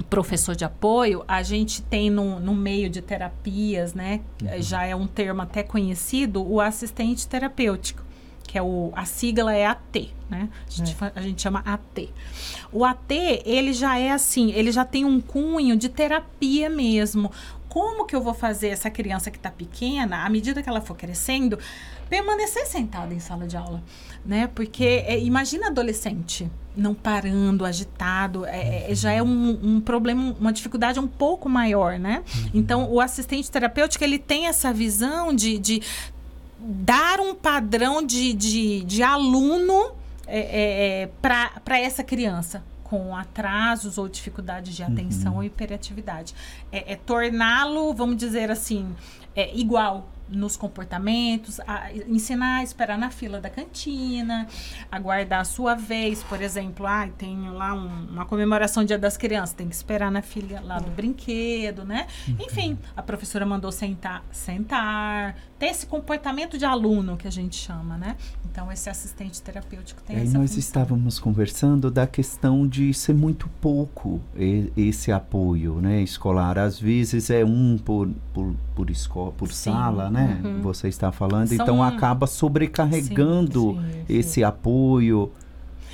professor 0.10 0.56
de 0.56 0.66
apoio, 0.66 1.24
a 1.28 1.42
gente 1.44 1.82
tem 1.82 2.10
no, 2.10 2.40
no 2.40 2.54
meio 2.54 2.90
de 2.90 3.02
terapias, 3.02 3.94
né? 3.94 4.22
Já 4.60 4.86
é 4.86 4.96
um 4.96 5.08
termo 5.08 5.42
até 5.42 5.64
conhecido, 5.64 6.44
o 6.46 6.60
assistente 6.60 7.28
terapêutico, 7.28 8.04
que 8.54 8.60
é 8.60 8.62
o, 8.62 8.92
a 8.96 9.04
sigla 9.04 9.52
é 9.52 9.66
AT, 9.66 10.12
né? 10.30 10.48
A 10.68 10.70
gente, 10.70 10.94
fa- 10.94 11.12
a 11.16 11.22
gente 11.22 11.42
chama 11.42 11.64
AT. 11.66 12.08
O 12.72 12.86
AT, 12.86 13.12
ele 13.44 13.74
já 13.74 13.98
é 13.98 14.12
assim, 14.12 14.52
ele 14.52 14.72
já 14.72 14.86
tem 14.86 15.04
um 15.06 15.20
cunho 15.20 15.76
de 15.76 15.90
terapia 15.90 16.70
mesmo. 16.70 17.32
Como 17.68 18.06
que 18.06 18.16
eu 18.16 18.22
vou 18.22 18.36
fazer 18.36 18.68
essa 18.68 18.92
criança 18.92 19.32
que 19.32 19.38
está 19.38 19.50
pequena, 19.50 20.24
à 20.24 20.30
medida 20.30 20.62
que 20.62 20.70
ela 20.70 20.82
for 20.82 20.96
crescendo, 20.96 21.58
permanecer 22.08 22.68
sentada 22.68 23.12
em 23.12 23.20
sala 23.20 23.48
de 23.48 23.58
aula, 23.58 23.82
né? 24.24 24.48
Porque 24.54 25.04
é, 25.08 25.20
imagina 25.20 25.70
adolescente 25.70 26.48
não 26.78 26.94
parando, 26.94 27.66
agitado, 27.66 28.46
é, 28.46 28.92
é, 28.92 28.94
já 28.94 29.12
é 29.12 29.24
um, 29.24 29.60
um 29.64 29.82
problema, 29.82 30.36
uma 30.40 30.54
dificuldade 30.54 31.00
um 31.00 31.08
pouco 31.08 31.50
maior, 31.50 31.98
né? 31.98 32.24
Então, 32.54 32.88
o 32.92 33.02
assistente 33.02 33.50
terapêutico, 33.50 34.04
ele 34.04 34.20
tem 34.20 34.46
essa 34.46 34.72
visão 34.72 35.34
de, 35.36 35.58
de 35.58 35.82
dar 36.64 37.20
um 37.20 37.36
padrão 37.36 38.02
de, 38.06 38.34
de, 38.34 38.84
de 38.84 39.04
aluno 39.04 39.92
é, 40.28 41.10
para 41.22 41.80
essa 41.80 42.04
criança 42.04 42.64
com 42.84 43.16
atrasos 43.16 43.98
ou 43.98 44.08
dificuldades 44.08 44.76
de 44.76 44.84
atenção 44.84 45.36
ou 45.36 45.44
hiperatividade. 45.44 46.34
É, 46.72 46.94
é 46.94 46.96
torná-lo, 46.96 47.94
vamos 47.94 48.18
dizer 48.18 48.52
assim, 48.52 48.96
é, 49.36 49.56
igual 49.56 50.10
nos 50.30 50.56
comportamentos, 50.56 51.60
a 51.68 51.92
ensinar 52.08 52.60
a 52.60 52.64
esperar 52.64 52.98
na 52.98 53.12
fila 53.12 53.42
da 53.42 53.50
cantina, 53.50 54.48
aguardar 54.92 55.42
a 55.42 55.44
sua 55.44 55.76
vez, 55.76 56.24
por 56.24 56.42
exemplo, 56.42 56.88
ah, 56.88 57.08
tem 57.18 57.50
lá 57.52 57.74
um- 57.74 58.08
uma 58.12 58.26
comemoração 58.26 58.84
Dia 58.86 58.98
das 58.98 59.18
Crianças, 59.18 59.54
tem 59.54 59.68
que 59.68 59.76
esperar 59.76 60.10
na 60.10 60.22
fila 60.22 60.60
lá 60.62 60.80
do 60.80 60.90
brinquedo, 60.90 61.84
né? 61.84 62.08
Enfim, 62.40 62.80
a 62.96 63.04
professora 63.04 63.46
mandou 63.46 63.72
sentar, 63.72 64.24
sentar, 64.32 65.36
ter 65.64 65.70
esse 65.70 65.86
comportamento 65.88 66.58
de 66.58 66.66
aluno 66.66 67.16
que 67.16 67.26
a 67.26 67.32
gente 67.32 67.56
chama, 67.56 67.98
né? 67.98 68.18
Então 68.52 68.70
esse 68.70 68.90
assistente 68.90 69.42
terapêutico 69.42 70.02
tem 70.04 70.18
Aí 70.18 70.24
essa 70.24 70.38
nós 70.38 70.50
função. 70.50 70.60
estávamos 70.60 71.20
conversando 71.20 71.90
da 71.90 72.06
questão 72.06 72.68
de 72.68 72.94
ser 72.94 73.14
muito 73.16 73.48
pouco 73.62 74.20
e- 74.36 74.72
esse 74.76 75.10
apoio 75.10 75.76
né, 75.80 76.02
escolar. 76.02 76.60
Às 76.60 76.78
vezes 76.78 77.30
é 77.30 77.46
um 77.46 77.78
por, 77.78 78.10
por, 78.34 78.54
por, 78.76 78.90
escola, 78.90 79.32
por 79.32 79.54
Sim, 79.54 79.72
sala, 79.72 80.10
né? 80.10 80.42
uhum. 80.44 80.62
Você 80.64 80.90
está 80.90 81.14
falando. 81.14 81.48
São- 81.48 81.56
então 81.56 81.82
acaba 81.82 82.28
sobrecarregando 82.28 83.72
Sim, 83.74 83.82
sim, 83.82 84.06
esse 84.10 84.44
apoio. 84.44 85.32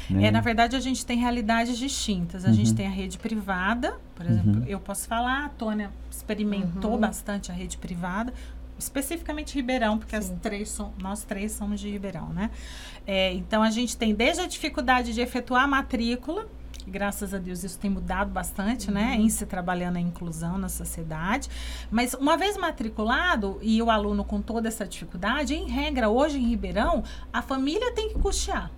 Né? 0.10 0.26
É, 0.26 0.32
na 0.32 0.42
verdade, 0.42 0.76
a 0.76 0.80
gente 0.80 1.06
tem 1.06 1.20
realidades 1.20 1.78
distintas. 1.78 2.44
A 2.44 2.52
gente 2.52 2.72
Uhum. 2.72 2.76
tem 2.76 2.88
a 2.88 2.90
rede 2.90 3.20
privada, 3.20 3.94
por 4.16 4.26
exemplo, 4.26 4.62
Uhum. 4.62 4.64
eu 4.66 4.80
posso 4.80 5.08
falar, 5.08 5.46
a 5.46 5.50
Tônia 5.50 5.92
experimentou 6.10 6.94
Uhum. 6.94 7.00
bastante 7.00 7.52
a 7.52 7.54
rede 7.54 7.78
privada, 7.78 8.34
especificamente 8.80 9.54
Ribeirão, 9.56 9.98
porque 9.98 10.16
as 10.16 10.30
três 10.42 10.70
som- 10.70 10.94
nós 10.98 11.24
três 11.24 11.52
somos 11.52 11.80
de 11.80 11.90
Ribeirão, 11.90 12.30
né? 12.30 12.50
É, 13.06 13.34
então, 13.34 13.62
a 13.62 13.70
gente 13.70 13.96
tem 13.96 14.16
desde 14.16 14.42
a 14.42 14.48
dificuldade 14.48 15.14
de 15.14 15.22
efetuar 15.22 15.66
a 15.66 15.68
matrícula, 15.68 16.48
graças 16.88 17.34
a 17.34 17.38
Deus 17.38 17.64
isso 17.64 17.78
tem 17.78 17.92
mudado 17.92 18.32
bastante, 18.32 18.90
né? 18.90 19.16
Em 19.16 19.30
se 19.30 19.46
trabalhando 19.46 19.98
a 19.98 20.00
inclusão 20.00 20.58
na 20.58 20.70
sociedade. 20.70 21.50
Mas 21.92 22.14
uma 22.16 22.36
vez 22.36 22.58
matriculado 22.58 23.60
e 23.62 23.80
o 23.82 23.92
aluno 23.92 24.24
com 24.24 24.42
toda 24.42 24.68
essa 24.68 24.86
dificuldade, 24.88 25.54
em 25.54 25.68
regra, 25.68 26.10
hoje 26.10 26.40
em 26.40 26.48
Ribeirão, 26.48 27.04
a 27.32 27.42
família 27.42 27.94
tem 27.94 28.10
que 28.10 28.16
custear 28.16 28.72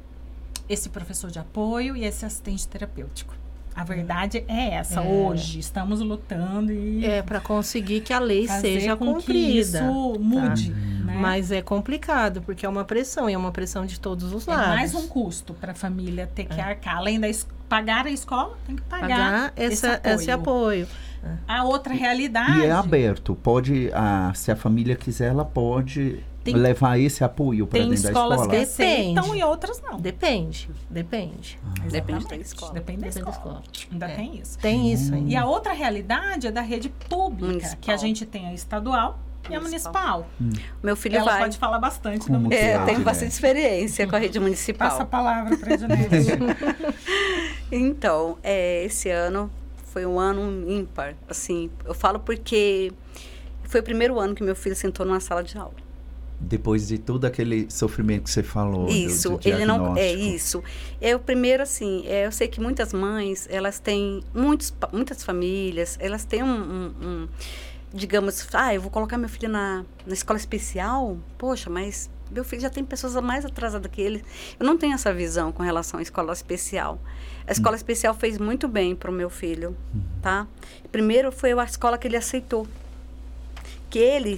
esse 0.67 0.89
professor 0.89 1.29
de 1.31 1.39
apoio 1.39 1.95
e 1.95 2.03
esse 2.03 2.25
assistente 2.25 2.67
terapêutico. 2.67 3.33
A 3.75 3.83
verdade 3.83 4.43
é 4.47 4.75
essa. 4.75 4.99
É. 5.01 5.03
Hoje 5.03 5.59
estamos 5.59 6.01
lutando 6.01 6.71
e 6.71 7.05
É 7.05 7.21
para 7.21 7.39
conseguir 7.39 8.01
que 8.01 8.11
a 8.13 8.19
lei 8.19 8.47
seja 8.47 8.95
com 8.97 9.05
que 9.15 9.21
cumprida. 9.21 9.79
isso 9.79 10.19
mude. 10.19 10.71
né? 10.71 11.17
Mas 11.19 11.51
é 11.51 11.61
complicado, 11.61 12.41
porque 12.41 12.65
é 12.65 12.69
uma 12.69 12.83
pressão, 12.83 13.29
e 13.29 13.33
é 13.33 13.37
uma 13.37 13.51
pressão 13.51 13.85
de 13.85 13.99
todos 13.99 14.33
os 14.33 14.47
é 14.47 14.51
lados. 14.51 14.67
mais 14.67 14.95
um 14.95 15.07
custo 15.07 15.53
para 15.53 15.71
a 15.71 15.75
família 15.75 16.29
ter 16.33 16.45
que 16.45 16.59
arcar. 16.59 16.97
Além 16.97 17.19
da 17.19 17.27
es- 17.29 17.47
pagar 17.69 18.05
a 18.05 18.11
escola, 18.11 18.57
tem 18.67 18.75
que 18.75 18.81
pagar, 18.83 19.07
Pagar 19.07 19.53
essa, 19.55 20.01
esse 20.03 20.29
apoio. 20.31 20.87
A 21.47 21.63
outra 21.63 21.93
realidade. 21.93 22.59
E 22.59 22.65
é 22.65 22.71
aberto. 22.71 23.35
Pode, 23.35 23.89
a, 23.93 24.31
se 24.33 24.51
a 24.51 24.55
família 24.55 24.95
quiser, 24.95 25.29
ela 25.29 25.45
pode 25.45 26.19
Tem- 26.43 26.55
levar 26.55 26.99
esse 26.99 27.23
apoio 27.23 27.67
para 27.67 27.79
Tem 27.79 27.89
dentro 27.89 28.03
da 28.03 28.09
escolas 28.09 28.39
escola. 28.41 28.57
que 28.57 28.63
aceitam 28.63 29.35
e 29.35 29.43
outras 29.43 29.81
não. 29.81 29.99
Depende, 29.99 30.69
depende. 30.89 31.59
Depende 31.91 32.27
da 32.27 32.35
escola. 32.37 32.73
Depende 32.73 33.01
da 33.01 33.07
Depende 33.07 33.25
da 33.25 33.31
escola. 33.31 33.63
Ainda 33.91 34.05
É. 34.07 34.15
tem 34.15 34.39
isso. 34.39 34.57
Tem 34.59 34.91
isso 34.93 35.13
ainda. 35.13 35.29
E 35.31 35.35
a 35.35 35.45
outra 35.45 35.73
realidade 35.73 36.47
é 36.47 36.51
da 36.51 36.61
rede 36.61 36.89
pública, 37.07 37.45
Municipal. 37.47 37.77
que 37.81 37.91
a 37.91 37.97
gente 37.97 38.25
tem 38.25 38.47
a 38.47 38.53
estadual 38.53 39.19
e 39.49 39.55
a 39.55 39.59
municipal. 39.61 40.27
Meu 40.81 40.95
filho 40.95 41.17
Ela 41.17 41.31
vai. 41.31 41.41
pode 41.41 41.57
falar 41.57 41.77
bastante 41.79 42.25
Como 42.25 42.49
da 42.49 42.55
É, 42.55 42.59
municipal. 42.59 42.79
eu 42.79 42.85
tenho 42.85 42.99
bastante 43.01 43.31
experiência 43.31 44.07
com 44.07 44.15
a 44.15 44.19
rede 44.19 44.39
municipal. 44.39 44.89
Passa 44.89 45.03
a 45.03 45.05
palavra 45.05 45.57
para 45.57 45.75
a. 45.75 45.77
Então, 47.71 48.37
é, 48.43 48.83
esse 48.83 49.09
ano 49.09 49.49
foi 49.85 50.05
um 50.05 50.19
ano 50.19 50.69
ímpar. 50.69 51.15
Assim, 51.29 51.69
eu 51.85 51.93
falo 51.93 52.19
porque 52.19 52.91
foi 53.63 53.79
o 53.79 53.83
primeiro 53.83 54.19
ano 54.19 54.35
que 54.35 54.43
meu 54.43 54.55
filho 54.55 54.75
sentou 54.75 55.05
numa 55.05 55.19
sala 55.19 55.43
de 55.43 55.57
aula. 55.57 55.73
Depois 56.43 56.87
de 56.87 56.97
todo 56.97 57.25
aquele 57.25 57.67
sofrimento 57.69 58.23
que 58.23 58.29
você 58.31 58.43
falou. 58.43 58.87
do- 58.87 58.91
Isso, 58.91 59.29
do 59.37 59.39
ele 59.47 59.65
não 59.65 59.95
é 59.97 60.11
isso. 60.13 60.63
É 60.99 61.15
o 61.15 61.19
primeiro 61.19 61.61
assim. 61.63 62.03
é, 62.07 62.25
eu 62.25 62.31
sei 62.31 62.47
que 62.47 62.59
muitas 62.59 62.91
mães 62.93 63.47
elas 63.49 63.79
têm 63.79 64.23
muitos, 64.33 64.73
muitas 64.91 65.23
famílias, 65.23 65.97
elas 65.99 66.25
têm 66.25 66.43
um, 66.43 66.47
um- 66.49 66.93
um, 67.07 67.27
digamos, 67.93 68.47
ah, 68.53 68.73
eu 68.73 68.81
vou 68.81 68.89
colocar 68.89 69.17
meu 69.17 69.29
filho 69.29 69.49
na, 69.49 69.85
na 70.05 70.13
escola 70.13 70.37
especial. 70.39 71.17
Poxa, 71.37 71.69
mas 71.69 72.09
meu 72.31 72.43
filho 72.43 72.61
já 72.61 72.69
tem 72.69 72.83
pessoas 72.83 73.13
mais 73.21 73.45
atrasadas 73.45 73.91
que 73.91 74.01
ele. 74.01 74.23
Eu 74.59 74.65
não 74.65 74.77
tenho 74.77 74.93
essa 74.93 75.13
visão 75.13 75.51
com 75.51 75.61
relação 75.63 75.99
à 75.99 76.03
escola 76.03 76.33
especial. 76.33 76.99
A 77.45 77.51
escola 77.51 77.75
especial 77.75 78.13
fez 78.13 78.37
muito 78.37 78.67
bem 78.67 78.95
para 78.95 79.11
o 79.11 79.13
meu 79.13 79.29
filho, 79.29 79.75
tá? 80.21 80.47
Primeiro 80.91 81.31
foi 81.31 81.51
a 81.51 81.63
escola 81.65 81.97
que 81.97 82.07
ele 82.07 82.15
aceitou, 82.17 82.65
que 83.89 83.99
ele 83.99 84.37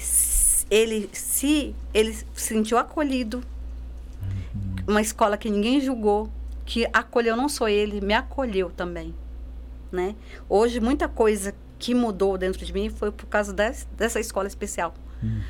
ele 0.69 1.09
se 1.13 1.75
ele 1.93 2.13
se 2.13 2.25
sentiu 2.35 2.77
acolhido 2.77 3.43
uma 4.87 5.01
escola 5.01 5.37
que 5.37 5.49
ninguém 5.49 5.79
julgou, 5.79 6.29
que 6.65 6.87
acolheu 6.91 7.35
não 7.35 7.47
só 7.49 7.67
ele, 7.69 8.01
me 8.01 8.13
acolheu 8.13 8.69
também, 8.69 9.13
né? 9.91 10.15
Hoje 10.49 10.79
muita 10.79 11.07
coisa 11.07 11.53
que 11.79 11.93
mudou 11.93 12.37
dentro 12.37 12.65
de 12.65 12.71
mim 12.73 12.89
foi 12.89 13.11
por 13.11 13.25
causa 13.25 13.51
des- 13.53 13.87
dessa 13.97 14.19
escola 14.19 14.47
especial, 14.47 14.93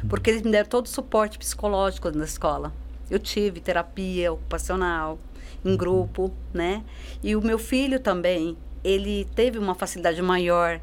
porque 0.10 0.30
eles 0.30 0.42
me 0.42 0.52
deram 0.52 0.70
todo 0.70 0.86
o 0.86 0.90
suporte 0.90 1.38
psicológico 1.38 2.10
na 2.12 2.24
escola. 2.26 2.72
Eu 3.10 3.20
tive 3.20 3.60
terapia 3.60 4.32
ocupacional 4.32 5.20
em 5.64 5.76
grupo, 5.78 6.32
né? 6.54 6.84
E 7.22 7.36
o 7.36 7.42
meu 7.42 7.58
filho 7.60 8.00
também, 8.00 8.58
ele 8.84 9.26
teve 9.36 9.58
uma 9.60 9.76
facilidade 9.76 10.22
maior 10.22 10.80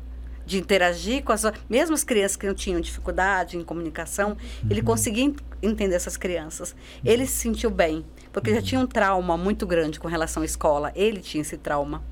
de 0.50 0.58
interagir 0.58 1.22
com 1.22 1.30
as 1.32 1.44
mesmas 1.68 2.02
crianças 2.02 2.36
que 2.36 2.44
não 2.44 2.54
tinham 2.54 2.80
dificuldade 2.80 3.56
em 3.56 3.62
comunicação, 3.62 4.36
ele 4.68 4.82
conseguia 4.82 5.32
entender 5.62 5.94
essas 5.94 6.16
crianças. 6.16 6.74
Ele 7.04 7.24
se 7.24 7.34
sentiu 7.34 7.70
bem, 7.70 8.04
porque 8.32 8.52
já 8.52 8.60
tinha 8.60 8.80
um 8.80 8.86
trauma 8.86 9.36
muito 9.36 9.64
grande 9.64 10.00
com 10.00 10.08
relação 10.08 10.42
à 10.42 10.46
escola. 10.46 10.90
Ele 10.96 11.20
tinha 11.20 11.42
esse 11.42 11.56
trauma. 11.56 12.02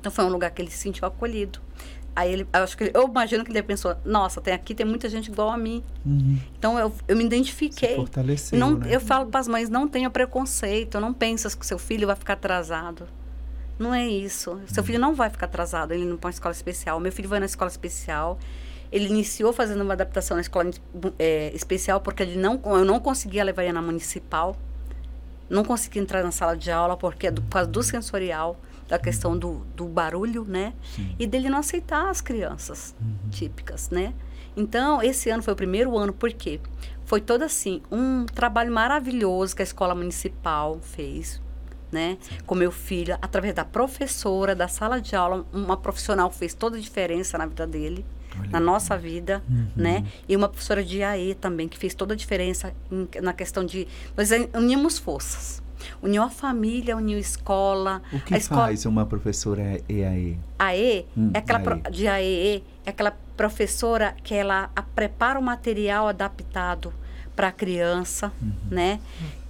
Então 0.00 0.10
foi 0.10 0.24
um 0.24 0.28
lugar 0.28 0.50
que 0.50 0.60
ele 0.60 0.72
se 0.72 0.78
sentiu 0.78 1.06
acolhido. 1.06 1.60
Aí 2.16 2.32
ele, 2.32 2.46
eu 2.52 2.62
acho 2.64 2.76
que 2.76 2.82
ele- 2.84 2.92
eu 2.94 3.06
imagino 3.06 3.44
que 3.44 3.52
ele 3.52 3.62
pensou, 3.62 3.94
nossa, 4.04 4.40
tem 4.40 4.52
aqui 4.52 4.74
tem 4.74 4.84
muita 4.84 5.08
gente 5.08 5.30
igual 5.30 5.48
a 5.48 5.56
mim. 5.56 5.84
Uhum. 6.04 6.36
Então 6.58 6.76
eu, 6.76 6.92
eu 7.06 7.16
me 7.16 7.24
identifiquei. 7.24 7.94
fortaleceu, 7.94 8.58
não, 8.58 8.72
né? 8.76 8.88
Eu 8.92 9.00
falo 9.00 9.26
para 9.26 9.38
as 9.38 9.46
mães, 9.46 9.70
não 9.70 9.86
tenha 9.86 10.10
preconceito, 10.10 10.98
não 10.98 11.14
pensa 11.14 11.48
que 11.56 11.64
seu 11.64 11.78
filho 11.78 12.08
vai 12.08 12.16
ficar 12.16 12.32
atrasado. 12.32 13.06
Não 13.82 13.92
é 13.92 14.06
isso. 14.06 14.60
Seu 14.68 14.84
filho 14.84 15.00
não 15.00 15.12
vai 15.12 15.28
ficar 15.28 15.46
atrasado, 15.46 15.90
ele 15.90 16.04
não 16.04 16.16
põe 16.16 16.30
escola 16.30 16.52
especial. 16.52 17.00
Meu 17.00 17.10
filho 17.10 17.28
vai 17.28 17.40
na 17.40 17.46
escola 17.46 17.68
especial. 17.68 18.38
Ele 18.92 19.06
iniciou 19.08 19.52
fazendo 19.52 19.80
uma 19.80 19.94
adaptação 19.94 20.36
na 20.36 20.40
escola 20.40 20.70
eh, 21.18 21.50
especial 21.52 22.00
porque 22.00 22.22
ele 22.22 22.36
não, 22.36 22.60
eu 22.64 22.84
não 22.84 23.00
conseguia 23.00 23.42
levar 23.42 23.64
ele 23.64 23.72
na 23.72 23.82
municipal. 23.82 24.56
Não 25.50 25.64
conseguia 25.64 26.00
entrar 26.00 26.22
na 26.22 26.30
sala 26.30 26.56
de 26.56 26.70
aula 26.70 26.96
porque 26.96 27.26
é 27.26 27.30
do, 27.32 27.42
por 27.42 27.50
causa 27.50 27.68
do 27.68 27.82
sensorial, 27.82 28.56
da 28.86 29.00
questão 29.00 29.36
do, 29.36 29.66
do 29.74 29.86
barulho, 29.86 30.44
né? 30.44 30.74
E 31.18 31.26
dele 31.26 31.50
não 31.50 31.58
aceitar 31.58 32.08
as 32.08 32.20
crianças 32.20 32.94
típicas, 33.32 33.90
né? 33.90 34.14
Então, 34.56 35.02
esse 35.02 35.28
ano 35.28 35.42
foi 35.42 35.54
o 35.54 35.56
primeiro 35.56 35.98
ano, 35.98 36.12
por 36.12 36.32
quê? 36.32 36.60
Foi 37.04 37.20
todo 37.20 37.42
assim, 37.42 37.82
um 37.90 38.26
trabalho 38.26 38.70
maravilhoso 38.70 39.56
que 39.56 39.62
a 39.62 39.64
escola 39.64 39.94
municipal 39.94 40.78
fez, 40.80 41.42
né? 41.92 42.16
Com 42.46 42.54
meu 42.54 42.72
filho, 42.72 43.16
através 43.20 43.54
da 43.54 43.64
professora, 43.64 44.54
da 44.54 44.66
sala 44.66 45.00
de 45.00 45.14
aula, 45.14 45.44
uma 45.52 45.76
profissional 45.76 46.30
fez 46.30 46.54
toda 46.54 46.78
a 46.78 46.80
diferença 46.80 47.36
na 47.36 47.44
vida 47.46 47.66
dele, 47.66 48.04
na 48.50 48.58
nossa 48.58 48.96
vida, 48.96 49.42
né? 49.76 50.04
E 50.26 50.34
uma 50.34 50.48
professora 50.48 50.82
de 50.82 51.02
AE 51.02 51.34
também, 51.34 51.68
que 51.68 51.76
fez 51.76 51.94
toda 51.94 52.14
a 52.14 52.16
diferença 52.16 52.72
em- 52.90 53.06
na 53.20 53.34
questão 53.34 53.62
de... 53.64 53.86
Nós 54.16 54.30
unimos 54.54 54.98
forças. 54.98 55.62
Uniu 56.00 56.22
a 56.22 56.30
família, 56.30 56.96
uniu 56.96 57.18
a 57.18 57.20
escola. 57.20 58.00
O 58.12 58.20
que 58.20 58.34
a 58.34 58.38
escola, 58.38 58.62
faz 58.66 58.86
uma 58.86 59.04
professora 59.04 59.80
EAE? 59.88 60.38
AE, 60.58 61.06
Hum, 61.16 61.30
é 61.34 61.38
aquela 61.38 61.58
AE. 61.58 61.64
pro- 61.64 61.90
de 61.90 62.06
AEE, 62.08 62.64
é 62.86 62.90
aquela 62.90 63.10
professora 63.36 64.14
que 64.22 64.32
ela 64.32 64.70
prepara 64.94 65.38
o 65.38 65.42
material 65.42 66.06
adaptado 66.08 66.92
para 67.34 67.48
a 67.48 67.52
criança, 67.52 68.32
Uhum. 68.40 68.52
né? 68.70 69.00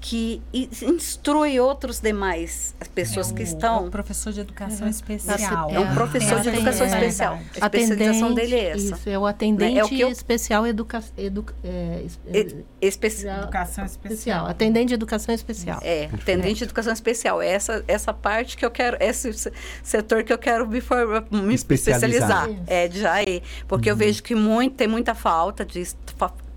Que 0.05 0.43
instrui 0.83 1.61
outros 1.61 2.01
demais 2.01 2.75
as 2.81 2.89
pessoas 2.89 3.31
É 3.31 3.35
que 3.35 3.43
o- 3.43 3.45
estão. 3.45 3.85
é 3.85 3.87
o 3.87 3.91
professor 3.91 4.33
de 4.33 4.41
educação 4.41 4.89
especial. 4.89 5.71
É 5.71 5.79
um 5.79 5.95
professor 5.95 6.41
de 6.41 6.49
É, 6.49 6.55
educação 6.55 6.87
é, 6.87 6.91
especial. 6.91 7.35
A 7.35 7.67
especialização 7.67 8.29
Atendente, 8.29 8.35
dele 8.35 8.55
é 8.57 8.69
essa. 8.71 8.95
Isso, 8.97 9.09
é 9.09 9.17
o 9.19 9.25
atendente 9.27 9.79
É 9.79 9.85
o 9.85 9.89
que 9.89 10.01
eu- 10.01 10.09
especial 10.11 10.67
educa, 10.67 11.05
edu, 11.17 11.45
é, 11.63 12.05
E- 12.35 12.65
especi- 12.81 13.29
Educação 13.29 13.85
especial. 13.85 14.47
Atendente 14.47 14.89
de 14.89 14.95
educação 14.95 15.33
especial. 15.33 15.79
É, 15.83 16.07
atendente 16.13 16.59
de 16.59 16.65
educação 16.65 16.93
especial. 16.93 17.41
É 17.41 17.53
Essa, 17.53 17.85
essa 17.87 18.13
parte 18.13 18.57
que 18.57 18.67
eu 18.67 18.73
quero, 18.73 18.97
esse 19.01 19.33
se- 19.33 19.53
setor 19.85 20.25
que 20.25 20.33
eu 20.33 20.39
quero 20.39 20.67
me, 20.67 20.81
for, 20.81 21.25
me 21.31 21.55
Especializar. 21.55 22.49
especializar. 22.49 22.49
É, 22.67 22.89
de 22.89 23.07
AE. 23.07 23.41
Porque 23.69 23.89
eu 23.89 23.95
vejo 23.95 24.21
que 24.21 24.35
muito, 24.35 24.75
tem 24.75 24.89
muita 24.89 25.15
falta 25.15 25.65
disso. 25.65 25.97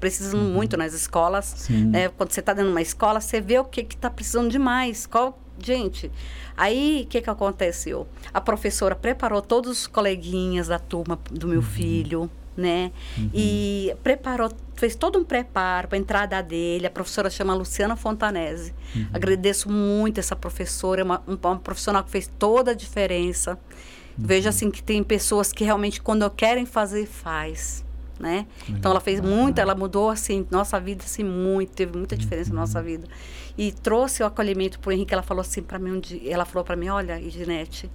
Precisam 0.05 0.39
muito 0.39 0.77
nas 0.77 0.93
escolas. 0.93 1.67
Né? 1.69 2.09
Quando 2.09 2.31
você 2.31 2.39
está 2.39 2.53
dentro 2.53 2.67
de 2.69 2.73
uma 2.75 2.81
escola, 2.81 3.19
você 3.19 3.41
vê 3.41 3.57
o 3.57 3.63
que 3.65 3.81
está 3.81 4.09
precisando 4.09 4.49
demais. 4.51 5.07
Qual, 5.07 5.39
gente, 5.59 6.11
aí 6.55 7.03
o 7.05 7.09
que, 7.09 7.21
que 7.21 7.29
aconteceu? 7.29 8.07
A 8.33 8.39
professora 8.39 8.95
preparou 8.95 9.41
todos 9.41 9.71
os 9.71 9.87
coleguinhas 9.87 10.67
da 10.67 10.77
turma 10.77 11.17
do 11.31 11.47
meu 11.47 11.61
filho, 11.63 12.29
né? 12.55 12.91
E 13.33 13.95
preparou, 14.03 14.51
fez 14.75 14.95
todo 14.95 15.17
um 15.17 15.23
preparo 15.23 15.87
para 15.87 15.97
a 15.97 15.99
entrada 15.99 16.41
dele. 16.43 16.85
A 16.85 16.91
professora 16.91 17.29
chama 17.29 17.55
Luciana 17.55 17.95
Fontanese. 17.95 18.73
Agradeço 19.11 19.71
muito 19.71 20.19
essa 20.19 20.35
professora, 20.35 21.01
é 21.01 21.03
uma, 21.03 21.21
um- 21.27 21.37
uma 21.43 21.57
profissional 21.57 22.03
que 22.03 22.11
fez 22.11 22.29
toda 22.37 22.71
a 22.71 22.73
diferença. 22.75 23.57
Vejo 24.17 24.47
assim 24.47 24.69
que 24.71 24.81
tem 24.83 25.03
pessoas 25.03 25.51
que 25.51 25.63
realmente 25.63 26.01
quando 26.01 26.29
querem 26.29 26.65
fazer, 26.65 27.05
faz. 27.07 27.83
Né? 28.17 28.47
Então 28.69 28.91
ela 28.91 29.01
fez 29.01 29.19
muito, 29.19 29.59
ela 29.59 29.75
mudou 29.75 30.09
assim 30.09 30.47
nossa 30.49 30.79
vida 30.79 31.03
assim 31.03 31.23
muito, 31.23 31.73
teve 31.73 31.97
muita 31.97 32.15
diferença 32.15 32.49
na 32.53 32.61
nossa 32.61 32.81
vida 32.81 33.07
e 33.57 33.73
trouxe 33.73 34.23
o 34.23 34.25
acolhimento 34.25 34.79
pro 34.79 34.91
Henrique. 34.91 35.13
Ela 35.13 35.21
falou 35.23 35.41
assim 35.41 35.61
para 35.61 35.77
mim 35.77 35.91
um 35.91 35.99
dia, 35.99 36.33
ela 36.33 36.45
falou 36.45 36.63
para 36.63 36.77
mim, 36.77 36.87
olha, 36.87 37.19
Idinete, 37.19 37.91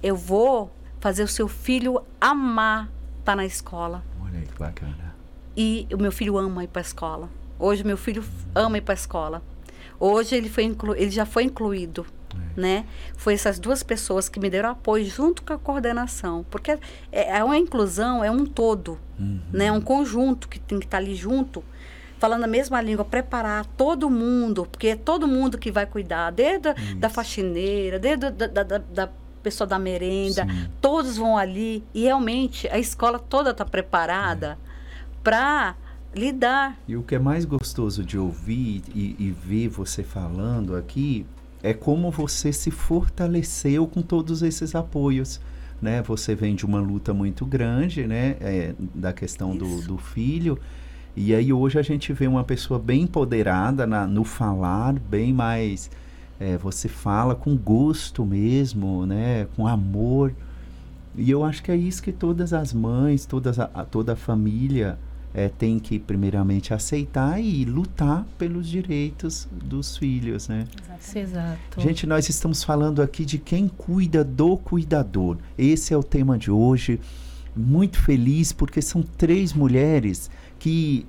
eu 0.00 0.14
vou 0.16 0.70
fazer 1.00 1.24
o 1.24 1.28
seu 1.28 1.48
filho 1.48 2.00
amar 2.20 2.88
estar 3.18 3.34
na 3.34 3.44
escola 3.44 4.04
Olha 4.22 4.40
que 4.40 4.56
bacana. 4.58 5.14
e 5.56 5.88
o 5.92 5.98
meu 5.98 6.12
filho 6.12 6.38
ama 6.38 6.62
ir 6.62 6.68
para 6.68 6.80
a 6.80 6.84
escola. 6.84 7.28
Hoje 7.58 7.82
meu 7.82 7.96
filho 7.96 8.22
ama 8.54 8.78
ir 8.78 8.82
para 8.82 8.92
a 8.92 8.94
escola. 8.94 9.42
Hoje 9.98 10.36
ele 10.36 10.48
foi 10.48 10.62
inclu, 10.64 10.94
ele 10.94 11.10
já 11.10 11.26
foi 11.26 11.42
incluído, 11.44 12.06
né? 12.56 12.84
Foi 13.16 13.34
essas 13.34 13.58
duas 13.58 13.82
pessoas 13.82 14.28
que 14.28 14.40
me 14.40 14.48
deram 14.50 14.70
apoio 14.70 15.04
junto 15.04 15.42
com 15.42 15.52
a 15.52 15.58
coordenação, 15.58 16.44
porque 16.50 16.78
é, 17.12 17.38
é 17.38 17.44
uma 17.44 17.56
inclusão, 17.56 18.22
é 18.24 18.30
um 18.30 18.44
todo, 18.46 18.98
né? 19.52 19.66
É 19.66 19.72
um 19.72 19.80
conjunto 19.80 20.48
que 20.48 20.58
tem 20.58 20.78
que 20.78 20.84
estar 20.86 20.98
ali 20.98 21.14
junto, 21.14 21.62
falando 22.18 22.44
a 22.44 22.46
mesma 22.46 22.80
língua, 22.80 23.04
preparar 23.04 23.66
todo 23.76 24.08
mundo, 24.08 24.66
porque 24.70 24.88
é 24.88 24.96
todo 24.96 25.28
mundo 25.28 25.58
que 25.58 25.70
vai 25.70 25.86
cuidar, 25.86 26.30
desde 26.30 26.72
da 26.98 27.08
faxineira, 27.10 27.98
desde 27.98 28.30
da, 28.30 28.46
da, 28.46 28.62
da- 28.62 28.78
da 28.78 29.08
pessoa 29.42 29.66
da 29.66 29.78
merenda, 29.78 30.44
todos 30.80 31.16
vão 31.16 31.36
ali 31.38 31.84
e 31.94 32.02
realmente 32.02 32.66
a 32.68 32.78
escola 32.80 33.18
toda 33.18 33.50
está 33.50 33.64
preparada 33.64 34.58
para 35.22 35.76
lidar. 36.14 36.76
E 36.88 36.96
o 36.96 37.02
que 37.02 37.14
é 37.14 37.18
mais 37.18 37.44
gostoso 37.44 38.02
de 38.04 38.18
ouvir 38.18 38.82
e, 38.94 39.14
e 39.18 39.30
ver 39.30 39.68
você 39.68 40.02
falando 40.02 40.74
aqui 40.74 41.26
é 41.66 41.74
como 41.74 42.12
você 42.12 42.52
se 42.52 42.70
fortaleceu 42.70 43.88
com 43.88 44.00
todos 44.00 44.40
esses 44.40 44.72
apoios. 44.76 45.40
Né? 45.82 46.00
Você 46.02 46.32
vem 46.32 46.54
de 46.54 46.64
uma 46.64 46.80
luta 46.80 47.12
muito 47.12 47.44
grande, 47.44 48.06
né? 48.06 48.36
É, 48.40 48.72
da 48.94 49.12
questão 49.12 49.56
do, 49.56 49.82
do 49.82 49.98
filho. 49.98 50.56
E 51.16 51.34
aí 51.34 51.52
hoje 51.52 51.76
a 51.76 51.82
gente 51.82 52.12
vê 52.12 52.28
uma 52.28 52.44
pessoa 52.44 52.78
bem 52.78 53.02
empoderada 53.02 53.84
na, 53.84 54.06
no 54.06 54.22
falar, 54.22 54.92
bem 55.10 55.32
mais. 55.32 55.90
é, 56.38 56.56
você 56.56 56.86
fala 56.88 57.34
com 57.34 57.56
gosto 57.56 58.24
mesmo, 58.24 59.04
né? 59.04 59.48
Com 59.56 59.66
amor. 59.66 60.32
E 61.16 61.28
eu 61.28 61.42
acho 61.42 61.64
que 61.64 61.72
é 61.72 61.76
isso 61.76 62.00
que 62.00 62.12
todas 62.12 62.52
as 62.52 62.72
mães, 62.72 63.26
todas 63.26 63.58
a, 63.58 63.66
toda 63.66 64.12
a 64.12 64.16
família 64.16 64.96
é, 65.36 65.50
tem 65.50 65.78
que 65.78 65.98
primeiramente 65.98 66.72
aceitar 66.72 67.38
e 67.38 67.62
lutar 67.66 68.26
pelos 68.38 68.66
direitos 68.66 69.46
dos 69.52 69.94
filhos, 69.98 70.48
né? 70.48 70.66
Exato. 71.14 71.78
Gente, 71.78 72.06
nós 72.06 72.26
estamos 72.30 72.64
falando 72.64 73.02
aqui 73.02 73.22
de 73.22 73.36
quem 73.36 73.68
cuida 73.68 74.24
do 74.24 74.56
cuidador. 74.56 75.36
Esse 75.58 75.92
é 75.92 75.96
o 75.96 76.02
tema 76.02 76.38
de 76.38 76.50
hoje. 76.50 76.98
Muito 77.54 78.00
feliz 78.00 78.50
porque 78.50 78.80
são 78.80 79.02
três 79.02 79.52
mulheres 79.52 80.30
que 80.58 81.06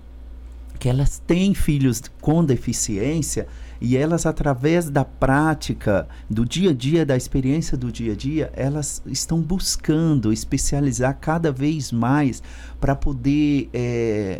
que 0.77 0.87
elas 0.87 1.17
têm 1.25 1.55
filhos 1.55 2.03
com 2.21 2.43
deficiência 2.45 3.47
e 3.79 3.97
elas 3.97 4.25
através 4.25 4.89
da 4.89 5.05
prática 5.05 6.07
do 6.29 6.45
dia 6.45 6.71
a 6.71 6.73
dia, 6.73 7.05
da 7.05 7.15
experiência 7.15 7.77
do 7.77 7.91
dia 7.91 8.13
a 8.13 8.15
dia, 8.15 8.51
elas 8.55 9.01
estão 9.05 9.41
buscando 9.41 10.31
especializar 10.31 11.17
cada 11.19 11.51
vez 11.51 11.91
mais 11.91 12.41
para 12.79 12.95
poder 12.95 13.69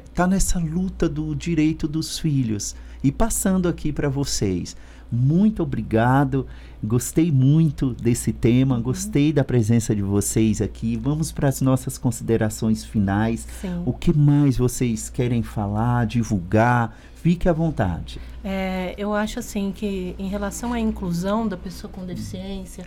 estar 0.05 0.27
nessa 0.27 0.59
luta 0.59 1.07
do 1.07 1.35
direito 1.35 1.87
dos 1.87 2.19
filhos. 2.19 2.75
E 3.03 3.11
passando 3.11 3.67
aqui 3.67 3.91
para 3.91 4.09
vocês, 4.09 4.75
muito 5.11 5.63
obrigado. 5.63 6.45
Gostei 6.83 7.31
muito 7.31 7.93
desse 7.93 8.31
tema, 8.31 8.79
gostei 8.79 9.33
da 9.33 9.43
presença 9.43 9.95
de 9.95 10.01
vocês 10.01 10.61
aqui. 10.61 10.95
Vamos 10.95 11.31
para 11.31 11.47
as 11.47 11.61
nossas 11.61 11.97
considerações 11.97 12.83
finais. 12.83 13.47
Sim. 13.61 13.81
O 13.85 13.93
que 13.93 14.15
mais 14.15 14.57
vocês 14.57 15.09
querem 15.09 15.41
falar, 15.41 16.05
divulgar? 16.05 16.95
Fique 17.15 17.49
à 17.49 17.53
vontade. 17.53 18.19
É, 18.43 18.93
eu 18.97 19.13
acho 19.13 19.39
assim 19.39 19.71
que 19.71 20.15
em 20.19 20.27
relação 20.27 20.71
à 20.71 20.79
inclusão 20.79 21.47
da 21.47 21.57
pessoa 21.57 21.91
com 21.91 22.05
deficiência, 22.05 22.85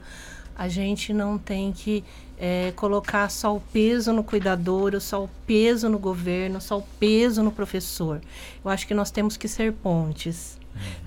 a 0.57 0.69
gente 0.69 1.13
não 1.13 1.39
tem 1.39 1.73
que 1.73 2.05
é, 2.39 2.73
colocar 2.75 3.31
só 3.31 3.55
o 3.55 3.61
peso 3.61 4.13
no 4.13 4.25
cuidador, 4.25 4.95
ou 4.95 5.01
só 5.01 5.25
o 5.25 5.31
peso 5.47 5.89
no 5.89 5.99
governo, 5.99 6.61
só 6.61 6.79
o 6.79 6.83
peso 6.99 7.43
no 7.43 7.53
professor. 7.53 8.21
Eu 8.65 8.71
acho 8.71 8.87
que 8.87 8.95
nós 8.95 9.11
temos 9.11 9.37
que 9.37 9.47
ser 9.47 9.73
pontes. 9.73 10.59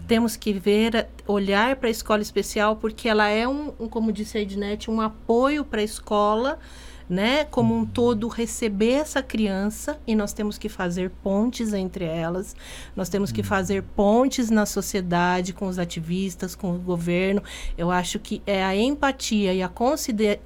Temos 0.08 0.36
que 0.36 0.54
ver, 0.54 1.08
olhar 1.26 1.76
para 1.78 1.88
a 1.88 1.92
escola 1.92 2.22
especial, 2.22 2.76
porque 2.76 3.10
ela 3.10 3.28
é 3.30 3.48
um, 3.48 3.74
um, 3.80 3.88
como 3.88 4.12
disse 4.12 4.38
a 4.38 4.42
Ednete, 4.42 4.92
um 4.92 5.02
apoio 5.02 5.64
para 5.66 5.82
a 5.82 5.84
escola, 5.84 6.60
né? 7.10 7.46
Como 7.46 7.76
um 7.76 7.86
todo, 7.86 8.28
receber 8.28 8.94
essa 8.94 9.22
criança 9.22 10.00
e 10.08 10.16
nós 10.16 10.34
temos 10.34 10.58
que 10.58 10.70
fazer 10.70 11.10
pontes 11.24 11.74
entre 11.74 12.06
elas, 12.06 12.56
nós 12.96 13.10
temos 13.10 13.32
que 13.32 13.44
fazer 13.44 13.84
pontes 13.96 14.50
na 14.50 14.66
sociedade, 14.66 15.54
com 15.54 15.68
os 15.68 15.78
ativistas, 15.80 16.56
com 16.56 16.76
o 16.76 16.80
governo. 16.80 17.42
Eu 17.78 17.92
acho 17.92 18.20
que 18.20 18.42
é 18.46 18.64
a 18.64 18.76
empatia 18.76 19.54
e 19.54 19.62
a 19.62 19.70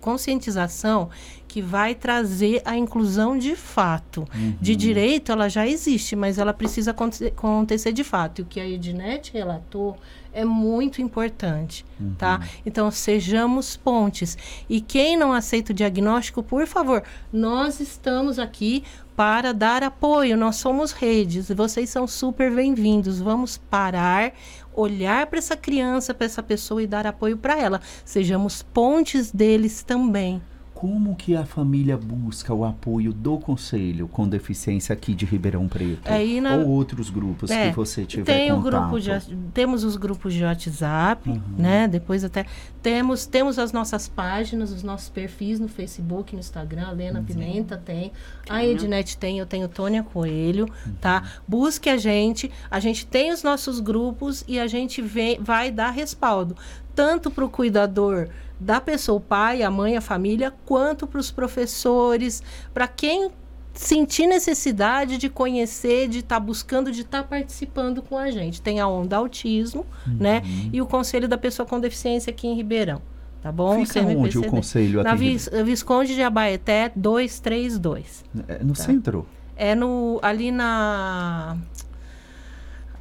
conscientização 0.02 1.10
que 1.48 1.62
vai 1.62 1.96
trazer 1.96 2.62
a 2.66 2.76
inclusão 2.78 3.38
de 3.38 3.56
fato. 3.56 4.28
Uhum. 4.36 4.56
De 4.60 4.76
direito, 4.76 5.32
ela 5.32 5.48
já 5.50 5.66
existe, 5.66 6.16
mas 6.16 6.38
ela 6.38 6.54
precisa 6.54 6.92
aconte- 6.92 7.26
acontecer 7.28 7.94
de 7.94 8.04
fato. 8.04 8.40
E 8.40 8.42
o 8.42 8.46
que 8.46 8.60
a 8.60 8.68
Ednet 8.68 9.32
relatou 9.34 9.98
é 10.38 10.46
muito 10.46 11.02
importante, 11.02 11.84
tá? 12.16 12.40
Então, 12.64 12.92
sejamos 12.92 13.76
pontes. 13.76 14.38
E 14.70 14.80
quem 14.80 15.18
não 15.18 15.34
aceita 15.34 15.72
o 15.72 15.76
diagnóstico, 15.76 16.44
por 16.44 16.68
favor, 16.68 17.02
nós 17.34 17.80
estamos 17.80 18.38
aqui 18.38 18.84
para 19.16 19.52
dar 19.52 19.82
apoio. 19.82 20.38
Nós 20.38 20.58
somos 20.58 20.92
redes. 20.92 21.50
Vocês 21.50 21.90
são 21.90 22.06
super 22.06 22.54
bem-vindos. 22.54 23.20
Vamos 23.20 23.58
parar, 23.58 24.32
olhar 24.76 25.26
para 25.26 25.40
essa 25.40 25.58
criança, 25.58 26.14
para 26.14 26.28
essa 26.28 26.44
pessoa 26.44 26.84
e 26.84 26.88
dar 26.88 27.08
apoio 27.08 27.36
para 27.36 27.58
ela. 27.58 27.82
Sejamos 28.06 28.62
pontes 28.62 29.32
deles 29.32 29.82
também. 29.82 30.40
Como 30.78 31.16
que 31.16 31.36
a 31.36 31.44
família 31.44 31.98
busca 31.98 32.54
o 32.54 32.64
apoio 32.64 33.12
do 33.12 33.40
Conselho 33.40 34.08
com 34.08 34.30
Deficiência 34.30 34.94
aqui 34.94 35.16
de 35.16 35.26
Ribeirão 35.26 35.68
Preto? 35.68 36.02
Aí 36.06 36.40
na- 36.40 36.56
Ou 36.58 36.68
outros 36.70 37.10
grupos 37.10 37.50
É, 37.50 37.72
que 37.72 37.76
você 37.76 38.06
tiver 38.06 38.26
tem 38.32 38.52
o 38.52 38.62
contato? 38.62 38.92
grupo 38.92 39.00
de, 39.00 39.10
temos 39.56 39.84
os 39.84 39.96
grupos 39.96 40.36
de 40.36 40.44
WhatsApp, 40.44 41.28
Uhum. 41.32 41.42
né? 41.58 41.88
Depois 41.88 42.24
até 42.24 42.46
temos 42.84 43.26
temos 43.26 43.58
as 43.58 43.72
nossas 43.72 44.08
páginas, 44.08 44.72
os 44.72 44.84
nossos 44.84 45.10
perfis 45.10 45.60
no 45.60 45.68
Facebook, 45.68 46.34
no 46.36 46.40
Instagram, 46.40 46.84
a 46.86 46.92
Uhum. 46.92 46.96
Lena 46.98 47.24
Pimenta 47.26 47.76
tem, 47.76 48.12
a 48.48 48.64
Ednet 48.64 49.18
tem, 49.18 49.40
eu 49.40 49.48
tenho 49.48 49.68
Tônia 49.68 50.04
Coelho, 50.04 50.68
tá? 51.02 51.24
Busque 51.48 51.90
a 51.90 51.98
gente, 51.98 52.52
a 52.70 52.80
gente 52.80 53.08
tem 53.08 53.32
os 53.32 53.42
nossos 53.42 53.80
grupos 53.80 54.44
e 54.48 54.60
a 54.60 54.68
gente 54.68 55.02
vem, 55.02 55.40
vai 55.42 55.72
dar 55.72 55.90
respaldo 55.90 56.56
tanto 56.98 57.30
para 57.30 57.46
o 57.46 57.50
cuidador 57.50 58.28
da 58.60 58.82
pessoa, 58.82 59.18
o 59.20 59.22
pai, 59.22 59.62
a 59.62 59.70
mãe, 59.70 59.96
a 59.96 60.02
família, 60.02 60.52
quanto 60.66 61.06
para 61.06 61.20
os 61.20 61.30
professores, 61.30 62.42
para 62.74 62.88
quem 62.88 63.30
sentir 63.72 64.26
necessidade 64.26 65.20
de 65.20 65.30
conhecer, 65.30 66.08
de 66.08 66.20
estar 66.20 66.40
buscando, 66.40 66.92
de 66.92 67.02
estar 67.02 67.24
participando 67.26 68.02
com 68.02 68.18
a 68.18 68.32
gente. 68.32 68.60
Tem 68.60 68.80
a 68.80 68.88
Onda 68.88 69.16
Autismo, 69.18 69.86
né? 70.08 70.42
E 70.74 70.82
o 70.82 70.88
Conselho 70.88 71.28
da 71.28 71.38
Pessoa 71.38 71.68
com 71.68 71.80
Deficiência 71.80 72.32
aqui 72.32 72.48
em 72.48 72.56
Ribeirão. 72.56 73.00
Tá 73.44 73.52
bom? 73.52 73.86
Fica 73.86 74.02
onde 74.02 74.40
o 74.40 74.50
conselho 74.50 75.04
Na 75.04 75.14
Vis- 75.14 75.48
Visconde 75.64 76.16
de 76.16 76.24
Abaeté 76.24 76.92
232. 76.96 78.26
É, 78.48 78.64
No 78.64 78.76
centro? 78.76 79.28
É 79.56 79.76
no 79.76 80.20
ali 80.24 80.52
na 80.52 81.56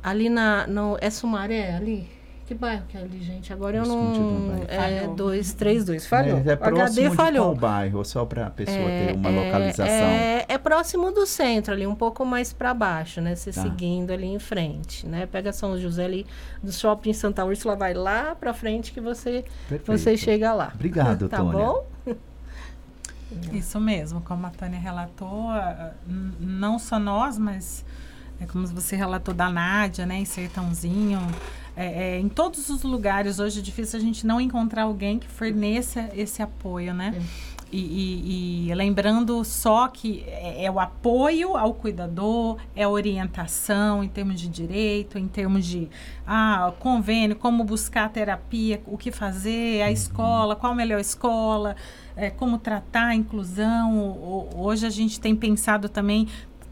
ali 0.02 0.28
na 0.28 0.66
no 0.66 0.98
é 1.00 1.08
Sumaré 1.08 1.74
ali. 1.74 2.06
Que 2.46 2.54
bairro 2.54 2.84
que 2.88 2.96
é 2.96 3.00
ali, 3.00 3.20
gente? 3.20 3.52
Agora 3.52 3.76
eu 3.78 3.84
não 3.84 4.54
é 4.68 5.00
Falhou. 5.00 5.16
232. 5.16 6.06
Falhou. 6.06 6.38
É, 6.38 6.40
é 6.40 6.42
o 6.50 6.52
HD 6.52 6.56
próximo 6.70 7.10
de 7.10 7.16
falhou. 7.16 7.44
qual 7.46 7.54
bairro? 7.56 8.04
Só 8.04 8.24
para 8.24 8.46
a 8.46 8.50
pessoa 8.50 8.76
É, 8.88 9.06
ter 9.08 9.14
uma 9.16 9.28
é, 9.30 9.44
localização. 9.46 9.84
É, 10.06 10.44
é 10.48 10.56
próximo 10.58 11.10
do 11.10 11.26
centro, 11.26 11.74
ali, 11.74 11.84
um 11.88 11.94
pouco 11.96 12.24
mais 12.24 12.52
para 12.52 12.72
baixo, 12.72 13.20
né? 13.20 13.34
Você 13.34 13.50
Tá. 13.50 13.62
seguindo 13.62 14.12
ali 14.12 14.26
em 14.26 14.38
frente, 14.38 15.04
né? 15.08 15.26
Pega 15.26 15.52
São 15.52 15.76
José 15.76 16.04
ali 16.04 16.24
do 16.62 16.70
shopping 16.72 17.12
Santa 17.12 17.44
Úrsula, 17.44 17.74
vai 17.74 17.94
lá 17.94 18.36
para 18.36 18.54
frente 18.54 18.92
que 18.92 19.00
você, 19.00 19.44
Perfeito. 19.68 19.98
você 19.98 20.16
chega 20.16 20.52
lá. 20.54 20.70
Obrigado, 20.72 21.26
tá 21.28 21.38
Tônia. 21.38 21.52
bom? 21.52 21.86
Isso 23.52 23.80
mesmo, 23.80 24.20
como 24.20 24.46
a 24.46 24.50
Tânia 24.50 24.78
relatou, 24.78 25.48
não 26.38 26.78
só 26.78 26.96
nós, 26.98 27.36
mas 27.38 27.84
é 28.40 28.46
como 28.46 28.64
você 28.68 28.94
relatou 28.94 29.34
da 29.34 29.50
Nádia, 29.50 30.06
né, 30.06 30.14
em 30.14 30.24
Sertãozinho, 30.24 31.18
é, 31.76 32.16
é, 32.16 32.18
em 32.18 32.28
todos 32.28 32.68
os 32.70 32.82
lugares 32.82 33.38
hoje 33.38 33.58
é 33.60 33.62
difícil 33.62 33.98
a 33.98 34.02
gente 34.02 34.26
não 34.26 34.40
encontrar 34.40 34.82
alguém 34.84 35.18
que 35.18 35.28
forneça 35.28 36.08
esse 36.14 36.42
apoio, 36.42 36.94
né? 36.94 37.22
E, 37.72 37.78
e- 37.80 38.70
e 38.70 38.74
lembrando 38.76 39.44
só 39.44 39.88
que 39.88 40.22
é, 40.28 40.64
é 40.66 40.70
o 40.70 40.78
apoio 40.78 41.56
ao 41.56 41.74
cuidador, 41.74 42.58
é 42.76 42.84
a 42.84 42.88
orientação 42.88 44.04
em 44.04 44.08
termos 44.08 44.40
de 44.40 44.48
direito, 44.48 45.18
em 45.18 45.26
termos 45.26 45.66
de 45.66 45.88
ah, 46.24 46.72
convênio, 46.78 47.34
como 47.36 47.64
buscar 47.64 48.08
terapia, 48.08 48.80
o 48.86 48.96
que 48.96 49.10
fazer, 49.10 49.82
a 49.82 49.90
escola, 49.90 50.54
qual 50.54 50.72
a 50.72 50.76
melhor 50.76 51.00
escola, 51.00 51.74
é, 52.16 52.30
como 52.30 52.56
tratar 52.56 53.06
a 53.08 53.14
inclusão. 53.16 53.98
O- 53.98 54.48
o- 54.54 54.60
hoje 54.64 54.86
a 54.86 54.90
gente 54.90 55.18
tem 55.20 55.34
pensado 55.34 55.88
também 55.88 56.28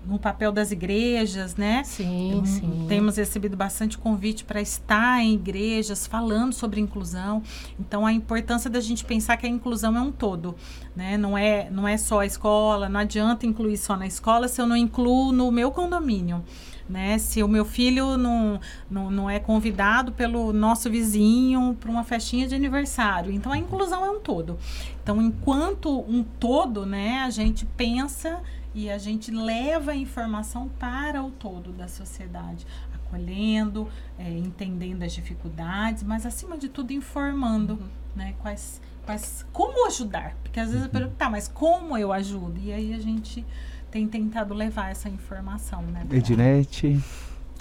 no 0.06 0.18
papel 0.18 0.52
das 0.52 0.70
igrejas, 0.70 1.56
né? 1.56 1.82
Sim, 1.84 2.34
Hum, 2.34 2.44
sim. 2.44 2.86
Temos 2.88 3.16
recebido 3.16 3.56
bastante 3.56 3.96
convite 3.96 4.44
para 4.44 4.60
estar 4.60 5.20
em 5.20 5.34
igrejas 5.34 6.06
falando 6.06 6.52
sobre 6.52 6.80
inclusão. 6.80 7.42
Então, 7.78 8.04
a 8.06 8.12
importância 8.12 8.68
da 8.70 8.80
gente 8.80 9.04
pensar 9.04 9.36
que 9.36 9.46
a 9.46 9.48
inclusão 9.48 9.96
é 9.96 10.00
um 10.00 10.12
todo, 10.12 10.54
né? 10.94 11.16
Não 11.16 11.36
é, 11.36 11.68
não 11.70 11.86
é 11.88 11.96
só 11.96 12.20
a 12.20 12.26
escola, 12.26 12.88
não 12.88 13.00
adianta 13.00 13.46
incluir 13.46 13.76
só 13.76 13.96
na 13.96 14.06
escola 14.06 14.48
se 14.48 14.60
eu 14.60 14.66
não 14.66 14.76
incluo 14.76 15.32
no 15.32 15.50
meu 15.50 15.70
condomínio. 15.70 16.44
Né? 16.86 17.16
Se 17.16 17.42
o 17.42 17.48
meu 17.48 17.64
filho 17.64 18.18
não, 18.18 18.60
não, 18.90 19.10
não 19.10 19.30
é 19.30 19.38
convidado 19.38 20.12
pelo 20.12 20.52
nosso 20.52 20.90
vizinho 20.90 21.74
para 21.80 21.90
uma 21.90 22.04
festinha 22.04 22.46
de 22.46 22.54
aniversário. 22.54 23.32
Então, 23.32 23.50
a 23.50 23.56
inclusão 23.56 24.04
é 24.04 24.10
um 24.10 24.20
todo. 24.20 24.58
Então, 25.02 25.20
enquanto 25.22 26.00
um 26.06 26.22
todo, 26.22 26.84
né, 26.84 27.20
a 27.20 27.30
gente 27.30 27.64
pensa 27.64 28.38
e 28.74 28.90
a 28.90 28.98
gente 28.98 29.30
leva 29.30 29.92
a 29.92 29.96
informação 29.96 30.68
para 30.68 31.22
o 31.22 31.30
todo 31.30 31.70
da 31.72 31.86
sociedade, 31.88 32.66
acolhendo, 32.94 33.88
é, 34.18 34.28
entendendo 34.28 35.02
as 35.02 35.12
dificuldades, 35.12 36.02
mas 36.02 36.26
acima 36.26 36.58
de 36.58 36.68
tudo 36.68 36.92
informando, 36.92 37.78
né, 38.16 38.34
quais, 38.40 38.80
quais, 39.06 39.46
como 39.52 39.86
ajudar, 39.86 40.36
porque 40.42 40.58
às 40.58 40.70
vezes 40.70 40.84
eu 40.84 40.90
pergunto, 40.90 41.14
tá, 41.16 41.30
mas 41.30 41.46
como 41.46 41.96
eu 41.96 42.12
ajudo? 42.12 42.60
E 42.60 42.72
aí 42.72 42.92
a 42.94 42.98
gente 42.98 43.44
tem 43.90 44.08
tentado 44.08 44.52
levar 44.54 44.90
essa 44.90 45.08
informação, 45.08 45.82
né? 45.82 46.04
Edilete, 46.10 47.00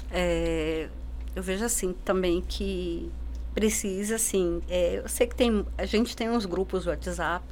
É, 0.10 0.90
eu 1.36 1.42
vejo 1.44 1.64
assim 1.64 1.94
também 2.06 2.42
que 2.42 3.12
precisa 3.54 4.16
assim. 4.16 4.62
é, 4.68 5.00
eu 5.04 5.08
sei 5.08 5.28
que 5.28 5.36
tem, 5.36 5.64
a 5.78 5.86
gente 5.86 6.16
tem 6.16 6.30
uns 6.30 6.46
grupos 6.46 6.86
do 6.86 6.90
WhatsApp, 6.90 7.46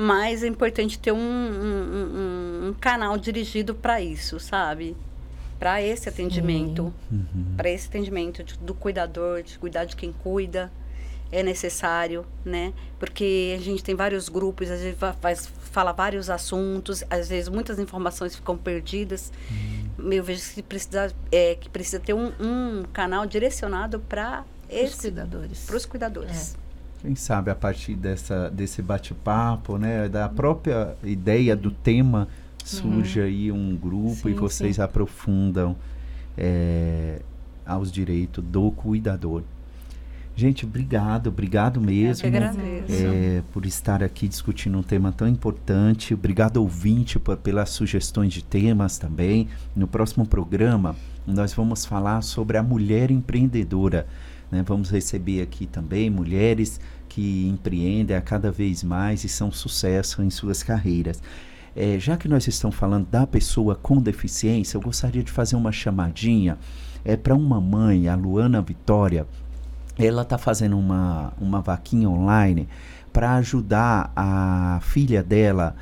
mas 0.00 0.42
é 0.44 0.46
importante 0.46 0.96
ter 0.98 1.10
um, 1.12 1.18
um- 1.18 1.20
um- 2.64 2.68
um 2.68 2.74
canal 2.80 3.18
dirigido 3.18 3.74
para 3.74 4.00
isso, 4.00 4.38
sabe? 4.38 4.96
Para 5.58 5.82
esse 5.82 6.08
atendimento, 6.08 6.94
para 7.56 7.68
esse 7.68 7.88
atendimento 7.88 8.44
de- 8.44 8.56
do 8.58 8.72
cuidador, 8.74 9.42
de 9.42 9.58
cuidar 9.58 9.84
de 9.86 9.96
quem 9.96 10.12
cuida, 10.12 10.70
é 11.32 11.42
necessário, 11.42 12.24
né? 12.44 12.72
Porque 12.98 13.56
a 13.58 13.60
gente 13.60 13.82
tem 13.82 13.94
vários 13.96 14.28
grupos, 14.28 14.70
às 14.70 14.80
vezes 14.80 14.96
va- 14.98 15.12
faz, 15.14 15.46
fala 15.72 15.90
vários 15.92 16.30
assuntos, 16.30 17.02
às 17.10 17.28
vezes 17.28 17.48
muitas 17.48 17.78
informações 17.80 18.36
ficam 18.36 18.56
perdidas. 18.56 19.32
Eu 19.98 20.22
vejo 20.22 20.54
que 20.54 20.62
precisa, 20.62 21.12
é, 21.32 21.56
que 21.56 21.68
precisa 21.68 21.98
ter 21.98 22.14
um, 22.14 22.32
um 22.40 22.84
canal 22.92 23.26
direcionado 23.26 23.98
para 23.98 24.44
Os 24.70 24.74
esse 24.74 25.00
cuidadores. 25.10 25.64
para 25.66 25.76
os 25.76 25.84
cuidadores. 25.84 26.56
Quem 27.00 27.14
sabe 27.14 27.50
a 27.50 27.54
partir 27.54 27.94
dessa, 27.94 28.50
desse 28.50 28.82
bate-papo, 28.82 29.78
né, 29.78 30.08
da 30.08 30.28
própria 30.28 30.96
ideia 31.04 31.54
do 31.54 31.70
tema, 31.70 32.26
surge 32.64 33.20
aí 33.20 33.52
um 33.52 33.76
grupo 33.76 34.28
e 34.28 34.32
Sim, 34.32 34.34
vocês 34.34 34.76
sim. 34.76 34.82
aprofundam 34.82 35.76
é, 36.36 37.20
aos 37.64 37.90
direitos 37.90 38.42
do 38.44 38.70
cuidador. 38.70 39.42
Gente, 40.36 40.64
obrigado, 40.64 41.28
obrigado 41.28 41.80
mesmo. 41.80 42.24
É, 42.88 43.42
por 43.52 43.66
estar 43.66 44.04
aqui 44.04 44.28
discutindo 44.28 44.78
um 44.78 44.82
tema 44.84 45.10
tão 45.10 45.26
importante. 45.26 46.14
Obrigado, 46.14 46.58
ouvinte, 46.58 47.18
por- 47.18 47.36
pelas 47.38 47.70
sugestões 47.70 48.32
de 48.32 48.44
temas 48.44 48.98
também. 48.98 49.48
No 49.74 49.88
próximo 49.88 50.24
programa, 50.24 50.94
nós 51.26 51.52
vamos 51.52 51.84
falar 51.84 52.22
sobre 52.22 52.56
a 52.56 52.62
mulher 52.62 53.10
empreendedora. 53.10 54.06
Né? 54.50 54.62
Vamos 54.66 54.90
receber 54.90 55.42
aqui 55.42 55.66
também 55.66 56.10
mulheres 56.10 56.80
que 57.08 57.48
empreendem 57.48 58.16
a 58.16 58.20
cada 58.20 58.50
vez 58.50 58.82
mais 58.82 59.24
e 59.24 59.28
são 59.28 59.50
sucesso 59.50 60.22
em 60.22 60.30
suas 60.30 60.62
carreiras. 60.62 61.22
É, 61.74 61.98
já 61.98 62.16
que 62.16 62.28
nós 62.28 62.46
estamos 62.48 62.76
falando 62.76 63.06
da 63.06 63.26
pessoa 63.26 63.74
com 63.74 64.00
deficiência, 64.00 64.76
eu 64.76 64.80
gostaria 64.80 65.22
de 65.22 65.30
fazer 65.30 65.56
uma 65.56 65.70
chamadinha 65.70 66.58
é, 67.04 67.16
para 67.16 67.34
uma 67.34 67.60
mãe, 67.60 68.08
a 68.08 68.14
Luana 68.14 68.60
Vitória. 68.60 69.26
Ela 69.96 70.22
está 70.22 70.38
fazendo 70.38 70.78
uma, 70.78 71.32
uma 71.40 71.60
vaquinha 71.60 72.08
online 72.08 72.68
para 73.12 73.34
ajudar 73.36 74.12
a 74.14 74.80
filha 74.82 75.22
dela 75.22 75.76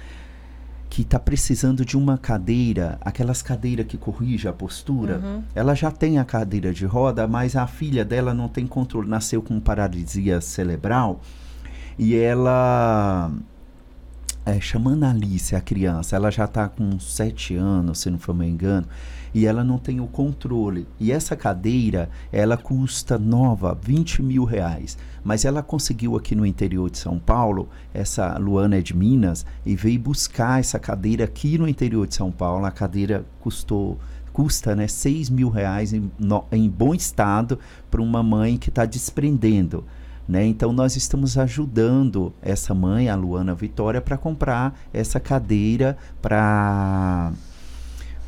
que 0.97 1.03
está 1.03 1.18
precisando 1.18 1.84
de 1.84 1.94
uma 1.94 2.16
cadeira, 2.16 2.97
aquelas 3.03 3.42
cadeiras 3.42 3.84
que 3.84 3.99
corrige 3.99 4.49
a 4.49 4.53
postura. 4.55 5.20
Uhum. 5.22 5.42
Ela 5.55 5.74
já 5.74 5.90
tem 5.90 6.18
a 6.18 6.24
cadeira 6.24 6.72
de 6.72 6.86
roda, 6.86 7.28
mas 7.28 7.55
a 7.55 7.66
filha 7.66 8.03
dela 8.03 8.32
não 8.32 8.49
tem 8.49 8.66
controle, 8.66 9.07
nasceu 9.07 9.42
com 9.42 9.61
paralisia 9.61 10.40
cerebral 10.40 11.20
e 11.99 12.16
ela 12.16 13.30
é, 14.47 14.61
chamando 14.61 15.03
a 15.03 15.11
Alice, 15.11 15.57
a 15.57 15.61
criança. 15.61 16.14
Ela 16.14 16.30
já 16.30 16.44
está 16.44 16.68
com 16.68 17.01
7 17.01 17.57
anos, 17.57 17.99
se 17.99 18.09
não 18.09 18.18
for 18.18 18.32
me 18.32 18.47
engano, 18.49 18.86
e 19.34 19.44
ela 19.44 19.64
não 19.64 19.76
tem 19.76 20.01
o 20.01 20.07
controle. 20.07 20.86
E 21.01 21.11
essa 21.11 21.34
cadeira, 21.34 22.09
ela 22.30 22.57
custa 22.57 23.18
nova, 23.18 23.76
20 23.82 24.22
mil 24.22 24.44
reais. 24.44 24.97
Mas 25.24 25.44
ela 25.44 25.64
conseguiu 25.64 26.16
aqui 26.16 26.36
no 26.36 26.47
interior 26.47 26.88
de 26.88 26.99
São 26.99 27.18
Paulo, 27.18 27.68
essa 27.92 28.38
Luana 28.38 28.76
é 28.76 28.80
de 28.80 28.97
Minas, 28.97 29.44
e 29.66 29.74
veio 29.74 29.99
buscar 29.99 30.61
essa 30.61 30.78
cadeira 30.78 31.24
aqui 31.24 31.59
no 31.59 31.68
interior 31.68 32.07
de 32.07 32.14
São 32.14 32.30
Paulo. 32.30 32.64
A 32.64 32.70
cadeira 32.70 33.26
custou 33.40 33.99
custa 34.32 34.76
né, 34.76 34.86
6 34.86 35.30
mil 35.30 35.49
reais 35.49 35.94
em, 35.94 36.12
no, 36.18 36.44
em 36.53 36.68
bom 36.68 36.94
estado 36.94 37.59
para 37.90 38.03
uma 38.03 38.22
mãe 38.22 38.59
que 38.59 38.68
está 38.68 38.84
desprendendo. 38.84 39.82
Né? 40.28 40.44
Então 40.46 40.72
nós 40.72 40.96
estamos 40.96 41.38
ajudando 41.38 42.32
essa 42.42 42.74
mãe, 42.74 43.08
a 43.08 43.14
Luana 43.14 43.54
Vitória, 43.54 44.00
para 44.00 44.16
comprar 44.16 44.78
essa 44.92 45.20
cadeira 45.20 45.96
para 46.20 47.32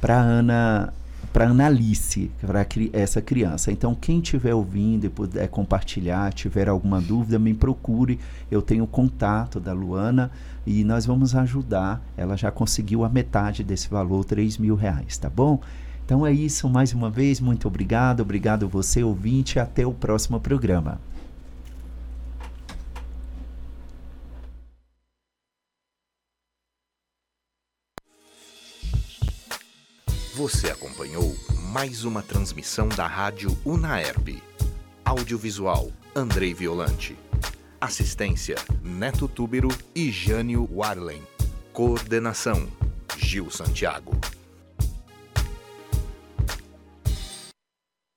para 0.00 0.16
Ana 0.16 0.92
para 1.32 1.50
Analice, 1.50 2.30
para 2.40 2.66
essa 2.92 3.20
criança. 3.20 3.70
Então, 3.70 3.94
quem 3.94 4.18
estiver 4.18 4.54
ouvindo 4.54 5.04
e 5.04 5.08
puder 5.08 5.46
compartilhar, 5.48 6.32
tiver 6.32 6.68
alguma 6.68 7.00
dúvida, 7.00 7.38
me 7.38 7.54
procure. 7.54 8.18
Eu 8.50 8.62
tenho 8.62 8.86
contato 8.86 9.60
da 9.60 9.72
Luana 9.72 10.30
e 10.66 10.82
nós 10.84 11.06
vamos 11.06 11.34
ajudar. 11.34 12.02
Ela 12.16 12.36
já 12.36 12.50
conseguiu 12.50 13.04
a 13.04 13.08
metade 13.08 13.62
desse 13.62 13.88
valor, 13.88 14.24
3 14.24 14.58
mil 14.58 14.74
reais, 14.74 15.18
tá 15.18 15.28
bom? 15.28 15.60
Então 16.04 16.26
é 16.26 16.32
isso, 16.32 16.68
mais 16.68 16.94
uma 16.94 17.10
vez, 17.10 17.38
muito 17.38 17.68
obrigado. 17.68 18.20
Obrigado 18.20 18.66
você, 18.66 19.04
ouvinte. 19.04 19.60
Até 19.60 19.86
o 19.86 19.92
próximo 19.92 20.40
programa. 20.40 20.98
Você 30.38 30.70
acompanhou 30.70 31.34
mais 31.72 32.04
uma 32.04 32.22
transmissão 32.22 32.88
da 32.88 33.08
Rádio 33.08 33.58
Unaerp. 33.64 34.40
Audiovisual 35.04 35.90
Andrei 36.14 36.54
Violante. 36.54 37.18
Assistência 37.80 38.54
Neto 38.80 39.26
Túbero 39.26 39.66
e 39.92 40.12
Jânio 40.12 40.68
Warlen. 40.72 41.20
Coordenação 41.72 42.68
Gil 43.16 43.50
Santiago. 43.50 44.12